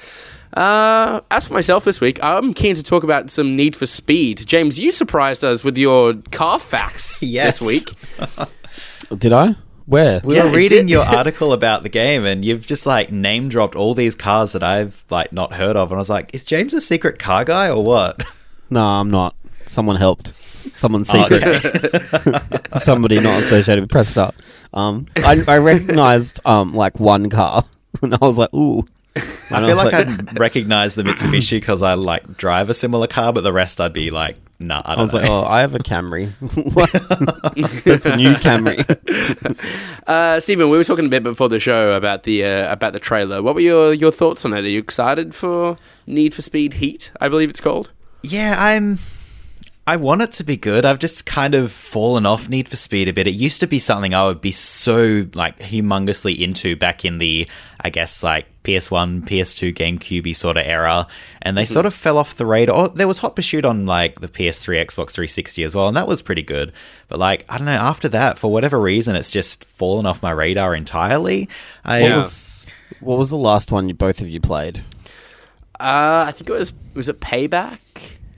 Uh, 0.54 1.20
as 1.30 1.48
for 1.48 1.54
myself 1.54 1.84
this 1.84 2.00
week, 2.00 2.18
I'm 2.22 2.54
keen 2.54 2.74
to 2.76 2.82
talk 2.82 3.02
about 3.02 3.30
some 3.30 3.56
Need 3.56 3.76
for 3.76 3.86
Speed. 3.86 4.46
James, 4.46 4.78
you 4.78 4.90
surprised 4.90 5.44
us 5.44 5.62
with 5.64 5.76
your 5.76 6.14
car 6.30 6.58
facts 6.58 7.22
Yes. 7.22 7.58
this 7.58 7.66
week. 7.66 8.48
Did 9.18 9.32
I? 9.32 9.56
Where? 9.86 10.20
We 10.24 10.36
Yeah, 10.36 10.44
were 10.44 10.56
reading 10.56 10.88
your 10.88 11.04
article 11.06 11.52
about 11.52 11.82
the 11.82 11.88
game, 11.88 12.24
and 12.24 12.44
you've 12.44 12.66
just 12.66 12.86
like 12.86 13.12
name 13.12 13.48
dropped 13.48 13.74
all 13.76 13.94
these 13.94 14.14
cars 14.14 14.52
that 14.52 14.62
I've 14.62 15.04
like 15.10 15.32
not 15.32 15.52
heard 15.54 15.76
of, 15.76 15.90
and 15.90 15.98
I 15.98 16.00
was 16.00 16.10
like, 16.10 16.34
is 16.34 16.44
James 16.44 16.72
a 16.74 16.80
secret 16.80 17.18
car 17.18 17.44
guy 17.44 17.68
or 17.68 17.84
what? 17.84 18.22
No, 18.70 18.82
I'm 18.84 19.10
not. 19.10 19.34
Someone 19.66 19.96
helped. 19.96 20.34
Someone 20.76 21.04
secret. 21.04 21.42
okay. 21.44 22.38
Somebody 22.78 23.20
not 23.20 23.40
associated 23.42 23.82
with 23.82 23.90
Press 23.90 24.08
Start. 24.08 24.34
Um, 24.74 25.06
I, 25.16 25.42
I 25.46 25.58
recognized 25.58 26.40
um 26.44 26.74
like 26.74 26.98
one 27.00 27.30
car, 27.30 27.64
and 28.02 28.14
I 28.14 28.18
was 28.20 28.36
like, 28.38 28.52
ooh. 28.54 28.84
I 29.50 29.64
feel 29.66 29.76
like 29.76 29.94
I'd 29.94 30.38
recognize 30.38 30.94
the 30.94 31.02
Mitsubishi 31.02 31.52
because 31.58 31.80
I 31.82 31.94
like 31.94 32.36
drive 32.36 32.68
a 32.68 32.74
similar 32.74 33.06
car, 33.06 33.32
but 33.32 33.40
the 33.42 33.52
rest 33.52 33.80
I'd 33.80 33.94
be 33.94 34.10
like, 34.10 34.36
nah, 34.58 34.82
I 34.84 34.92
I 34.92 34.94
don't 34.96 35.02
was 35.04 35.12
know. 35.14 35.18
like, 35.20 35.30
oh, 35.30 35.44
I 35.46 35.60
have 35.60 35.74
a 35.74 35.78
Camry. 35.78 36.32
That's 37.84 38.04
a 38.04 38.14
new 38.16 38.34
Camry. 38.34 38.84
Uh, 40.06 40.38
Stephen, 40.40 40.68
we 40.68 40.76
were 40.76 40.84
talking 40.84 41.06
a 41.06 41.08
bit 41.08 41.22
before 41.22 41.48
the 41.48 41.58
show 41.58 41.92
about 41.92 42.24
the 42.24 42.44
uh, 42.44 42.70
about 42.70 42.92
the 42.92 43.00
trailer. 43.00 43.42
What 43.42 43.54
were 43.54 43.62
your, 43.62 43.94
your 43.94 44.10
thoughts 44.12 44.44
on 44.44 44.52
it? 44.52 44.64
Are 44.64 44.68
you 44.68 44.80
excited 44.80 45.34
for 45.34 45.78
Need 46.06 46.34
for 46.34 46.42
Speed 46.42 46.74
Heat? 46.74 47.10
I 47.18 47.28
believe 47.30 47.48
it's 47.48 47.60
called. 47.60 47.92
Yeah, 48.22 48.56
I'm. 48.58 48.98
I 49.88 49.94
want 49.96 50.20
it 50.22 50.32
to 50.34 50.44
be 50.44 50.56
good. 50.56 50.84
I've 50.84 50.98
just 50.98 51.26
kind 51.26 51.54
of 51.54 51.70
fallen 51.70 52.26
off 52.26 52.48
Need 52.48 52.68
for 52.68 52.74
Speed 52.74 53.06
a 53.06 53.12
bit. 53.12 53.28
It 53.28 53.34
used 53.34 53.60
to 53.60 53.68
be 53.68 53.78
something 53.78 54.14
I 54.14 54.26
would 54.26 54.40
be 54.40 54.50
so 54.50 55.26
like 55.34 55.60
humongously 55.60 56.36
into 56.40 56.74
back 56.74 57.04
in 57.04 57.18
the, 57.18 57.46
I 57.80 57.90
guess 57.90 58.20
like 58.24 58.46
PS1, 58.64 59.28
PS2, 59.28 59.72
GameCube 59.72 60.34
sort 60.34 60.56
of 60.56 60.66
era, 60.66 61.06
and 61.40 61.56
they 61.56 61.62
Mm-hmm. 61.62 61.72
sort 61.72 61.86
of 61.86 61.94
fell 61.94 62.18
off 62.18 62.34
the 62.34 62.46
radar. 62.46 62.76
Oh, 62.76 62.88
there 62.88 63.06
was 63.06 63.18
Hot 63.20 63.36
Pursuit 63.36 63.64
on 63.64 63.86
like 63.86 64.18
the 64.20 64.26
PS3, 64.26 64.84
Xbox 64.84 65.12
360 65.12 65.62
as 65.62 65.74
well, 65.76 65.86
and 65.86 65.96
that 65.96 66.08
was 66.08 66.20
pretty 66.20 66.42
good. 66.42 66.72
But 67.06 67.20
like 67.20 67.44
I 67.48 67.56
don't 67.56 67.66
know, 67.66 67.72
after 67.72 68.08
that, 68.08 68.38
for 68.38 68.50
whatever 68.50 68.80
reason, 68.80 69.14
it's 69.14 69.30
just 69.30 69.64
fallen 69.66 70.04
off 70.04 70.20
my 70.20 70.32
radar 70.32 70.74
entirely. 70.74 71.48
I, 71.84 72.02
What 72.02 72.14
was 72.16 72.66
what 72.98 73.18
was 73.18 73.30
the 73.30 73.36
last 73.36 73.70
one 73.70 73.88
you 73.88 73.94
both 73.94 74.20
of 74.20 74.28
you 74.28 74.40
played? 74.40 74.80
Uh, 75.78 76.24
I 76.26 76.32
think 76.32 76.50
it 76.50 76.54
was 76.54 76.72
was 76.94 77.08
it 77.08 77.20
Payback. 77.20 77.78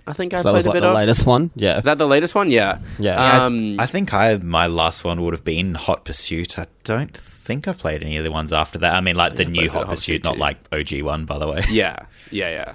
I 0.08 0.12
think 0.14 0.34
I 0.34 0.38
So 0.38 0.42
that 0.44 0.50
played 0.50 0.54
was 0.54 0.66
a 0.66 0.68
like 0.70 0.74
bit 0.76 0.80
the 0.80 0.88
of. 0.88 0.94
latest 0.94 1.26
one. 1.26 1.50
Yeah. 1.54 1.78
Is 1.78 1.84
that 1.84 1.98
the 1.98 2.06
latest 2.08 2.34
one? 2.34 2.50
Yeah. 2.50 2.78
Yeah. 2.98 3.14
Yeah, 3.38 3.44
Um, 3.44 3.78
I 3.78 3.86
think 3.86 4.12
I 4.14 4.36
my 4.38 4.66
last 4.66 5.04
one 5.04 5.20
would 5.22 5.34
have 5.34 5.44
been 5.44 5.74
Hot 5.74 6.04
Pursuit. 6.04 6.58
I 6.58 6.66
don't 6.84 7.16
think 7.16 7.66
I've 7.68 7.78
played 7.78 8.02
any 8.02 8.16
of 8.16 8.24
the 8.24 8.30
ones 8.32 8.52
after 8.52 8.78
that. 8.78 8.94
I 8.94 9.00
mean, 9.00 9.16
like 9.16 9.36
the 9.36 9.44
I 9.44 9.48
new 9.48 9.60
played 9.60 9.70
Hot 9.70 9.78
Hot 9.86 9.88
Pursuit, 9.90 10.22
Pursuit 10.22 10.24
not 10.24 10.34
too. 10.34 10.40
like 10.40 10.58
OG 10.72 11.02
one, 11.02 11.24
by 11.24 11.38
the 11.38 11.46
way. 11.48 11.62
yeah, 11.70 11.96
yeah, 12.30 12.50
yeah. 12.50 12.74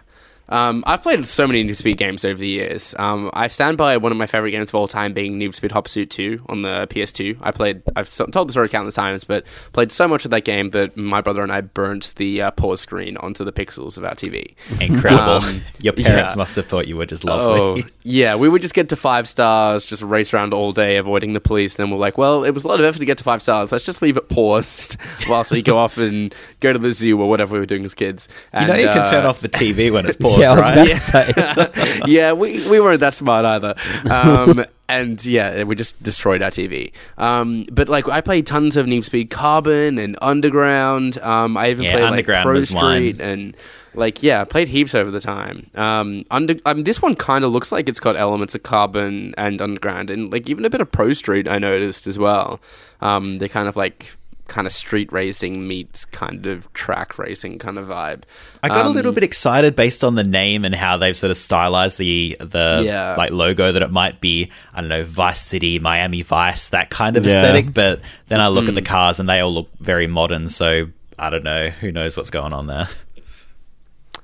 Um, 0.53 0.83
I've 0.85 1.01
played 1.01 1.25
so 1.25 1.47
many 1.47 1.63
Need 1.63 1.69
for 1.69 1.75
Speed 1.75 1.97
games 1.97 2.23
over 2.23 2.37
the 2.37 2.47
years. 2.47 2.93
Um, 2.99 3.31
I 3.33 3.47
stand 3.47 3.75
by 3.75 3.97
one 3.97 4.11
of 4.11 4.19
my 4.19 4.27
favorite 4.27 4.51
games 4.51 4.69
of 4.69 4.75
all 4.75 4.87
time 4.87 5.11
being 5.11 5.39
Need 5.39 5.47
for 5.47 5.53
Speed 5.53 5.71
Hot 5.71 5.83
Pursuit 5.83 6.11
2 6.11 6.45
on 6.47 6.61
the 6.61 6.87
PS2. 6.91 7.39
I 7.41 7.49
played, 7.49 7.81
I've 7.95 8.07
told 8.13 8.49
the 8.49 8.51
story 8.51 8.69
countless 8.69 8.93
times, 8.93 9.23
but 9.23 9.45
played 9.71 9.91
so 9.91 10.07
much 10.07 10.25
of 10.25 10.31
that 10.31 10.45
game 10.45 10.69
that 10.69 10.95
my 10.95 11.21
brother 11.21 11.41
and 11.41 11.51
I 11.51 11.61
burnt 11.61 12.13
the 12.17 12.43
uh, 12.43 12.51
pause 12.51 12.81
screen 12.81 13.17
onto 13.17 13.43
the 13.43 13.51
pixels 13.51 13.97
of 13.97 14.03
our 14.03 14.13
TV. 14.13 14.53
Incredible. 14.79 15.23
Um, 15.23 15.61
Your 15.81 15.93
parents 15.93 16.35
yeah. 16.35 16.37
must 16.37 16.55
have 16.55 16.67
thought 16.67 16.87
you 16.87 16.97
were 16.97 17.07
just 17.07 17.23
lovely. 17.23 17.83
Oh, 17.83 17.89
yeah. 18.03 18.35
We 18.35 18.47
would 18.47 18.61
just 18.61 18.75
get 18.75 18.89
to 18.89 18.95
five 18.95 19.27
stars, 19.27 19.87
just 19.87 20.03
race 20.03 20.35
around 20.35 20.53
all 20.53 20.71
day, 20.71 20.97
avoiding 20.97 21.33
the 21.33 21.41
police. 21.41 21.77
Then 21.77 21.89
we're 21.89 21.97
like, 21.97 22.19
well, 22.19 22.43
it 22.43 22.51
was 22.51 22.63
a 22.63 22.67
lot 22.67 22.79
of 22.79 22.85
effort 22.85 22.99
to 22.99 23.05
get 23.05 23.17
to 23.17 23.23
five 23.23 23.41
stars. 23.41 23.71
Let's 23.71 23.85
just 23.85 24.03
leave 24.03 24.17
it 24.17 24.29
paused 24.29 24.97
whilst 25.27 25.51
we 25.51 25.63
go 25.63 25.79
off 25.79 25.97
and 25.97 26.33
go 26.59 26.71
to 26.71 26.77
the 26.77 26.91
zoo 26.91 27.19
or 27.19 27.27
whatever 27.27 27.53
we 27.53 27.59
were 27.59 27.65
doing 27.65 27.85
as 27.85 27.95
kids. 27.95 28.29
you 28.53 28.67
know, 28.67 28.75
you 28.75 28.87
can 28.87 28.99
uh, 28.99 29.09
turn 29.09 29.25
off 29.25 29.39
the 29.39 29.49
TV 29.49 29.91
when 29.91 30.05
it's 30.05 30.17
paused, 30.23 30.42
yeah, 30.43 30.59
right? 30.59 30.87
say. 30.97 32.01
yeah, 32.05 32.33
we, 32.33 32.67
we 32.69 32.79
weren't 32.79 32.99
that 32.99 33.13
smart 33.13 33.45
either. 33.45 33.75
Um, 34.09 34.65
and 34.89 35.23
yeah, 35.25 35.63
we 35.63 35.75
just 35.75 36.01
destroyed 36.03 36.41
our 36.41 36.51
TV. 36.51 36.91
Um, 37.17 37.65
but 37.71 37.89
like, 37.89 38.07
I 38.07 38.21
played 38.21 38.45
tons 38.47 38.77
of 38.77 38.87
Need 38.87 39.01
for 39.01 39.05
Speed 39.05 39.29
Carbon 39.29 39.97
and 39.97 40.17
Underground. 40.21 41.17
Um, 41.19 41.57
I 41.57 41.69
even 41.69 41.85
Yeah, 41.85 41.91
played 41.91 42.03
like 42.03 42.11
Underground 42.11 42.43
Pro 42.43 42.53
mine. 42.53 42.63
Street 42.63 43.21
and 43.21 43.55
like 43.95 44.23
yeah, 44.23 44.41
I 44.41 44.43
played 44.45 44.69
heaps 44.69 44.95
over 44.95 45.11
the 45.11 45.19
time. 45.19 45.67
Um, 45.75 46.23
under 46.31 46.55
um, 46.65 46.83
this 46.83 47.01
one 47.01 47.15
kind 47.15 47.43
of 47.43 47.51
looks 47.51 47.71
like 47.71 47.87
it's 47.87 47.99
got 47.99 48.15
elements 48.15 48.55
of 48.55 48.63
Carbon 48.63 49.33
and 49.37 49.61
Underground, 49.61 50.09
and 50.09 50.31
like 50.31 50.49
even 50.49 50.65
a 50.65 50.69
bit 50.69 50.81
of 50.81 50.91
Pro 50.91 51.13
Street. 51.13 51.47
I 51.47 51.59
noticed 51.59 52.07
as 52.07 52.17
well. 52.17 52.59
Um, 53.01 53.37
they 53.37 53.47
kind 53.47 53.67
of 53.67 53.75
like 53.77 54.15
kind 54.53 54.67
of 54.67 54.71
street 54.73 55.11
racing 55.11 55.67
meets 55.67 56.05
kind 56.05 56.45
of 56.45 56.71
track 56.73 57.17
racing 57.17 57.57
kind 57.57 57.79
of 57.79 57.87
vibe. 57.87 58.21
I 58.61 58.67
got 58.67 58.85
a 58.85 58.89
Um, 58.89 58.95
little 58.95 59.11
bit 59.11 59.23
excited 59.23 59.75
based 59.75 60.03
on 60.03 60.13
the 60.13 60.23
name 60.23 60.63
and 60.63 60.75
how 60.75 60.95
they've 60.97 61.17
sort 61.17 61.31
of 61.31 61.37
stylized 61.37 61.97
the 61.97 62.37
the 62.39 62.83
Yeah. 62.85 63.15
like 63.17 63.31
logo 63.31 63.71
that 63.71 63.81
it 63.81 63.91
might 63.91 64.21
be 64.21 64.51
I 64.73 64.81
don't 64.81 64.89
know 64.89 65.03
Vice 65.03 65.41
City, 65.41 65.79
Miami 65.79 66.21
Vice, 66.21 66.69
that 66.69 66.91
kind 66.91 67.17
of 67.17 67.25
Yeah. 67.25 67.39
aesthetic. 67.39 67.73
But 67.73 68.01
then 68.27 68.39
I 68.39 68.47
look 68.49 68.67
at 68.69 68.75
the 68.75 68.81
Hmm. 68.81 68.85
cars 68.85 69.19
and 69.19 69.27
they 69.27 69.39
all 69.39 69.53
look 69.53 69.69
very 69.79 70.05
modern. 70.05 70.47
So 70.49 70.87
I 71.17 71.29
don't 71.31 71.43
know. 71.43 71.69
Who 71.81 71.91
knows 71.91 72.15
what's 72.15 72.29
going 72.29 72.53
on 72.53 72.67
there? 72.67 72.87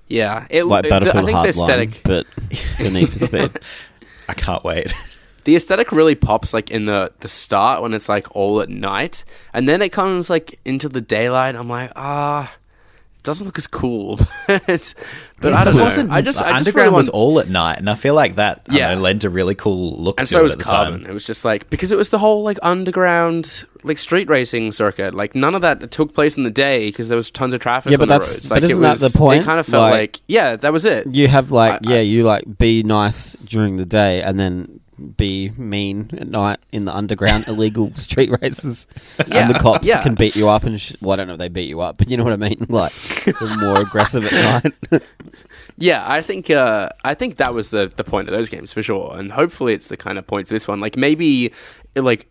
Yeah, 0.07 0.45
it, 0.49 0.63
like 0.65 0.83
the- 0.83 0.89
Battlefield 0.89 1.23
I 1.23 1.25
think 1.25 1.37
the 1.55 1.61
Hardline, 1.61 1.63
aesthetic, 1.63 2.01
but 2.03 2.25
the 2.79 2.89
Need 2.89 3.09
for 3.13 3.25
Speed. 3.25 3.51
I 4.27 4.33
can't 4.33 4.63
wait. 4.63 4.93
The 5.49 5.55
aesthetic 5.55 5.91
really 5.91 6.13
pops 6.13 6.53
like 6.53 6.69
in 6.69 6.85
the 6.85 7.11
the 7.21 7.27
start 7.27 7.81
when 7.81 7.95
it's 7.95 8.07
like 8.07 8.27
all 8.35 8.61
at 8.61 8.69
night, 8.69 9.25
and 9.51 9.67
then 9.67 9.81
it 9.81 9.89
comes 9.89 10.29
like 10.29 10.59
into 10.63 10.87
the 10.87 11.01
daylight. 11.01 11.55
I'm 11.55 11.67
like, 11.67 11.91
ah, 11.95 12.53
it 13.15 13.23
doesn't 13.23 13.47
look 13.47 13.57
as 13.57 13.65
cool. 13.65 14.17
but 14.47 14.93
but 15.41 15.53
I 15.53 15.63
don't 15.63 15.75
know. 15.75 15.83
wasn't- 15.83 16.11
I 16.11 16.21
just 16.21 16.39
I 16.39 16.49
just 16.59 16.67
Underground 16.67 16.85
really 16.91 16.97
was 16.97 17.07
want, 17.07 17.15
all 17.15 17.39
at 17.39 17.49
night, 17.49 17.79
and 17.79 17.89
I 17.89 17.95
feel 17.95 18.13
like 18.13 18.35
that 18.35 18.61
Yeah. 18.69 18.93
know, 18.93 19.01
lent 19.01 19.23
a 19.23 19.29
really 19.31 19.55
cool 19.55 19.97
look 19.97 20.19
and 20.19 20.27
so 20.29 20.39
it 20.39 20.43
was 20.43 20.53
at 20.53 20.59
the 20.59 20.65
Carbon. 20.65 21.01
time. 21.01 21.09
It 21.09 21.13
was 21.13 21.25
just 21.25 21.43
like 21.43 21.69
because 21.71 21.91
it 21.91 21.97
was 21.97 22.09
the 22.09 22.19
whole 22.19 22.43
like 22.43 22.59
underground 22.61 23.65
like 23.83 23.97
street 23.97 24.27
racing 24.29 24.71
circuit. 24.71 25.15
Like 25.15 25.33
none 25.35 25.55
of 25.55 25.61
that 25.61 25.89
took 25.89 26.13
place 26.13 26.37
in 26.37 26.43
the 26.43 26.51
day 26.51 26.89
because 26.89 27.07
there 27.07 27.17
was 27.17 27.31
tons 27.31 27.53
of 27.53 27.59
traffic 27.61 27.91
Yeah, 27.91 27.95
on 27.95 27.99
but 27.99 28.05
the 28.05 28.13
that's- 28.19 28.33
roads. 28.35 28.49
but 28.49 28.55
Like 28.55 28.63
isn't 28.65 28.77
it 28.77 28.81
that 28.81 28.99
was, 29.01 29.13
the 29.13 29.17
point? 29.17 29.41
It 29.41 29.45
kind 29.45 29.59
of 29.59 29.65
felt 29.65 29.83
Like- 29.83 29.93
like, 29.99 30.21
yeah, 30.27 30.55
that 30.57 30.71
was 30.73 30.85
it. 30.85 31.07
You 31.13 31.27
have 31.29 31.49
like 31.51 31.73
I- 31.73 31.79
yeah, 31.91 31.97
I- 31.97 32.01
you 32.01 32.23
like 32.23 32.43
be 32.57 32.83
nice 32.83 33.33
during 33.45 33.77
the 33.77 33.85
day 33.85 34.21
and 34.21 34.39
then 34.39 34.79
be 35.17 35.49
mean 35.57 36.09
at 36.13 36.27
night 36.27 36.59
in 36.71 36.85
the 36.85 36.95
underground 36.95 37.45
illegal 37.47 37.93
street 37.93 38.29
races, 38.41 38.87
Yeah, 39.27 39.47
and 39.47 39.53
the 39.55 39.59
cops 39.59 39.87
yeah. 39.87 40.03
can 40.03 40.15
beat 40.15 40.35
you 40.35 40.49
up 40.49 40.63
and 40.63 40.79
sh- 40.79 40.93
well, 41.01 41.13
I 41.13 41.15
don't 41.17 41.27
know 41.27 41.33
if 41.33 41.39
they 41.39 41.47
beat 41.49 41.69
you 41.69 41.81
up, 41.81 41.97
but 41.97 42.09
you 42.09 42.17
know 42.17 42.23
what 42.23 42.33
I 42.33 42.37
mean. 42.37 42.65
Like 42.69 42.93
they're 43.25 43.57
more 43.57 43.79
aggressive 43.79 44.25
at 44.31 44.63
night. 44.63 45.01
Yeah, 45.81 46.03
I 46.05 46.19
think 46.19 46.49
uh, 46.49 46.89
I 47.05 47.13
think 47.13 47.37
that 47.37 47.53
was 47.53 47.69
the 47.69 47.89
the 47.95 48.03
point 48.03 48.27
of 48.27 48.33
those 48.33 48.49
games 48.49 48.73
for 48.73 48.83
sure, 48.83 49.15
and 49.15 49.31
hopefully 49.31 49.73
it's 49.73 49.87
the 49.87 49.95
kind 49.95 50.17
of 50.17 50.27
point 50.27 50.49
for 50.49 50.53
this 50.53 50.67
one. 50.67 50.81
Like 50.81 50.97
maybe 50.97 51.53
like 51.95 52.27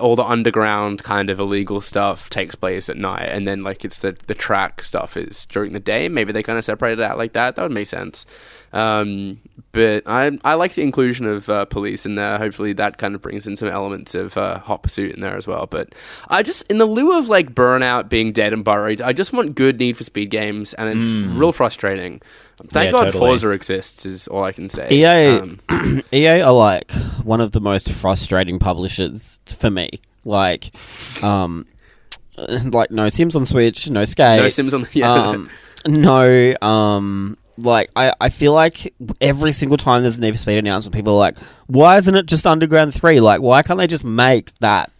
all 0.00 0.16
the 0.16 0.24
underground 0.24 1.04
kind 1.04 1.30
of 1.30 1.38
illegal 1.38 1.80
stuff 1.80 2.28
takes 2.28 2.56
place 2.56 2.88
at 2.88 2.96
night, 2.96 3.28
and 3.28 3.46
then 3.46 3.62
like 3.62 3.84
it's 3.84 3.98
the 3.98 4.16
the 4.26 4.34
track 4.34 4.82
stuff 4.82 5.16
is 5.16 5.46
during 5.46 5.74
the 5.74 5.80
day. 5.80 6.08
Maybe 6.08 6.32
they 6.32 6.42
kind 6.42 6.58
of 6.58 6.64
separate 6.64 6.98
it 6.98 7.02
out 7.02 7.16
like 7.18 7.34
that. 7.34 7.54
That 7.54 7.62
would 7.62 7.70
make 7.70 7.86
sense. 7.86 8.26
Um, 8.72 9.38
but 9.78 10.02
I 10.06 10.36
I 10.42 10.54
like 10.54 10.74
the 10.74 10.82
inclusion 10.82 11.24
of 11.26 11.48
uh, 11.48 11.64
police 11.66 12.04
in 12.04 12.16
there. 12.16 12.36
Hopefully 12.36 12.72
that 12.72 12.98
kind 12.98 13.14
of 13.14 13.22
brings 13.22 13.46
in 13.46 13.54
some 13.54 13.68
elements 13.68 14.12
of 14.16 14.36
uh, 14.36 14.58
hot 14.58 14.82
pursuit 14.82 15.14
in 15.14 15.20
there 15.20 15.36
as 15.36 15.46
well. 15.46 15.66
But 15.66 15.94
I 16.28 16.42
just 16.42 16.68
in 16.68 16.78
the 16.78 16.84
lieu 16.84 17.16
of 17.16 17.28
like 17.28 17.54
burnout 17.54 18.08
being 18.08 18.32
dead 18.32 18.52
and 18.52 18.64
buried, 18.64 19.00
I 19.00 19.12
just 19.12 19.32
want 19.32 19.54
good 19.54 19.78
Need 19.78 19.96
for 19.96 20.02
Speed 20.02 20.30
games, 20.30 20.74
and 20.74 20.98
it's 20.98 21.10
real 21.10 21.52
frustrating. 21.52 22.20
Thank 22.70 22.86
Yeah, 22.86 22.90
God 22.90 23.04
totally. 23.04 23.20
Forza 23.20 23.50
exists 23.50 24.04
is 24.04 24.26
all 24.26 24.42
I 24.42 24.50
can 24.50 24.68
say. 24.68 24.88
EA 24.90 25.38
Um, 25.38 26.02
EA 26.12 26.40
are 26.40 26.52
like 26.52 26.90
one 27.22 27.40
of 27.40 27.52
the 27.52 27.60
most 27.60 27.92
frustrating 27.92 28.58
publishers 28.58 29.38
for 29.46 29.70
me. 29.70 29.90
Like, 30.24 30.74
um, 31.22 31.66
like 32.64 32.90
no 32.90 33.08
Sims 33.10 33.36
on 33.36 33.46
Switch, 33.46 33.88
no 33.88 34.04
Skate, 34.04 34.42
no 34.42 34.48
Sims 34.48 34.74
on 34.74 34.82
the 34.82 34.88
yeah. 34.92 35.12
um, 35.12 35.48
no, 35.86 36.56
um, 36.62 37.38
like 37.58 37.90
I, 37.96 38.12
I 38.20 38.28
feel 38.28 38.52
like 38.54 38.94
every 39.20 39.52
single 39.52 39.76
time 39.76 40.02
there's 40.02 40.18
a 40.18 40.20
Need 40.20 40.32
for 40.32 40.38
Speed 40.38 40.58
announcement, 40.58 40.94
people 40.94 41.14
are 41.14 41.18
like, 41.18 41.38
"Why 41.66 41.96
isn't 41.98 42.14
it 42.14 42.26
just 42.26 42.46
Underground 42.46 42.94
3? 42.94 43.20
Like, 43.20 43.40
why 43.40 43.62
can't 43.62 43.78
they 43.78 43.86
just 43.86 44.04
make 44.04 44.56
that? 44.60 44.90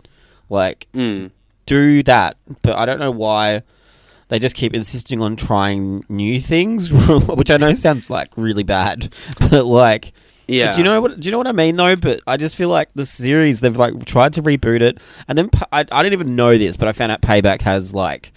Like, 0.50 0.86
Mm. 0.94 1.30
do 1.66 2.02
that?" 2.04 2.36
But 2.62 2.76
I 2.76 2.84
don't 2.86 2.98
know 2.98 3.10
why 3.10 3.62
they 4.28 4.38
just 4.38 4.54
keep 4.56 4.74
insisting 4.74 5.22
on 5.22 5.36
trying 5.36 6.04
new 6.08 6.40
things, 6.40 6.92
which 6.92 7.50
I 7.50 7.56
know 7.56 7.74
sounds 7.74 8.10
like 8.10 8.28
really 8.36 8.62
bad, 8.64 9.12
but 9.50 9.64
like. 9.66 10.12
Yeah. 10.50 10.72
Do 10.72 10.78
you 10.78 10.84
know 10.84 11.02
what? 11.02 11.20
Do 11.20 11.26
you 11.26 11.30
know 11.30 11.36
what 11.36 11.46
I 11.46 11.52
mean 11.52 11.76
though? 11.76 11.94
But 11.94 12.22
I 12.26 12.38
just 12.38 12.56
feel 12.56 12.70
like 12.70 12.88
the 12.94 13.04
series 13.04 13.60
they've 13.60 13.76
like 13.76 14.06
tried 14.06 14.32
to 14.32 14.42
reboot 14.42 14.80
it, 14.80 14.96
and 15.28 15.36
then 15.36 15.50
I, 15.70 15.80
I 15.92 16.02
didn't 16.02 16.14
even 16.14 16.36
know 16.36 16.56
this, 16.56 16.74
but 16.74 16.88
I 16.88 16.92
found 16.92 17.12
out 17.12 17.20
Payback 17.20 17.60
has 17.60 17.92
like 17.92 18.32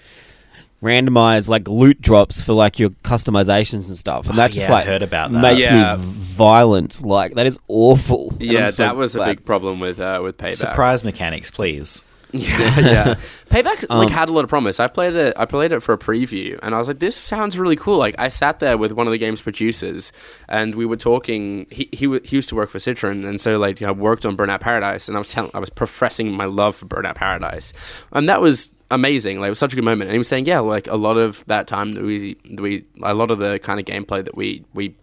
randomized 0.82 1.48
like 1.48 1.68
loot 1.68 2.02
drops 2.02 2.42
for 2.42 2.54
like 2.54 2.80
your 2.80 2.90
customizations 2.90 3.88
and 3.88 3.98
stuff, 3.98 4.26
and 4.26 4.34
Oh, 4.34 4.38
that 4.38 4.52
just 4.52 4.68
yeah, 4.68 4.74
I 4.74 4.78
like 4.80 4.86
heard 4.88 5.04
about 5.04 5.32
that. 5.32 5.40
makes 5.42 5.66
Yeah. 5.66 5.96
me 5.98 6.04
violent. 6.06 7.04
Like 7.04 7.34
that 7.36 7.46
is 7.48 7.60
awful. 7.68 8.34
Yeah, 8.40 8.66
I'm 8.66 8.72
so 8.72 8.84
that 8.84 8.96
was 8.96 9.16
a 9.16 9.20
glad- 9.20 9.38
big 9.38 9.46
problem 9.46 9.80
with 9.80 10.00
uh, 10.00 10.20
with 10.24 10.38
Payback. 10.38 10.54
Surprise 10.54 11.04
mechanics, 11.04 11.52
please. 11.52 12.04
Yeah, 12.34 12.80
yeah. 12.80 13.16
Payback 13.50 13.82
like 13.90 14.08
Um, 14.08 14.08
had 14.08 14.30
a 14.30 14.32
lot 14.32 14.46
of 14.46 14.50
promise. 14.50 14.80
I 14.80 14.88
played 14.88 15.16
it. 15.16 15.34
I 15.36 15.44
played 15.44 15.74
it 15.74 15.82
for 15.84 15.92
a 15.92 15.98
preview, 15.98 16.58
and 16.64 16.74
I 16.74 16.78
was 16.78 16.88
like, 16.88 17.00
"This 17.00 17.14
sounds 17.18 17.60
really 17.60 17.76
cool." 17.76 17.98
Like, 17.98 18.16
I 18.18 18.30
sat 18.30 18.60
there 18.62 18.78
with 18.78 18.94
one 18.94 19.06
of 19.06 19.12
the 19.12 19.18
game's 19.18 19.42
producers, 19.42 20.14
and 20.48 20.74
we 20.74 20.86
were 20.86 20.96
talking. 20.96 21.68
He 21.70 21.90
he, 21.92 22.08
wa- 22.08 22.20
he 22.24 22.38
used 22.38 22.48
to 22.48 22.56
work 22.56 22.70
for 22.70 22.80
Criterion, 22.80 23.26
and 23.26 23.42
so 23.42 23.58
like 23.58 23.82
I 23.82 23.92
worked 23.92 24.26
on 24.26 24.38
Burnout 24.38 24.62
Paradise, 24.62 25.10
and 25.10 25.18
I 25.18 25.20
was 25.20 25.28
telling, 25.30 25.52
I 25.54 25.60
was 25.60 25.70
professing 25.70 26.32
my 26.32 26.46
love 26.46 26.78
for 26.78 26.86
Burnout 26.86 27.16
Paradise, 27.16 27.74
and 28.14 28.30
that 28.30 28.40
was 28.40 28.72
amazing. 28.92 29.40
Like, 29.40 29.48
it 29.48 29.52
was 29.52 29.60
such 29.60 29.74
a 29.74 29.76
good 29.76 29.86
moment. 29.86 30.10
And 30.10 30.14
he 30.14 30.18
was 30.18 30.28
saying, 30.28 30.46
"Yeah, 30.46 30.60
like 30.60 30.88
a 30.88 30.96
lot 30.96 31.18
of 31.18 31.44
that 31.48 31.68
time 31.68 31.94
that 31.94 32.04
we 32.04 32.36
that 32.52 32.62
we 32.62 32.86
a 33.02 33.14
lot 33.14 33.32
of 33.32 33.40
the 33.40 33.60
kind 33.60 33.80
of 33.80 33.86
gameplay 33.86 34.24
that 34.24 34.36
we 34.36 34.64
we." 34.74 34.96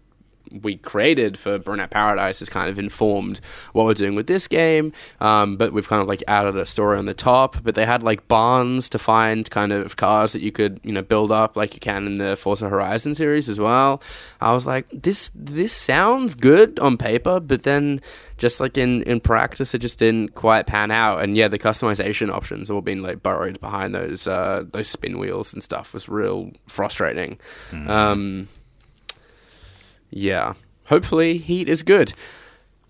We 0.51 0.77
created 0.77 1.39
for 1.39 1.59
Burnout 1.59 1.91
Paradise 1.91 2.41
has 2.41 2.49
kind 2.49 2.69
of 2.69 2.79
informed 2.79 3.41
what 3.73 3.87
we're 3.87 3.95
doing 3.95 4.15
with 4.15 4.27
this 4.27 4.47
game. 4.49 4.93
Um, 5.21 5.57
but 5.57 5.73
we've 5.73 5.89
kind 5.89 6.03
of 6.03 6.09
like 6.09 6.23
added 6.27 6.57
a 6.57 6.67
story 6.67 6.99
on 6.99 7.05
the 7.05 7.15
top. 7.15 7.63
But 7.63 7.75
they 7.75 7.87
had 7.87 8.03
like 8.03 8.29
barns 8.29 8.89
to 8.91 8.99
find 8.99 9.49
kind 9.51 9.73
of 9.73 9.97
cars 9.97 10.33
that 10.33 10.43
you 10.43 10.53
could 10.53 10.81
you 10.83 10.93
know 10.93 11.03
build 11.03 11.33
up 11.33 11.57
like 11.57 11.75
you 11.75 11.81
can 11.81 12.07
in 12.07 12.19
the 12.19 12.37
Forza 12.37 12.69
Horizon 12.69 13.15
series 13.15 13.49
as 13.49 13.59
well. 13.59 14.03
I 14.41 14.53
was 14.53 14.67
like, 14.67 14.87
this 14.93 15.31
this 15.35 15.73
sounds 15.73 16.35
good 16.35 16.79
on 16.79 16.97
paper, 16.97 17.41
but 17.41 17.63
then 17.63 18.01
just 18.39 18.61
like 18.61 18.79
in 18.79 19.03
in 19.03 19.21
practice, 19.21 19.75
it 19.75 19.79
just 19.79 19.99
didn't 19.99 20.35
quite 20.35 20.67
pan 20.67 20.91
out. 20.91 21.23
And 21.23 21.37
yeah, 21.37 21.49
the 21.49 21.59
customization 21.59 22.33
options 22.33 22.71
all 22.71 22.81
been 22.81 23.03
like 23.03 23.23
buried 23.23 23.61
behind 23.61 23.95
those 23.95 24.27
uh, 24.27 24.65
those 24.73 24.89
spin 24.89 25.19
wheels 25.19 25.53
and 25.53 25.63
stuff 25.63 25.93
was 25.93 26.09
real 26.09 26.53
frustrating. 26.69 27.39
Um, 27.89 28.49
yeah. 30.11 30.55
Hopefully, 30.87 31.39
Heat 31.39 31.69
is 31.69 31.83
good. 31.83 32.13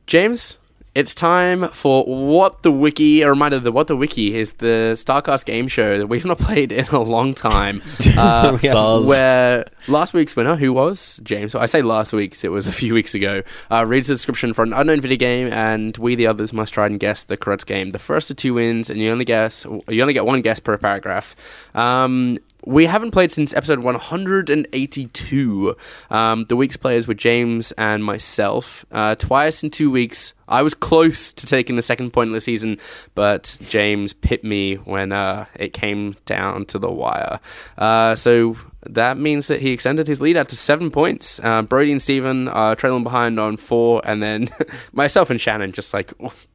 James, 0.07 0.59
it's 0.95 1.15
time 1.15 1.69
for 1.69 2.05
What 2.05 2.63
the 2.63 2.73
Wiki. 2.73 3.23
A 3.23 3.29
reminder 3.29 3.61
that 3.61 3.73
What 3.73 3.87
the 3.87 3.97
Wiki 3.97 4.35
is 4.35 4.55
the 4.55 4.97
Start 4.97 5.27
Cast 5.27 5.47
game 5.47 5.69
show 5.69 5.99
that 5.99 6.09
we've 6.09 6.25
not 6.33 6.39
played 6.39 6.73
in 6.73 6.87
a 6.87 7.01
long 7.01 7.35
time. 7.35 7.83
Uh, 8.19 8.57
haven't. 8.57 9.07
where 9.07 9.69
last 9.87 10.13
week's 10.13 10.35
winner, 10.35 10.57
who 10.57 10.73
was 10.73 11.21
James? 11.23 11.55
I 11.55 11.67
say 11.67 11.83
last 11.83 12.13
week's, 12.13 12.43
it 12.43 12.49
was 12.49 12.67
a 12.67 12.73
few 12.73 12.93
weeks 12.93 13.15
ago, 13.15 13.43
uh, 13.71 13.87
reads 13.87 14.09
the 14.09 14.15
description 14.15 14.53
for 14.55 14.65
an 14.65 14.73
unknown 14.73 15.01
video 15.01 15.17
game, 15.17 15.47
and 15.53 15.97
we, 15.99 16.17
the 16.17 16.27
others, 16.27 16.53
must 16.53 16.75
try 16.75 16.87
and 16.87 16.99
guess 16.99 17.23
the 17.23 17.37
correct 17.37 17.67
game. 17.67 17.91
The 17.91 17.99
first 18.01 18.29
of 18.31 18.37
two 18.37 18.55
wins, 18.55 18.91
and 18.91 18.99
you 18.99 19.11
only 19.13 19.25
guess, 19.25 19.67
you 19.89 20.01
only 20.01 20.15
get 20.15 20.27
one 20.27 20.43
guess 20.43 20.59
per 20.59 20.77
paragraph. 20.79 21.37
Um, 21.77 22.39
we 22.65 22.87
haven't 22.87 23.13
played 23.13 23.31
since 23.31 23.55
episode 23.55 23.81
182. 23.81 25.77
Um, 26.11 26.45
the 26.47 26.57
week's 26.57 26.77
players 26.77 27.07
were 27.07 27.15
James 27.15 27.73
and 27.73 28.05
myself. 28.05 28.85
Uh, 28.91 29.15
twice 29.15 29.63
in 29.63 29.71
two 29.71 29.91
weeks. 29.91 30.35
I 30.49 30.63
was 30.63 30.75
close 30.75 31.33
to 31.33 31.47
taking 31.47 31.77
the 31.77 31.83
second 31.83 32.13
point 32.13 32.29
of 32.29 32.35
the 32.35 32.41
season, 32.41 32.79
but 33.15 33.59
James 33.69 34.13
pipped 34.13 34.45
me 34.45 34.77
when 34.77 35.13
uh, 35.13 35.47
it 35.55 35.73
came 35.73 36.17
down 36.25 36.65
to 36.67 36.79
the 36.79 36.91
wire. 36.91 37.39
Uh, 37.77 38.15
so 38.15 38.57
that 38.87 39.19
means 39.19 39.49
that 39.49 39.61
he 39.61 39.71
extended 39.71 40.07
his 40.07 40.21
lead 40.21 40.37
out 40.37 40.49
to 40.49 40.57
seven 40.57 40.91
points. 40.91 41.39
Uh, 41.43 41.63
Brody 41.63 41.93
and 41.93 42.01
Steven 42.01 42.49
are 42.49 42.75
trailing 42.75 43.05
behind 43.05 43.39
on 43.39 43.57
four, 43.57 44.01
and 44.05 44.23
then 44.23 44.49
myself 44.93 45.31
and 45.31 45.41
Shannon 45.41 45.73
just 45.73 45.93
like 45.93 46.13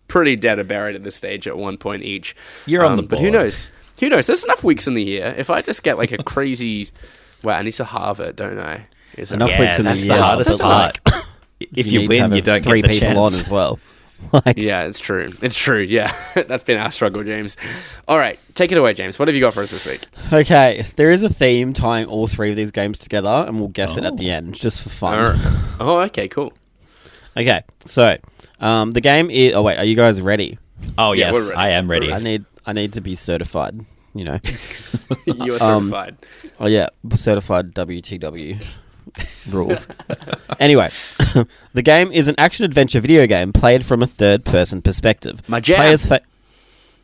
pretty 0.07 0.35
dead 0.35 0.59
or 0.59 0.63
buried 0.63 0.95
at 0.95 1.03
this 1.03 1.15
stage 1.15 1.47
at 1.47 1.57
one 1.57 1.77
point 1.77 2.03
each. 2.03 2.35
You're 2.65 2.85
on 2.85 2.95
the 2.95 3.03
board. 3.03 3.09
But 3.09 3.19
who 3.19 3.31
knows? 3.31 3.71
Who 3.99 4.09
knows? 4.09 4.27
There's 4.27 4.43
enough 4.43 4.63
weeks 4.63 4.87
in 4.87 4.93
the 4.95 5.03
year. 5.03 5.33
If 5.37 5.49
I 5.49 5.61
just 5.61 5.83
get 5.83 5.97
like 5.97 6.11
a 6.11 6.21
crazy, 6.23 6.89
well, 7.43 7.57
I 7.57 7.61
need 7.61 7.71
to 7.73 7.85
halve 7.85 8.19
it, 8.19 8.35
don't 8.35 8.59
I? 8.59 8.87
Is 9.17 9.31
Enough 9.31 9.49
Yeah, 9.51 9.59
weeks 9.61 9.77
in 9.79 9.83
that's 9.85 10.01
the 10.01 10.07
the 10.09 10.13
year. 10.15 10.23
hardest 10.23 10.49
but, 10.59 10.59
like, 10.59 11.03
part. 11.03 11.25
If 11.59 11.87
you, 11.91 11.99
need 11.99 12.09
to 12.09 12.21
win, 12.23 12.33
you 12.33 12.41
don't 12.41 12.63
three 12.63 12.81
get 12.81 12.91
the 12.91 12.99
people 12.99 13.07
chance. 13.15 13.35
on 13.35 13.39
as 13.39 13.49
well. 13.49 13.79
Like, 14.31 14.57
Yeah, 14.57 14.83
it's 14.83 15.01
true. 15.01 15.31
It's 15.41 15.55
true. 15.55 15.81
Yeah, 15.81 16.15
that's 16.33 16.63
been 16.63 16.77
our 16.77 16.91
struggle, 16.91 17.23
James. 17.25 17.57
All 18.07 18.17
right, 18.17 18.39
take 18.55 18.71
it 18.71 18.77
away, 18.77 18.93
James. 18.93 19.19
What 19.19 19.27
have 19.27 19.35
you 19.35 19.41
got 19.41 19.53
for 19.53 19.63
us 19.63 19.71
this 19.71 19.85
week? 19.85 20.05
Okay, 20.31 20.85
there 20.95 21.11
is 21.11 21.23
a 21.23 21.29
theme 21.29 21.73
tying 21.73 22.05
all 22.05 22.27
three 22.27 22.49
of 22.49 22.55
these 22.55 22.71
games 22.71 22.97
together, 22.97 23.27
and 23.29 23.59
we'll 23.59 23.67
guess 23.67 23.97
it 23.97 24.05
at 24.05 24.15
the 24.15 24.31
end 24.31 24.55
just 24.55 24.81
for 24.81 24.87
fun. 24.89 25.19
All 25.19 25.31
right. 25.31 25.63
Oh, 25.81 25.99
okay, 26.03 26.29
cool. 26.29 26.53
Okay, 27.35 27.63
so 27.85 28.17
um, 28.61 28.91
the 28.91 29.01
game 29.01 29.29
is. 29.29 29.53
Oh 29.55 29.61
wait, 29.61 29.77
are 29.77 29.83
you 29.83 29.95
guys 29.97 30.21
ready? 30.21 30.57
Oh 30.97 31.11
Yeah, 31.11 31.31
yes, 31.33 31.49
ready. 31.49 31.55
I 31.55 31.69
am 31.71 31.91
ready. 31.91 32.13
I 32.13 32.19
need. 32.19 32.45
I 32.65 32.73
need 32.73 32.93
to 32.93 33.01
be 33.01 33.15
certified. 33.15 33.85
You 34.15 34.25
know. 34.25 34.39
you 35.25 35.55
are 35.55 35.63
Um, 35.63 35.89
certified. 35.89 36.17
Oh 36.59 36.67
yeah, 36.67 36.87
certified 37.15 37.73
WTW 37.73 38.63
rules. 39.49 39.87
anyway, 40.59 40.89
the 41.73 41.81
game 41.81 42.11
is 42.11 42.27
an 42.27 42.35
action 42.37 42.63
adventure 42.65 42.99
video 42.99 43.25
game 43.27 43.51
played 43.51 43.85
from 43.85 44.01
a 44.01 44.07
third 44.07 44.45
person 44.45 44.81
perspective. 44.81 45.41
My 45.49 45.59
jam. 45.59 45.77
Players 45.77 46.05
fa- 46.05 46.21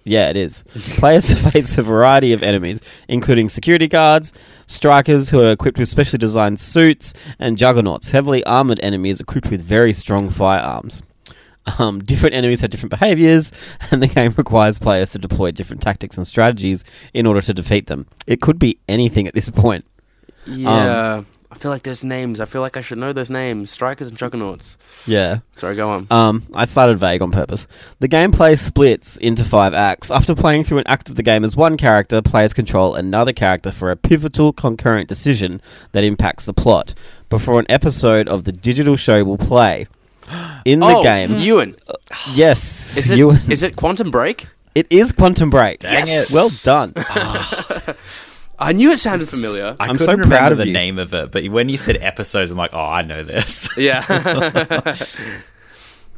yeah, 0.06 0.30
it 0.30 0.38
is. 0.38 0.63
Players 0.98 1.32
face 1.52 1.78
a 1.78 1.84
variety 1.84 2.32
of 2.32 2.41
enemies, 2.41 2.82
including 3.08 3.50
security 3.50 3.88
guards, 3.88 4.32
strikers 4.65 5.30
who 5.30 5.41
are 5.41 5.52
equipped 5.52 5.78
with 5.78 5.89
specially 5.89 6.17
designed 6.19 6.60
suits, 6.60 7.13
and 7.38 7.58
juggernauts, 7.58 8.10
heavily 8.10 8.43
armored 8.45 8.80
enemies 8.82 9.19
equipped 9.19 9.52
with 9.52 9.62
very 9.62 9.93
strong 9.93 10.30
firearms. 10.30 11.02
Um, 11.77 11.99
different 12.03 12.36
enemies 12.36 12.62
have 12.62 12.71
different 12.71 12.91
behaviors, 12.91 13.51
and 13.91 14.01
the 14.01 14.08
game 14.08 14.34
requires 14.38 14.79
players 14.79 15.12
to 15.12 15.19
deploy 15.19 15.51
different 15.51 15.82
tactics 15.82 16.17
and 16.17 16.27
strategies 16.27 16.84
in 17.13 17.25
order 17.25 17.41
to 17.41 17.53
defeat 17.53 17.88
them. 17.88 18.08
It 18.27 18.41
could 18.41 18.60
be 18.60 18.79
anything 18.88 19.27
at 19.27 19.34
this 19.34 19.49
point. 19.49 19.86
Yeah, 20.45 21.23
I 21.51 21.55
feel 21.55 21.71
like 21.71 21.82
there's 21.82 22.03
names. 22.03 22.39
I 22.39 22.45
feel 22.45 22.62
like 22.62 22.77
I 22.77 22.82
should 22.82 22.99
know 22.99 23.12
those 23.12 23.32
names. 23.32 23.71
Strikers 23.71 24.08
and 24.08 24.17
Juggernauts. 24.17 24.77
Yeah. 25.08 25.39
Sorry, 25.58 25.75
go 25.75 25.89
on. 25.89 26.08
Um, 26.12 26.43
I 26.53 26.65
started 26.65 26.99
vague 26.99 27.23
on 27.23 27.32
purpose. 27.32 27.65
The 27.99 28.08
gameplay 28.08 28.58
splits 28.58 29.17
into 29.17 29.43
five 29.43 29.73
acts. 29.73 30.12
After 30.12 30.36
playing 30.36 30.63
through 30.63 30.77
an 30.77 30.88
act 30.88 31.10
of 31.10 31.15
the 31.15 31.23
game 31.23 31.43
as 31.43 31.55
one 31.55 31.75
character, 31.75 32.21
players 32.21 32.53
control 32.53 32.93
another 32.93 33.34
character 33.34 33.71
for 33.71 33.89
a 33.89 33.95
pivotal 33.95 34.53
concurrent 34.53 35.10
decision 35.10 35.60
that 35.91 36.03
impacts 36.03 36.45
the 36.45 36.53
plot. 36.53 36.93
Before 37.29 37.60
an 37.60 37.65
episode 37.67 38.27
of 38.27 38.43
the 38.43 38.51
digital 38.51 38.95
show 38.95 39.23
will 39.23 39.38
play. 39.38 39.88
In 40.65 40.80
the 40.80 40.86
oh, 40.88 41.04
game, 41.04 41.38
Ewan. 41.38 41.76
yes, 42.34 42.98
Is 42.98 43.10
it? 43.12 43.18
you- 43.18 43.32
is 43.50 43.63
it 43.63 43.76
Quantum 43.76 44.12
Break? 44.12 44.48
it 44.76 44.88
is 44.89 45.12
Quantum 45.12 45.50
Break. 45.50 45.80
Dang 45.80 46.06
Yes. 46.06 46.30
it! 46.32 46.34
Well 46.36 46.50
done. 46.63 46.94
I 48.62 48.74
knew 48.74 48.92
it 48.92 48.98
sounded 48.98 49.28
familiar. 49.30 49.76
I 49.80 49.88
I'm 49.88 49.98
so 49.98 50.18
proud 50.18 50.52
of 50.52 50.58
the 50.58 50.68
you. 50.68 50.74
name 50.74 51.00
of 51.00 51.13
it, 51.13 51.32
but 51.32 51.46
when 51.48 51.70
you 51.70 51.78
said 51.78 51.96
episodes, 52.02 52.52
I'm 52.52 52.58
like, 52.58 52.72
oh, 52.74 52.84
I 52.84 53.02
know 53.04 53.24
this. 53.24 53.70
Yeah. 53.78 54.02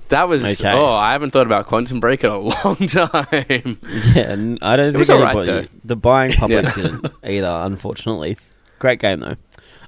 that 0.09 0.27
was. 0.27 0.59
Okay. 0.59 0.71
Oh, 0.71 0.91
I 0.91 1.11
haven't 1.13 1.29
thought 1.31 1.45
about 1.45 1.67
Quantum 1.67 1.99
Break 1.99 2.23
in 2.23 2.29
a 2.31 2.37
long 2.39 2.75
time. 2.87 3.25
yeah, 3.31 4.31
and 4.31 4.57
I 4.61 4.75
don't 4.75 4.91
think 4.91 4.97
was 4.99 5.09
alright, 5.09 5.35
anybody, 5.37 5.67
though. 5.67 5.79
the 5.85 5.95
buying 5.95 6.31
public 6.31 6.65
Yeah. 6.65 6.73
didn't 6.73 7.07
either. 7.23 7.47
Unfortunately, 7.47 8.37
great 8.79 8.99
game 8.99 9.19
though. 9.21 9.35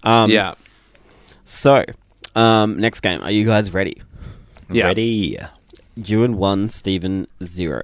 Um, 0.03 0.29
yeah. 0.29 0.53
So, 1.45 1.83
um, 2.35 2.79
next 2.79 3.01
game. 3.01 3.21
Are 3.21 3.31
you 3.31 3.45
guys 3.45 3.73
ready? 3.73 4.01
Yeah. 4.69 4.85
Ready? 4.85 5.37
Ewan 5.95 6.37
one, 6.37 6.69
Stephen 6.69 7.27
zero. 7.43 7.81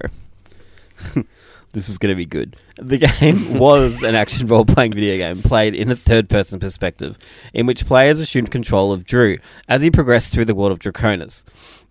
this 1.72 1.88
is 1.88 1.98
going 1.98 2.12
to 2.12 2.16
be 2.16 2.26
good. 2.26 2.56
The 2.76 2.98
game 2.98 3.54
was 3.58 4.02
an 4.02 4.14
action 4.14 4.46
role 4.46 4.64
playing 4.64 4.92
video 4.92 5.16
game 5.16 5.42
played 5.42 5.74
in 5.74 5.90
a 5.90 5.96
third 5.96 6.28
person 6.28 6.58
perspective, 6.58 7.18
in 7.54 7.66
which 7.66 7.86
players 7.86 8.20
assumed 8.20 8.50
control 8.50 8.92
of 8.92 9.04
Drew 9.04 9.38
as 9.68 9.82
he 9.82 9.90
progressed 9.90 10.32
through 10.32 10.46
the 10.46 10.54
world 10.54 10.72
of 10.72 10.78
Draconis. 10.78 11.44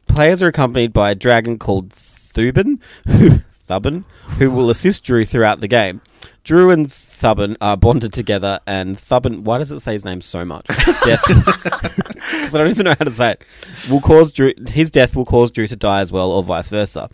Players 0.08 0.42
are 0.42 0.48
accompanied 0.48 0.92
by 0.92 1.12
a 1.12 1.16
dragon 1.16 1.58
called 1.58 1.90
Thuban, 1.90 2.80
who, 3.08 3.40
Thuban, 3.70 4.04
who 4.38 4.52
will 4.52 4.70
assist 4.70 5.04
Drew 5.04 5.24
throughout 5.26 5.62
the 5.62 5.68
game. 5.68 6.02
Drew 6.44 6.72
and 6.72 6.88
Thuban 6.88 7.58
are 7.62 7.78
bonded 7.78 8.14
together, 8.14 8.60
and 8.66 8.96
Thuban. 8.96 9.42
Why 9.42 9.58
does 9.58 9.72
it 9.72 9.82
say 9.82 9.94
his 9.94 10.06
name 10.06 10.22
so 10.22 10.46
much? 10.46 10.66
Death. 10.68 11.22
Because 11.28 12.56
I 12.56 12.58
don't 12.58 12.70
even 12.70 12.86
know 12.86 12.96
how 12.98 13.06
to 13.06 13.12
say 13.12 13.32
it. 13.34 13.44
Will 13.90 14.02
cause 14.02 14.32
Drew. 14.32 14.54
His 14.68 14.90
death 14.90 15.16
will 15.16 15.26
cause 15.26 15.52
Drew 15.52 15.68
to 15.68 15.76
die 15.76 16.02
as 16.02 16.12
well, 16.12 16.32
or 16.32 16.44
vice 16.44 16.70
versa. 16.70 17.10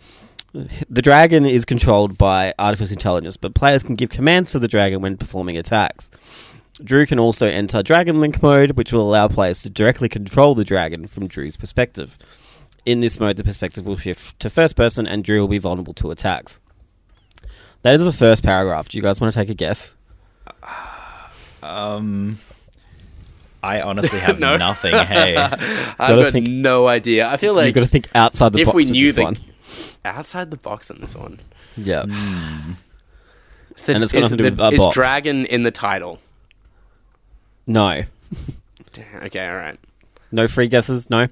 The 0.88 1.02
dragon 1.02 1.44
is 1.44 1.66
controlled 1.66 2.16
by 2.16 2.54
artificial 2.58 2.94
intelligence, 2.94 3.36
but 3.36 3.54
players 3.54 3.82
can 3.82 3.94
give 3.94 4.08
commands 4.08 4.52
to 4.52 4.58
the 4.58 4.68
dragon 4.68 5.02
when 5.02 5.18
performing 5.18 5.58
attacks. 5.58 6.08
Drew 6.82 7.04
can 7.06 7.18
also 7.18 7.46
enter 7.46 7.82
Dragon 7.82 8.20
Link 8.20 8.42
mode, 8.42 8.72
which 8.72 8.92
will 8.92 9.02
allow 9.08 9.28
players 9.28 9.62
to 9.62 9.70
directly 9.70 10.08
control 10.08 10.54
the 10.54 10.64
dragon 10.64 11.06
from 11.06 11.26
Drew's 11.26 11.56
perspective. 11.56 12.18
In 12.84 13.00
this 13.00 13.18
mode, 13.18 13.36
the 13.36 13.44
perspective 13.44 13.84
will 13.84 13.96
shift 13.96 14.38
to 14.40 14.48
first 14.48 14.76
person, 14.76 15.06
and 15.06 15.24
Drew 15.24 15.40
will 15.40 15.48
be 15.48 15.58
vulnerable 15.58 15.94
to 15.94 16.10
attacks. 16.10 16.60
That 17.86 17.94
is 17.94 18.02
the 18.04 18.10
first 18.12 18.42
paragraph. 18.42 18.88
Do 18.88 18.96
you 18.98 19.02
guys 19.02 19.20
want 19.20 19.32
to 19.32 19.38
take 19.38 19.48
a 19.48 19.54
guess? 19.54 19.94
Um, 21.62 22.36
I 23.62 23.80
honestly 23.80 24.18
have 24.18 24.38
No. 24.40 24.56
nothing. 24.56 24.92
Hey, 24.92 25.36
I've 25.36 25.56
Gotta 25.96 26.22
got 26.24 26.32
think- 26.32 26.48
no 26.48 26.88
idea. 26.88 27.28
I 27.28 27.36
feel 27.36 27.54
like 27.54 27.66
You've 27.66 27.74
got 27.76 27.80
to 27.82 27.86
think 27.86 28.08
outside 28.12 28.52
the 28.54 28.58
if 28.62 28.66
box. 28.66 28.74
we 28.74 28.82
with 28.86 28.90
knew 28.90 29.06
this 29.06 29.14
the 29.16 29.22
one. 29.22 29.36
outside 30.04 30.50
the 30.50 30.56
box 30.56 30.90
on 30.90 31.00
this 31.00 31.14
one, 31.14 31.38
yeah, 31.76 32.02
Is 33.76 33.82
the, 33.82 33.94
And 33.94 34.02
it's 34.02 34.12
got 34.12 34.18
is, 34.18 34.22
nothing 34.32 34.38
to 34.38 34.50
do 34.50 34.50
the- 34.56 34.62
with 34.64 34.72
a 34.72 34.74
is 34.74 34.78
box. 34.80 34.94
dragon 34.94 35.46
in 35.46 35.62
the 35.62 35.70
title? 35.70 36.18
no, 37.68 38.02
Okay, 39.22 39.46
all 39.48 39.54
right. 39.56 39.78
no 40.32 40.48
free 40.48 40.66
guesses. 40.66 41.08
No. 41.08 41.28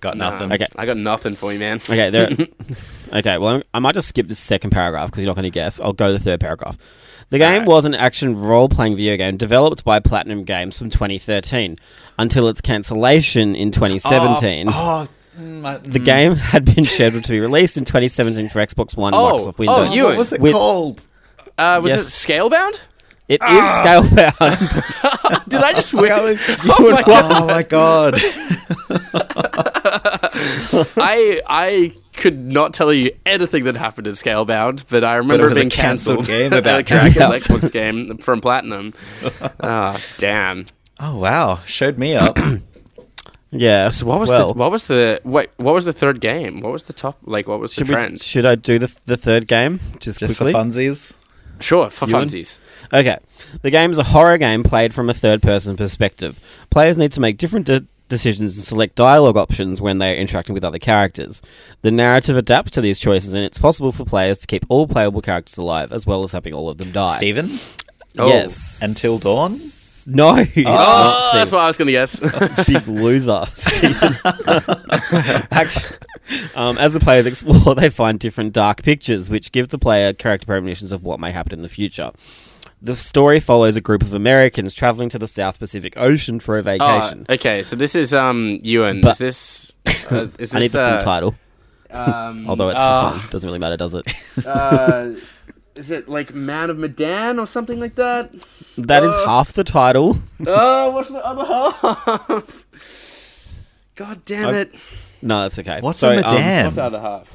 got 0.00 0.16
Nah, 0.16 0.30
nothing. 0.30 0.52
Okay. 0.52 0.66
I 0.74 0.84
got 0.84 0.96
nothing 0.96 1.36
for 1.36 1.52
you, 1.52 1.60
man. 1.60 1.76
Okay, 1.76 2.10
there. 2.10 2.30
Okay, 3.12 3.38
well, 3.38 3.50
I'm- 3.54 3.62
I 3.74 3.78
might 3.78 3.94
just 3.94 4.08
skip 4.08 4.28
the 4.28 4.34
second 4.34 4.70
paragraph 4.70 5.10
because 5.10 5.22
you're 5.22 5.28
not 5.30 5.36
going 5.36 5.44
to 5.44 5.50
guess. 5.50 5.80
I'll 5.80 5.92
go 5.92 6.08
to 6.08 6.12
the 6.12 6.18
third 6.24 6.40
paragraph. 6.40 6.76
The 7.30 7.38
game 7.38 7.62
Alright. 7.62 7.68
was 7.68 7.84
an 7.84 7.94
action 7.94 8.38
role 8.38 8.68
playing 8.68 8.96
video 8.96 9.16
game 9.16 9.36
developed 9.36 9.84
by 9.84 9.98
Platinum 9.98 10.44
Games 10.44 10.78
from 10.78 10.90
2013 10.90 11.76
until 12.18 12.48
its 12.48 12.60
cancellation 12.60 13.56
in 13.56 13.72
2017. 13.72 14.68
Oh, 14.68 15.08
mm, 15.38 15.64
I- 15.64 15.78
The 15.78 15.98
game 15.98 16.36
had 16.36 16.64
been 16.64 16.84
scheduled 16.84 17.24
to 17.24 17.32
be 17.32 17.40
released 17.40 17.76
in 17.76 17.84
2017 17.84 18.48
for 18.48 18.60
Xbox 18.64 18.96
One, 18.96 19.12
Oh, 19.12 19.38
Microsoft 19.38 19.48
oh, 19.48 19.54
Windows. 19.80 19.96
you- 19.96 20.04
what 20.04 20.16
was 20.16 20.32
it 20.32 20.40
With- 20.40 20.52
called? 20.52 21.06
Uh, 21.58 21.80
was 21.82 21.92
Yes. 21.94 22.06
it 22.06 22.10
Scalebound? 22.32 22.78
It 23.28 23.42
is 23.42 23.42
Ah. 23.42 23.82
scalebound. 23.82 25.44
Did 25.48 25.60
I 25.64 25.72
just 25.72 25.92
win? 25.92 26.12
Oh 26.12 27.02
oh 27.08 27.46
my 27.46 27.64
god! 27.64 28.14
Oh 30.38 30.72
my 30.72 30.84
god! 30.84 30.88
I 30.96 31.42
I 31.46 31.92
could 32.14 32.38
not 32.52 32.72
tell 32.74 32.92
you 32.92 33.10
anything 33.26 33.64
that 33.64 33.76
happened 33.76 34.06
in 34.06 34.14
Scalebound, 34.14 34.84
but 34.88 35.04
I 35.04 35.16
remember 35.16 35.38
But 35.38 35.44
it 35.44 35.48
was 35.48 35.54
being 35.58 35.70
cancelled 35.70 36.26
cancelled. 36.26 36.26
game 36.26 36.52
about 36.58 36.80
a 36.80 36.84
cancelled 36.84 37.14
dragons. 37.14 37.44
Xbox 37.46 37.72
game 37.72 38.18
from 38.18 38.40
Platinum. 38.40 38.94
Ah, 39.60 40.00
damn. 40.18 40.64
oh 41.00 41.18
wow, 41.18 41.60
showed 41.66 41.98
me 41.98 42.14
up. 42.14 42.38
yeah. 43.50 43.90
So 43.90 44.06
what 44.06 44.20
was 44.20 44.30
well, 44.30 44.52
the 44.52 44.58
what 44.58 44.70
was 44.70 44.86
the 44.86 45.20
wait 45.24 45.50
what 45.56 45.74
was 45.74 45.84
the 45.84 45.92
third 45.92 46.20
game? 46.20 46.60
What 46.60 46.72
was 46.72 46.84
the 46.84 46.92
top 46.92 47.18
like? 47.24 47.46
What 47.48 47.60
was 47.60 47.74
the 47.74 47.84
should, 47.84 48.10
we, 48.12 48.16
should 48.18 48.46
I 48.46 48.54
do 48.54 48.78
the, 48.78 48.94
the 49.06 49.16
third 49.16 49.46
game 49.46 49.80
just, 49.98 50.20
Just 50.20 50.36
quickly? 50.38 50.52
for 50.52 50.58
funsies. 50.58 51.14
sure, 51.60 51.90
for 51.90 52.08
Ewan? 52.08 52.28
funsies. 52.28 52.58
Okay. 52.92 53.18
The 53.62 53.70
game 53.70 53.90
is 53.90 53.98
a 53.98 54.04
horror 54.04 54.38
game 54.38 54.62
played 54.62 54.94
from 54.94 55.10
a 55.10 55.14
third 55.14 55.42
person 55.42 55.76
perspective. 55.76 56.38
Players 56.70 56.96
need 56.98 57.12
to 57.12 57.20
make 57.20 57.36
different 57.38 57.66
de- 57.66 57.86
decisions 58.08 58.56
and 58.56 58.64
select 58.64 58.94
dialogue 58.94 59.36
options 59.36 59.80
when 59.80 59.98
they 59.98 60.12
are 60.12 60.16
interacting 60.16 60.54
with 60.54 60.64
other 60.64 60.78
characters. 60.78 61.42
The 61.82 61.90
narrative 61.90 62.36
adapts 62.36 62.70
to 62.72 62.80
these 62.80 62.98
choices, 62.98 63.34
and 63.34 63.44
it's 63.44 63.58
possible 63.58 63.92
for 63.92 64.04
players 64.04 64.38
to 64.38 64.46
keep 64.46 64.64
all 64.68 64.86
playable 64.86 65.20
characters 65.22 65.56
alive, 65.58 65.92
as 65.92 66.06
well 66.06 66.22
as 66.22 66.32
having 66.32 66.54
all 66.54 66.68
of 66.68 66.78
them 66.78 66.92
die. 66.92 67.16
Steven? 67.16 67.50
Oh. 68.18 68.28
Yes. 68.28 68.80
Until 68.82 69.18
Dawn? 69.18 69.56
No, 70.08 70.36
it's 70.36 70.56
Oh, 70.58 70.62
not 70.62 71.32
that's 71.34 71.50
what 71.50 71.62
I 71.62 71.66
was 71.66 71.76
going 71.76 71.86
to 71.86 71.92
guess. 71.92 72.20
Big 72.66 72.86
loser, 72.86 73.44
Stephen. 73.48 74.14
Actually, 75.50 75.96
um, 76.54 76.78
as 76.78 76.92
the 76.92 77.00
players 77.00 77.26
explore, 77.26 77.74
they 77.74 77.90
find 77.90 78.20
different 78.20 78.52
dark 78.52 78.84
pictures, 78.84 79.28
which 79.28 79.50
give 79.50 79.68
the 79.70 79.78
player 79.78 80.12
character 80.12 80.46
premonitions 80.46 80.92
of 80.92 81.02
what 81.02 81.18
may 81.18 81.32
happen 81.32 81.54
in 81.54 81.62
the 81.62 81.68
future. 81.68 82.12
The 82.82 82.94
story 82.94 83.40
follows 83.40 83.76
a 83.76 83.80
group 83.80 84.02
of 84.02 84.12
Americans 84.12 84.74
traveling 84.74 85.08
to 85.08 85.18
the 85.18 85.26
South 85.28 85.58
Pacific 85.58 85.94
Ocean 85.96 86.40
for 86.40 86.56
a 86.56 86.60
oh, 86.60 86.62
vacation. 86.62 87.26
okay, 87.28 87.62
so 87.62 87.74
this 87.74 87.94
is 87.94 88.12
um 88.12 88.58
Ewan. 88.62 89.00
But- 89.00 89.12
is 89.12 89.18
this? 89.18 89.72
Uh, 90.12 90.26
is 90.38 90.50
this 90.50 90.54
I 90.54 90.58
need 90.60 90.70
the 90.72 90.80
uh, 90.80 90.90
full 91.00 91.04
title, 91.04 91.34
Um, 91.90 92.48
although 92.48 92.68
it's 92.68 92.80
uh, 92.80 93.12
for 93.12 93.18
fun. 93.18 93.30
Doesn't 93.30 93.48
really 93.48 93.58
matter, 93.58 93.76
does 93.78 93.94
it? 93.94 94.06
uh, 94.46 95.12
is 95.74 95.90
it 95.90 96.08
like 96.08 96.34
Man 96.34 96.68
of 96.70 96.76
Medan 96.78 97.38
or 97.38 97.46
something 97.46 97.80
like 97.80 97.94
that? 97.94 98.34
That 98.76 99.04
is 99.04 99.12
uh, 99.12 99.26
half 99.26 99.52
the 99.52 99.64
title. 99.64 100.18
Oh, 100.46 100.90
what's 100.90 101.08
the 101.08 101.24
other 101.24 101.44
half? 101.46 102.66
God 103.94 104.24
damn 104.26 104.48
I've- 104.50 104.58
it! 104.58 104.74
No, 105.22 105.42
that's 105.42 105.58
okay. 105.58 105.80
What's 105.80 105.98
So, 106.00 106.12
a 106.12 106.16
um, 106.18 106.64
What's 106.64 106.76
the 106.76 106.84
other 106.84 107.00
half? 107.00 107.26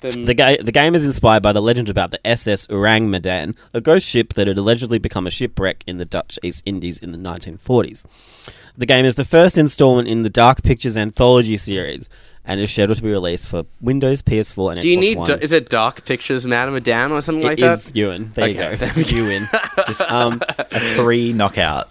Then- 0.00 0.24
The, 0.24 0.34
ga- 0.34 0.62
the 0.62 0.72
game 0.72 0.94
is 0.94 1.04
inspired 1.04 1.42
by 1.42 1.52
the 1.52 1.60
legend 1.62 1.88
about 1.88 2.10
the 2.12 2.24
SS 2.26 2.68
Orang 2.70 3.10
Medan, 3.10 3.54
a 3.74 3.80
ghost 3.80 4.06
ship 4.06 4.34
that 4.34 4.46
had 4.46 4.56
allegedly 4.58 4.98
become 4.98 5.26
a 5.26 5.30
shipwreck 5.30 5.82
in 5.86 5.98
the 5.98 6.04
Dutch 6.04 6.38
East 6.42 6.62
Indies 6.64 6.98
in 6.98 7.12
the 7.12 7.18
1940s. 7.18 8.04
The 8.76 8.86
game 8.86 9.04
is 9.04 9.16
the 9.16 9.24
first 9.24 9.58
installment 9.58 10.06
in 10.08 10.22
the 10.22 10.30
Dark 10.30 10.62
Pictures 10.62 10.96
anthology 10.96 11.56
series 11.56 12.08
and 12.44 12.60
is 12.60 12.70
scheduled 12.70 12.96
to 12.98 13.02
be 13.02 13.10
released 13.10 13.48
for 13.48 13.64
Windows, 13.80 14.22
PS4, 14.22 14.70
and 14.72 14.78
Xbox 14.78 14.82
Do 14.82 14.88
you 14.88 14.96
Xbox 14.96 15.00
need? 15.00 15.18
One. 15.18 15.26
da- 15.26 15.34
is 15.34 15.52
it 15.52 15.68
Dark 15.68 16.04
Pictures, 16.04 16.46
Man 16.46 16.68
of 16.68 16.74
Medan, 16.74 17.12
or 17.12 17.20
something 17.20 17.44
like 17.44 17.58
It 17.58 17.62
that? 17.62 17.78
is 17.78 17.92
Ewan. 17.94 18.30
There 18.34 18.44
Okay, 18.48 18.70
you 18.72 18.76
go. 18.78 18.88
we 18.96 19.04
go. 19.04 19.16
You 19.16 19.24
win. 19.24 19.48
Just 19.86 20.00
um, 20.12 20.40
a 20.58 20.94
three 20.94 21.32
knockout. 21.32 21.90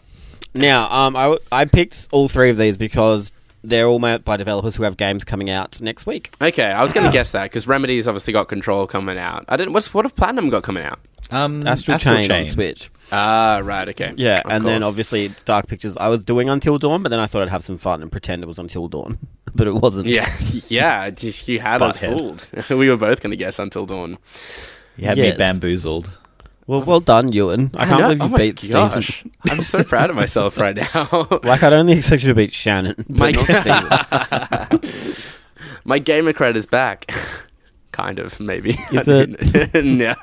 now, 0.56 0.90
um, 0.90 1.16
I, 1.16 1.24
w- 1.24 1.40
I 1.52 1.66
picked 1.66 2.08
all 2.12 2.28
three 2.30 2.50
of 2.50 2.58
these 2.58 2.78
because 2.78 3.32
they're 3.68 3.88
all 3.88 4.00
made 4.00 4.24
by 4.24 4.38
developers 4.38 4.76
who 4.76 4.84
have 4.84 4.98
games 4.98 5.24
coming 5.24 5.50
out 5.50 5.80
next 5.82 6.06
week. 6.06 6.34
Okay, 6.42 6.66
I 6.66 6.82
was 6.82 6.94
going 6.94 7.06
to 7.06 7.12
guess 7.12 7.32
that 7.32 7.44
because 7.44 7.68
Remedy's 7.68 8.08
obviously 8.08 8.34
got 8.34 8.48
Control 8.48 8.88
coming 8.88 9.18
out. 9.18 9.46
I 9.50 9.58
didn't. 9.58 9.74
What's 9.74 9.94
what 9.94 10.06
have 10.06 10.16
Platinum 10.16 10.50
got 10.50 10.64
coming 10.64 10.84
out? 10.84 11.00
Um, 11.30 11.68
Astral, 11.68 12.00
Chain, 12.00 12.32
on 12.32 12.46
Switch. 12.46 12.90
Ah, 13.12 13.60
right. 13.64 13.90
Okay. 13.90 14.14
Yeah, 14.16 14.40
Of 14.46 14.52
and 14.52 14.66
then 14.66 14.82
obviously 14.82 15.30
Dark 15.46 15.68
Pictures. 15.68 15.98
I 15.98 16.08
was 16.08 16.24
doing 16.24 16.50
Until 16.50 16.78
Dawn, 16.78 17.04
but 17.04 17.10
then 17.10 17.20
I 17.20 17.28
thought 17.28 17.42
I'd 17.42 17.50
have 17.50 17.64
some 17.64 17.78
fun 17.78 18.02
and 18.02 18.10
pretend 18.12 18.44
it 18.44 18.48
was 18.48 18.60
Until 18.60 18.88
Dawn, 18.88 19.18
but 19.56 19.68
it 19.68 19.74
wasn't. 19.74 20.08
Yeah, 20.08 20.34
yeah. 20.70 21.10
You 21.20 21.60
had 21.60 21.82
us 21.82 22.00
fooled. 22.00 22.48
we 22.70 22.90
were 22.90 22.96
both 22.98 23.22
going 23.22 23.32
to 23.32 23.38
guess 23.38 23.60
Until 23.60 23.86
Dawn. 23.86 24.18
You 24.96 25.06
had 25.08 25.18
Yes. 25.18 25.34
me 25.34 25.38
bamboozled. 25.38 26.18
Well, 26.68 26.82
well 26.82 27.00
done, 27.00 27.32
Ewan. 27.32 27.72
I 27.74 27.86
can't 27.86 28.00
know- 28.02 28.08
believe 28.16 28.30
you 28.30 28.36
oh 28.36 28.38
beat 28.38 28.70
gosh. 28.72 29.08
Stephen. 29.20 29.32
I'm 29.50 29.64
so 29.64 29.84
proud 29.84 30.10
of 30.10 30.16
myself 30.18 30.58
right 30.58 30.76
now. 30.76 31.28
Like 31.44 31.64
I'd 31.64 31.74
only 31.74 31.94
expect 31.94 32.24
you 32.24 32.30
to 32.30 32.36
beat 32.36 32.54
Shannon, 32.54 32.96
but 33.10 33.18
My- 33.18 33.32
not 33.32 34.70
Stephen. 34.92 35.14
My 35.86 36.00
gamer 36.00 36.34
cred 36.34 36.56
is 36.56 36.66
back. 36.66 37.10
kind 37.94 38.20
of, 38.20 38.40
maybe. 38.40 38.78
Is 38.92 39.08
I 39.10 39.26
yeah. 39.80 40.14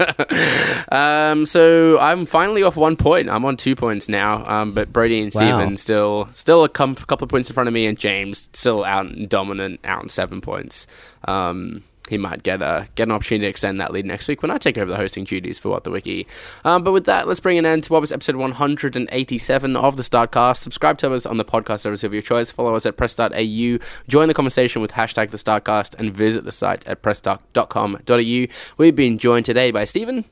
Um, 0.92 1.44
so 1.46 1.98
I'm 1.98 2.24
finally 2.26 2.62
off 2.62 2.76
one 2.76 2.96
point. 2.96 3.28
I'm 3.28 3.44
on 3.44 3.56
two 3.56 3.74
points 3.74 4.08
now. 4.08 4.44
Um, 4.46 4.72
but 4.72 4.92
Brady 4.92 5.20
and 5.22 5.32
Wow. 5.34 5.40
Steven 5.40 5.76
still 5.76 6.28
still 6.32 6.62
a 6.64 6.68
com- 6.68 6.94
couple 6.94 7.24
of 7.24 7.30
points 7.30 7.48
in 7.50 7.54
front 7.54 7.66
of 7.68 7.72
me, 7.74 7.86
and 7.86 7.98
James 7.98 8.48
still 8.52 8.84
out 8.84 9.06
dominant, 9.28 9.80
out 9.84 10.02
in 10.04 10.08
seven 10.08 10.40
points. 10.40 10.86
Um, 11.26 11.82
he 12.08 12.18
might 12.18 12.42
get 12.42 12.60
a 12.60 12.86
get 12.94 13.08
an 13.08 13.12
opportunity 13.12 13.46
to 13.46 13.50
extend 13.50 13.80
that 13.80 13.92
lead 13.92 14.04
next 14.04 14.28
week 14.28 14.42
when 14.42 14.50
I 14.50 14.58
take 14.58 14.76
over 14.76 14.90
the 14.90 14.96
hosting 14.96 15.24
duties 15.24 15.58
for 15.58 15.70
What 15.70 15.84
the 15.84 15.90
Wiki. 15.90 16.26
Um, 16.64 16.82
but 16.82 16.92
with 16.92 17.06
that, 17.06 17.26
let's 17.26 17.40
bring 17.40 17.58
an 17.58 17.64
end 17.64 17.84
to 17.84 17.92
what 17.92 18.00
was 18.00 18.12
episode 18.12 18.36
187 18.36 19.76
of 19.76 19.96
the 19.96 20.02
Start 20.02 20.30
Cast. 20.30 20.62
Subscribe 20.62 20.98
to 20.98 21.14
us 21.14 21.24
on 21.24 21.38
the 21.38 21.44
podcast 21.44 21.80
service 21.80 22.04
of 22.04 22.12
your 22.12 22.22
choice. 22.22 22.50
Follow 22.50 22.74
us 22.74 22.84
at 22.84 22.96
press.au. 22.96 23.78
Join 24.08 24.28
the 24.28 24.34
conversation 24.34 24.82
with 24.82 24.92
hashtag 24.92 25.30
the 25.30 25.38
Start 25.38 25.64
Cast 25.64 25.94
and 25.94 26.12
visit 26.12 26.44
the 26.44 26.52
site 26.52 26.86
at 26.86 27.00
press.com.au. 27.02 28.46
We've 28.76 28.96
been 28.96 29.18
joined 29.18 29.46
today 29.46 29.70
by 29.70 29.84
Stephen. 29.84 30.24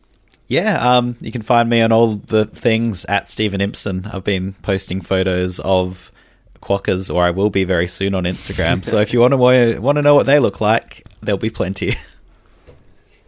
Yeah, 0.48 0.96
um, 0.96 1.16
you 1.22 1.32
can 1.32 1.40
find 1.40 1.70
me 1.70 1.80
on 1.80 1.92
all 1.92 2.16
the 2.16 2.44
things 2.44 3.06
at 3.06 3.28
Stephen 3.30 3.60
Impson. 3.60 4.12
I've 4.12 4.24
been 4.24 4.52
posting 4.54 5.00
photos 5.00 5.58
of 5.60 6.12
quackers, 6.60 7.08
or 7.08 7.22
I 7.22 7.30
will 7.30 7.48
be 7.48 7.64
very 7.64 7.88
soon 7.88 8.14
on 8.14 8.24
Instagram. 8.24 8.84
so 8.84 8.98
if 8.98 9.14
you 9.14 9.20
want 9.20 9.32
to 9.32 9.78
want 9.80 9.96
to 9.96 10.02
know 10.02 10.14
what 10.14 10.26
they 10.26 10.38
look 10.38 10.60
like, 10.60 11.04
there'll 11.22 11.38
be 11.38 11.50
plenty. 11.50 11.94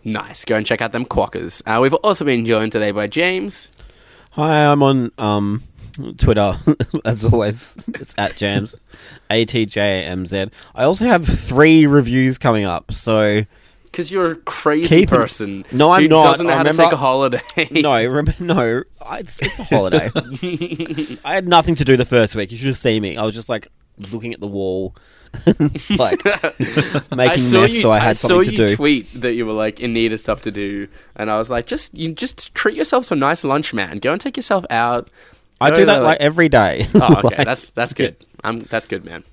Nice. 0.06 0.44
Go 0.44 0.56
and 0.56 0.66
check 0.66 0.82
out 0.82 0.92
them 0.92 1.06
quackers. 1.06 1.62
Uh, 1.64 1.78
we've 1.82 1.94
also 1.94 2.26
been 2.26 2.44
joined 2.44 2.72
today 2.72 2.90
by 2.90 3.06
James. 3.06 3.70
Hi, 4.32 4.66
I'm 4.70 4.82
on 4.82 5.10
um, 5.16 5.62
Twitter 6.18 6.58
as 7.06 7.24
always. 7.24 7.88
It's 7.94 8.14
at 8.18 8.36
Jams, 8.36 8.74
A 9.30 9.46
T 9.46 9.64
J 9.64 9.80
A 10.02 10.04
M 10.04 10.26
Z. 10.26 10.48
I 10.74 10.84
also 10.84 11.06
have 11.06 11.26
three 11.26 11.86
reviews 11.86 12.36
coming 12.36 12.66
up, 12.66 12.92
so 12.92 13.46
Because 13.84 14.10
you're 14.10 14.32
a 14.32 14.36
crazy 14.36 14.88
Keep 14.88 15.12
it- 15.12 15.16
person. 15.16 15.64
No, 15.72 15.90
I'm 15.90 16.02
who 16.02 16.08
not. 16.08 16.24
doesn't 16.24 16.46
know 16.48 16.52
I 16.52 16.56
how 16.56 16.62
to 16.64 16.68
remember- 16.72 16.82
take 16.90 16.92
a 16.92 16.96
holiday. 16.96 17.40
no, 17.70 18.06
rem- 18.06 18.34
no, 18.40 18.82
it's, 19.12 19.40
it's 19.40 19.58
a 19.58 19.64
holiday. 19.64 20.10
I 21.24 21.34
had 21.34 21.48
nothing 21.48 21.76
to 21.76 21.84
do 21.86 21.96
the 21.96 22.04
first 22.04 22.36
week. 22.36 22.52
You 22.52 22.58
should 22.58 22.66
have 22.66 22.76
seen 22.76 23.00
me. 23.00 23.16
I 23.16 23.24
was 23.24 23.34
just 23.34 23.48
like 23.48 23.68
looking 24.12 24.34
at 24.34 24.40
the 24.40 24.48
wall, 24.48 24.94
like 25.98 26.20
I 27.12 27.14
making 27.14 27.40
saw 27.40 27.60
mess. 27.62 27.74
you. 27.74 27.80
so 27.82 27.90
I 27.92 27.98
had 27.98 28.16
saw 28.16 28.28
something 28.28 28.54
to 28.56 28.62
you 28.62 28.68
do. 28.68 28.76
tweet 28.76 29.20
that 29.20 29.34
you 29.34 29.46
were 29.46 29.52
like 29.52 29.80
in 29.80 29.92
need 29.92 30.12
of 30.12 30.20
stuff 30.20 30.40
to 30.42 30.50
do, 30.50 30.88
and 31.16 31.30
I 31.30 31.36
was 31.38 31.50
like, 31.50 31.66
just 31.66 31.94
you 31.94 32.12
just 32.12 32.54
treat 32.54 32.76
yourself 32.76 33.08
to 33.08 33.14
a 33.14 33.16
nice 33.16 33.44
lunch, 33.44 33.72
man. 33.74 33.98
Go 33.98 34.12
and 34.12 34.20
take 34.20 34.36
yourself 34.36 34.64
out. 34.70 35.08
I 35.60 35.70
do 35.70 35.84
that 35.86 36.02
like 36.02 36.20
every 36.20 36.48
day. 36.48 36.86
Oh, 36.94 37.16
okay, 37.24 37.36
Like, 37.36 37.46
that's 37.46 37.70
that's 37.70 37.94
good. 37.94 38.16
Um, 38.42 38.60
that's 38.60 38.86
good, 38.86 39.04
man. 39.04 39.24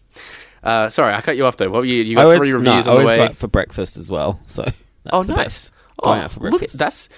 Uh, 0.64 0.89
sorry, 0.89 1.14
I 1.14 1.22
cut 1.22 1.36
you 1.38 1.45
off 1.45 1.58
though. 1.58 1.70
What 1.70 1.80
were 1.80 1.86
you? 1.86 2.04
You 2.04 2.16
got 2.16 2.24
always, 2.26 2.39
three 2.39 2.52
no, 2.52 2.58
reviews 2.58 2.88
I 2.88 2.91
on 2.91 2.97
the 2.97 3.02
always 3.02 3.08
way. 3.08 3.18
go 3.18 3.24
out 3.26 3.36
for 3.36 3.47
breakfast 3.47 3.97
as 3.97 4.10
well. 4.10 4.39
So 4.45 4.62
that's 4.64 4.78
oh, 5.12 5.24
the 5.24 5.34
nice. 5.34 5.45
best. 5.45 5.72
Oh, 5.99 6.06
Going 6.06 6.22
out 6.22 6.32
for 6.32 6.39
look, 6.41 6.49
breakfast. 6.52 6.78
that's 6.78 7.10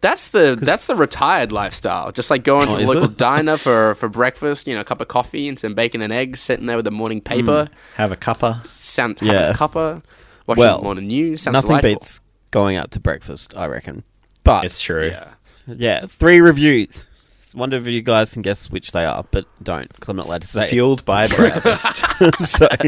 that's 0.00 0.28
the 0.28 0.56
that's 0.60 0.86
the 0.86 0.94
retired 0.94 1.50
lifestyle. 1.52 2.12
Just 2.12 2.30
like 2.30 2.44
going 2.44 2.68
Oh, 2.68 2.72
to 2.72 2.78
a 2.78 2.80
is 2.82 2.88
local 2.88 3.04
it? 3.04 3.16
diner 3.16 3.56
for 3.56 3.94
for 3.96 4.08
breakfast. 4.08 4.66
You 4.66 4.74
know, 4.74 4.80
a 4.80 4.84
cup 4.84 5.00
of 5.00 5.08
coffee 5.08 5.48
and 5.48 5.58
some 5.58 5.74
bacon 5.74 6.00
and 6.02 6.12
eggs, 6.12 6.40
sitting 6.40 6.66
there 6.66 6.76
with 6.76 6.84
the 6.84 6.90
morning 6.90 7.20
paper. 7.20 7.68
Have 7.96 8.12
a 8.12 8.16
cuppa. 8.16 8.66
Sound 8.66 9.18
Hmm. 9.20 9.26
Yeah. 9.26 9.32
having 9.32 9.54
a 9.54 9.58
cuppa, 9.58 10.02
watching 10.46 10.60
Well, 10.60 10.78
the 10.78 10.84
morning 10.84 11.06
news. 11.08 11.42
Sounds 11.42 11.52
Nothing 11.54 11.68
delightful. 11.68 11.90
beats 11.94 12.20
going 12.50 12.76
out 12.76 12.90
to 12.92 13.00
breakfast. 13.00 13.56
I 13.56 13.66
reckon. 13.66 14.04
But 14.44 14.64
It's 14.64 14.80
true. 14.80 15.06
Yeah. 15.08 15.28
yeah, 15.66 16.06
three 16.06 16.40
reviews. 16.40 17.07
Wonder 17.54 17.76
if 17.76 17.86
you 17.86 18.02
guys 18.02 18.32
can 18.32 18.42
guess 18.42 18.70
which 18.70 18.92
they 18.92 19.04
are, 19.04 19.24
but 19.30 19.46
don't 19.62 19.92
because 19.92 20.08
I'm 20.08 20.16
not 20.16 20.26
allowed 20.26 20.42
to 20.42 20.46
say. 20.46 20.68
Fueled 20.68 21.04
by 21.04 21.26
breakfast. 21.36 22.04
so, 22.38 22.68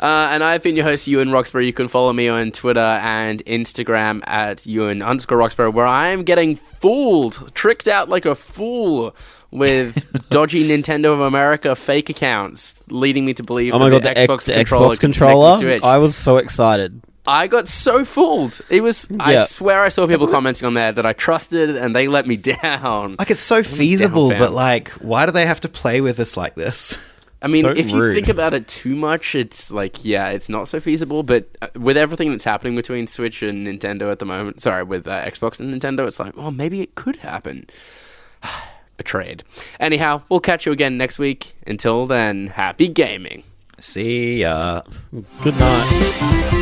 Uh, 0.00 0.28
and 0.30 0.42
I've 0.42 0.62
been 0.62 0.76
your 0.76 0.84
host, 0.84 1.06
Ewan 1.06 1.30
Roxbury. 1.30 1.66
You 1.66 1.72
can 1.72 1.88
follow 1.88 2.12
me 2.12 2.28
on 2.28 2.50
Twitter 2.50 2.80
and 2.80 3.44
Instagram 3.46 4.22
at 4.26 4.66
Ewan 4.66 5.02
underscore 5.02 5.38
Roxbury, 5.38 5.70
where 5.70 5.86
I 5.86 6.08
am 6.08 6.24
getting 6.24 6.56
fooled, 6.56 7.52
tricked 7.54 7.88
out 7.88 8.08
like 8.08 8.26
a 8.26 8.34
fool 8.34 9.14
with 9.50 10.28
dodgy 10.30 10.68
Nintendo 10.68 11.12
of 11.14 11.20
America 11.20 11.74
fake 11.76 12.10
accounts, 12.10 12.74
leading 12.88 13.24
me 13.24 13.32
to 13.34 13.42
believe 13.42 13.72
oh 13.72 13.78
my 13.78 13.88
that 13.88 14.02
god, 14.02 14.16
the, 14.16 14.20
the, 14.20 14.26
Xbox 14.26 14.34
X- 14.36 14.46
the 14.46 14.52
controller 14.54 14.86
Xbox 14.86 14.90
could 14.90 15.00
connect 15.00 15.18
controller! 15.18 15.50
the 15.52 15.56
Switch. 15.58 15.82
I 15.84 15.98
was 15.98 16.16
so 16.16 16.36
excited. 16.38 17.00
I 17.26 17.46
got 17.46 17.68
so 17.68 18.04
fooled. 18.04 18.60
It 18.68 18.82
was. 18.82 19.08
I 19.18 19.44
swear 19.44 19.82
I 19.82 19.88
saw 19.88 20.06
people 20.06 20.28
commenting 20.28 20.66
on 20.66 20.74
there 20.74 20.92
that 20.92 21.06
I 21.06 21.12
trusted, 21.14 21.74
and 21.76 21.94
they 21.96 22.06
let 22.08 22.26
me 22.26 22.36
down. 22.62 23.16
like 23.18 23.30
it's 23.30 23.40
so 23.40 23.62
feasible, 23.62 24.30
fam. 24.30 24.38
but 24.38 24.52
like, 24.52 24.88
why 25.00 25.24
do 25.26 25.32
they 25.32 25.46
have 25.46 25.60
to 25.62 25.68
play 25.68 26.00
with 26.00 26.20
us 26.20 26.36
like 26.36 26.54
this? 26.54 26.98
I 27.40 27.48
mean, 27.48 27.62
So 27.64 27.70
if 27.70 27.90
you 27.90 28.00
rude. 28.00 28.14
think 28.14 28.28
about 28.28 28.54
it 28.54 28.66
too 28.68 28.94
much, 28.96 29.34
it's 29.34 29.70
like, 29.70 30.02
yeah, 30.02 30.28
it's 30.30 30.48
not 30.48 30.66
so 30.66 30.80
feasible. 30.80 31.22
But 31.22 31.48
uh, 31.60 31.68
with 31.78 31.96
everything 31.98 32.30
that's 32.30 32.44
happening 32.44 32.74
between 32.74 33.06
Switch 33.06 33.42
and 33.42 33.66
Nintendo 33.66 34.10
at 34.10 34.18
the 34.18 34.24
moment, 34.24 34.60
sorry, 34.60 34.82
with 34.82 35.06
uh, 35.06 35.22
Xbox 35.24 35.60
and 35.60 35.72
Nintendo, 35.74 36.06
it's 36.06 36.18
like, 36.18 36.34
well, 36.36 36.50
maybe 36.52 36.80
it 36.80 36.94
could 36.94 37.16
happen. 37.16 37.66
Betrayed. 38.96 39.44
Anyhow, 39.80 40.22
we'll 40.28 40.40
catch 40.40 40.64
you 40.66 40.72
again 40.72 40.96
next 40.96 41.18
week. 41.18 41.54
Until 41.66 42.06
then, 42.06 42.46
happy 42.46 42.88
gaming. 42.88 43.42
See 43.80 44.40
ya. 44.40 44.82
Good 45.42 45.56
night. 45.58 46.60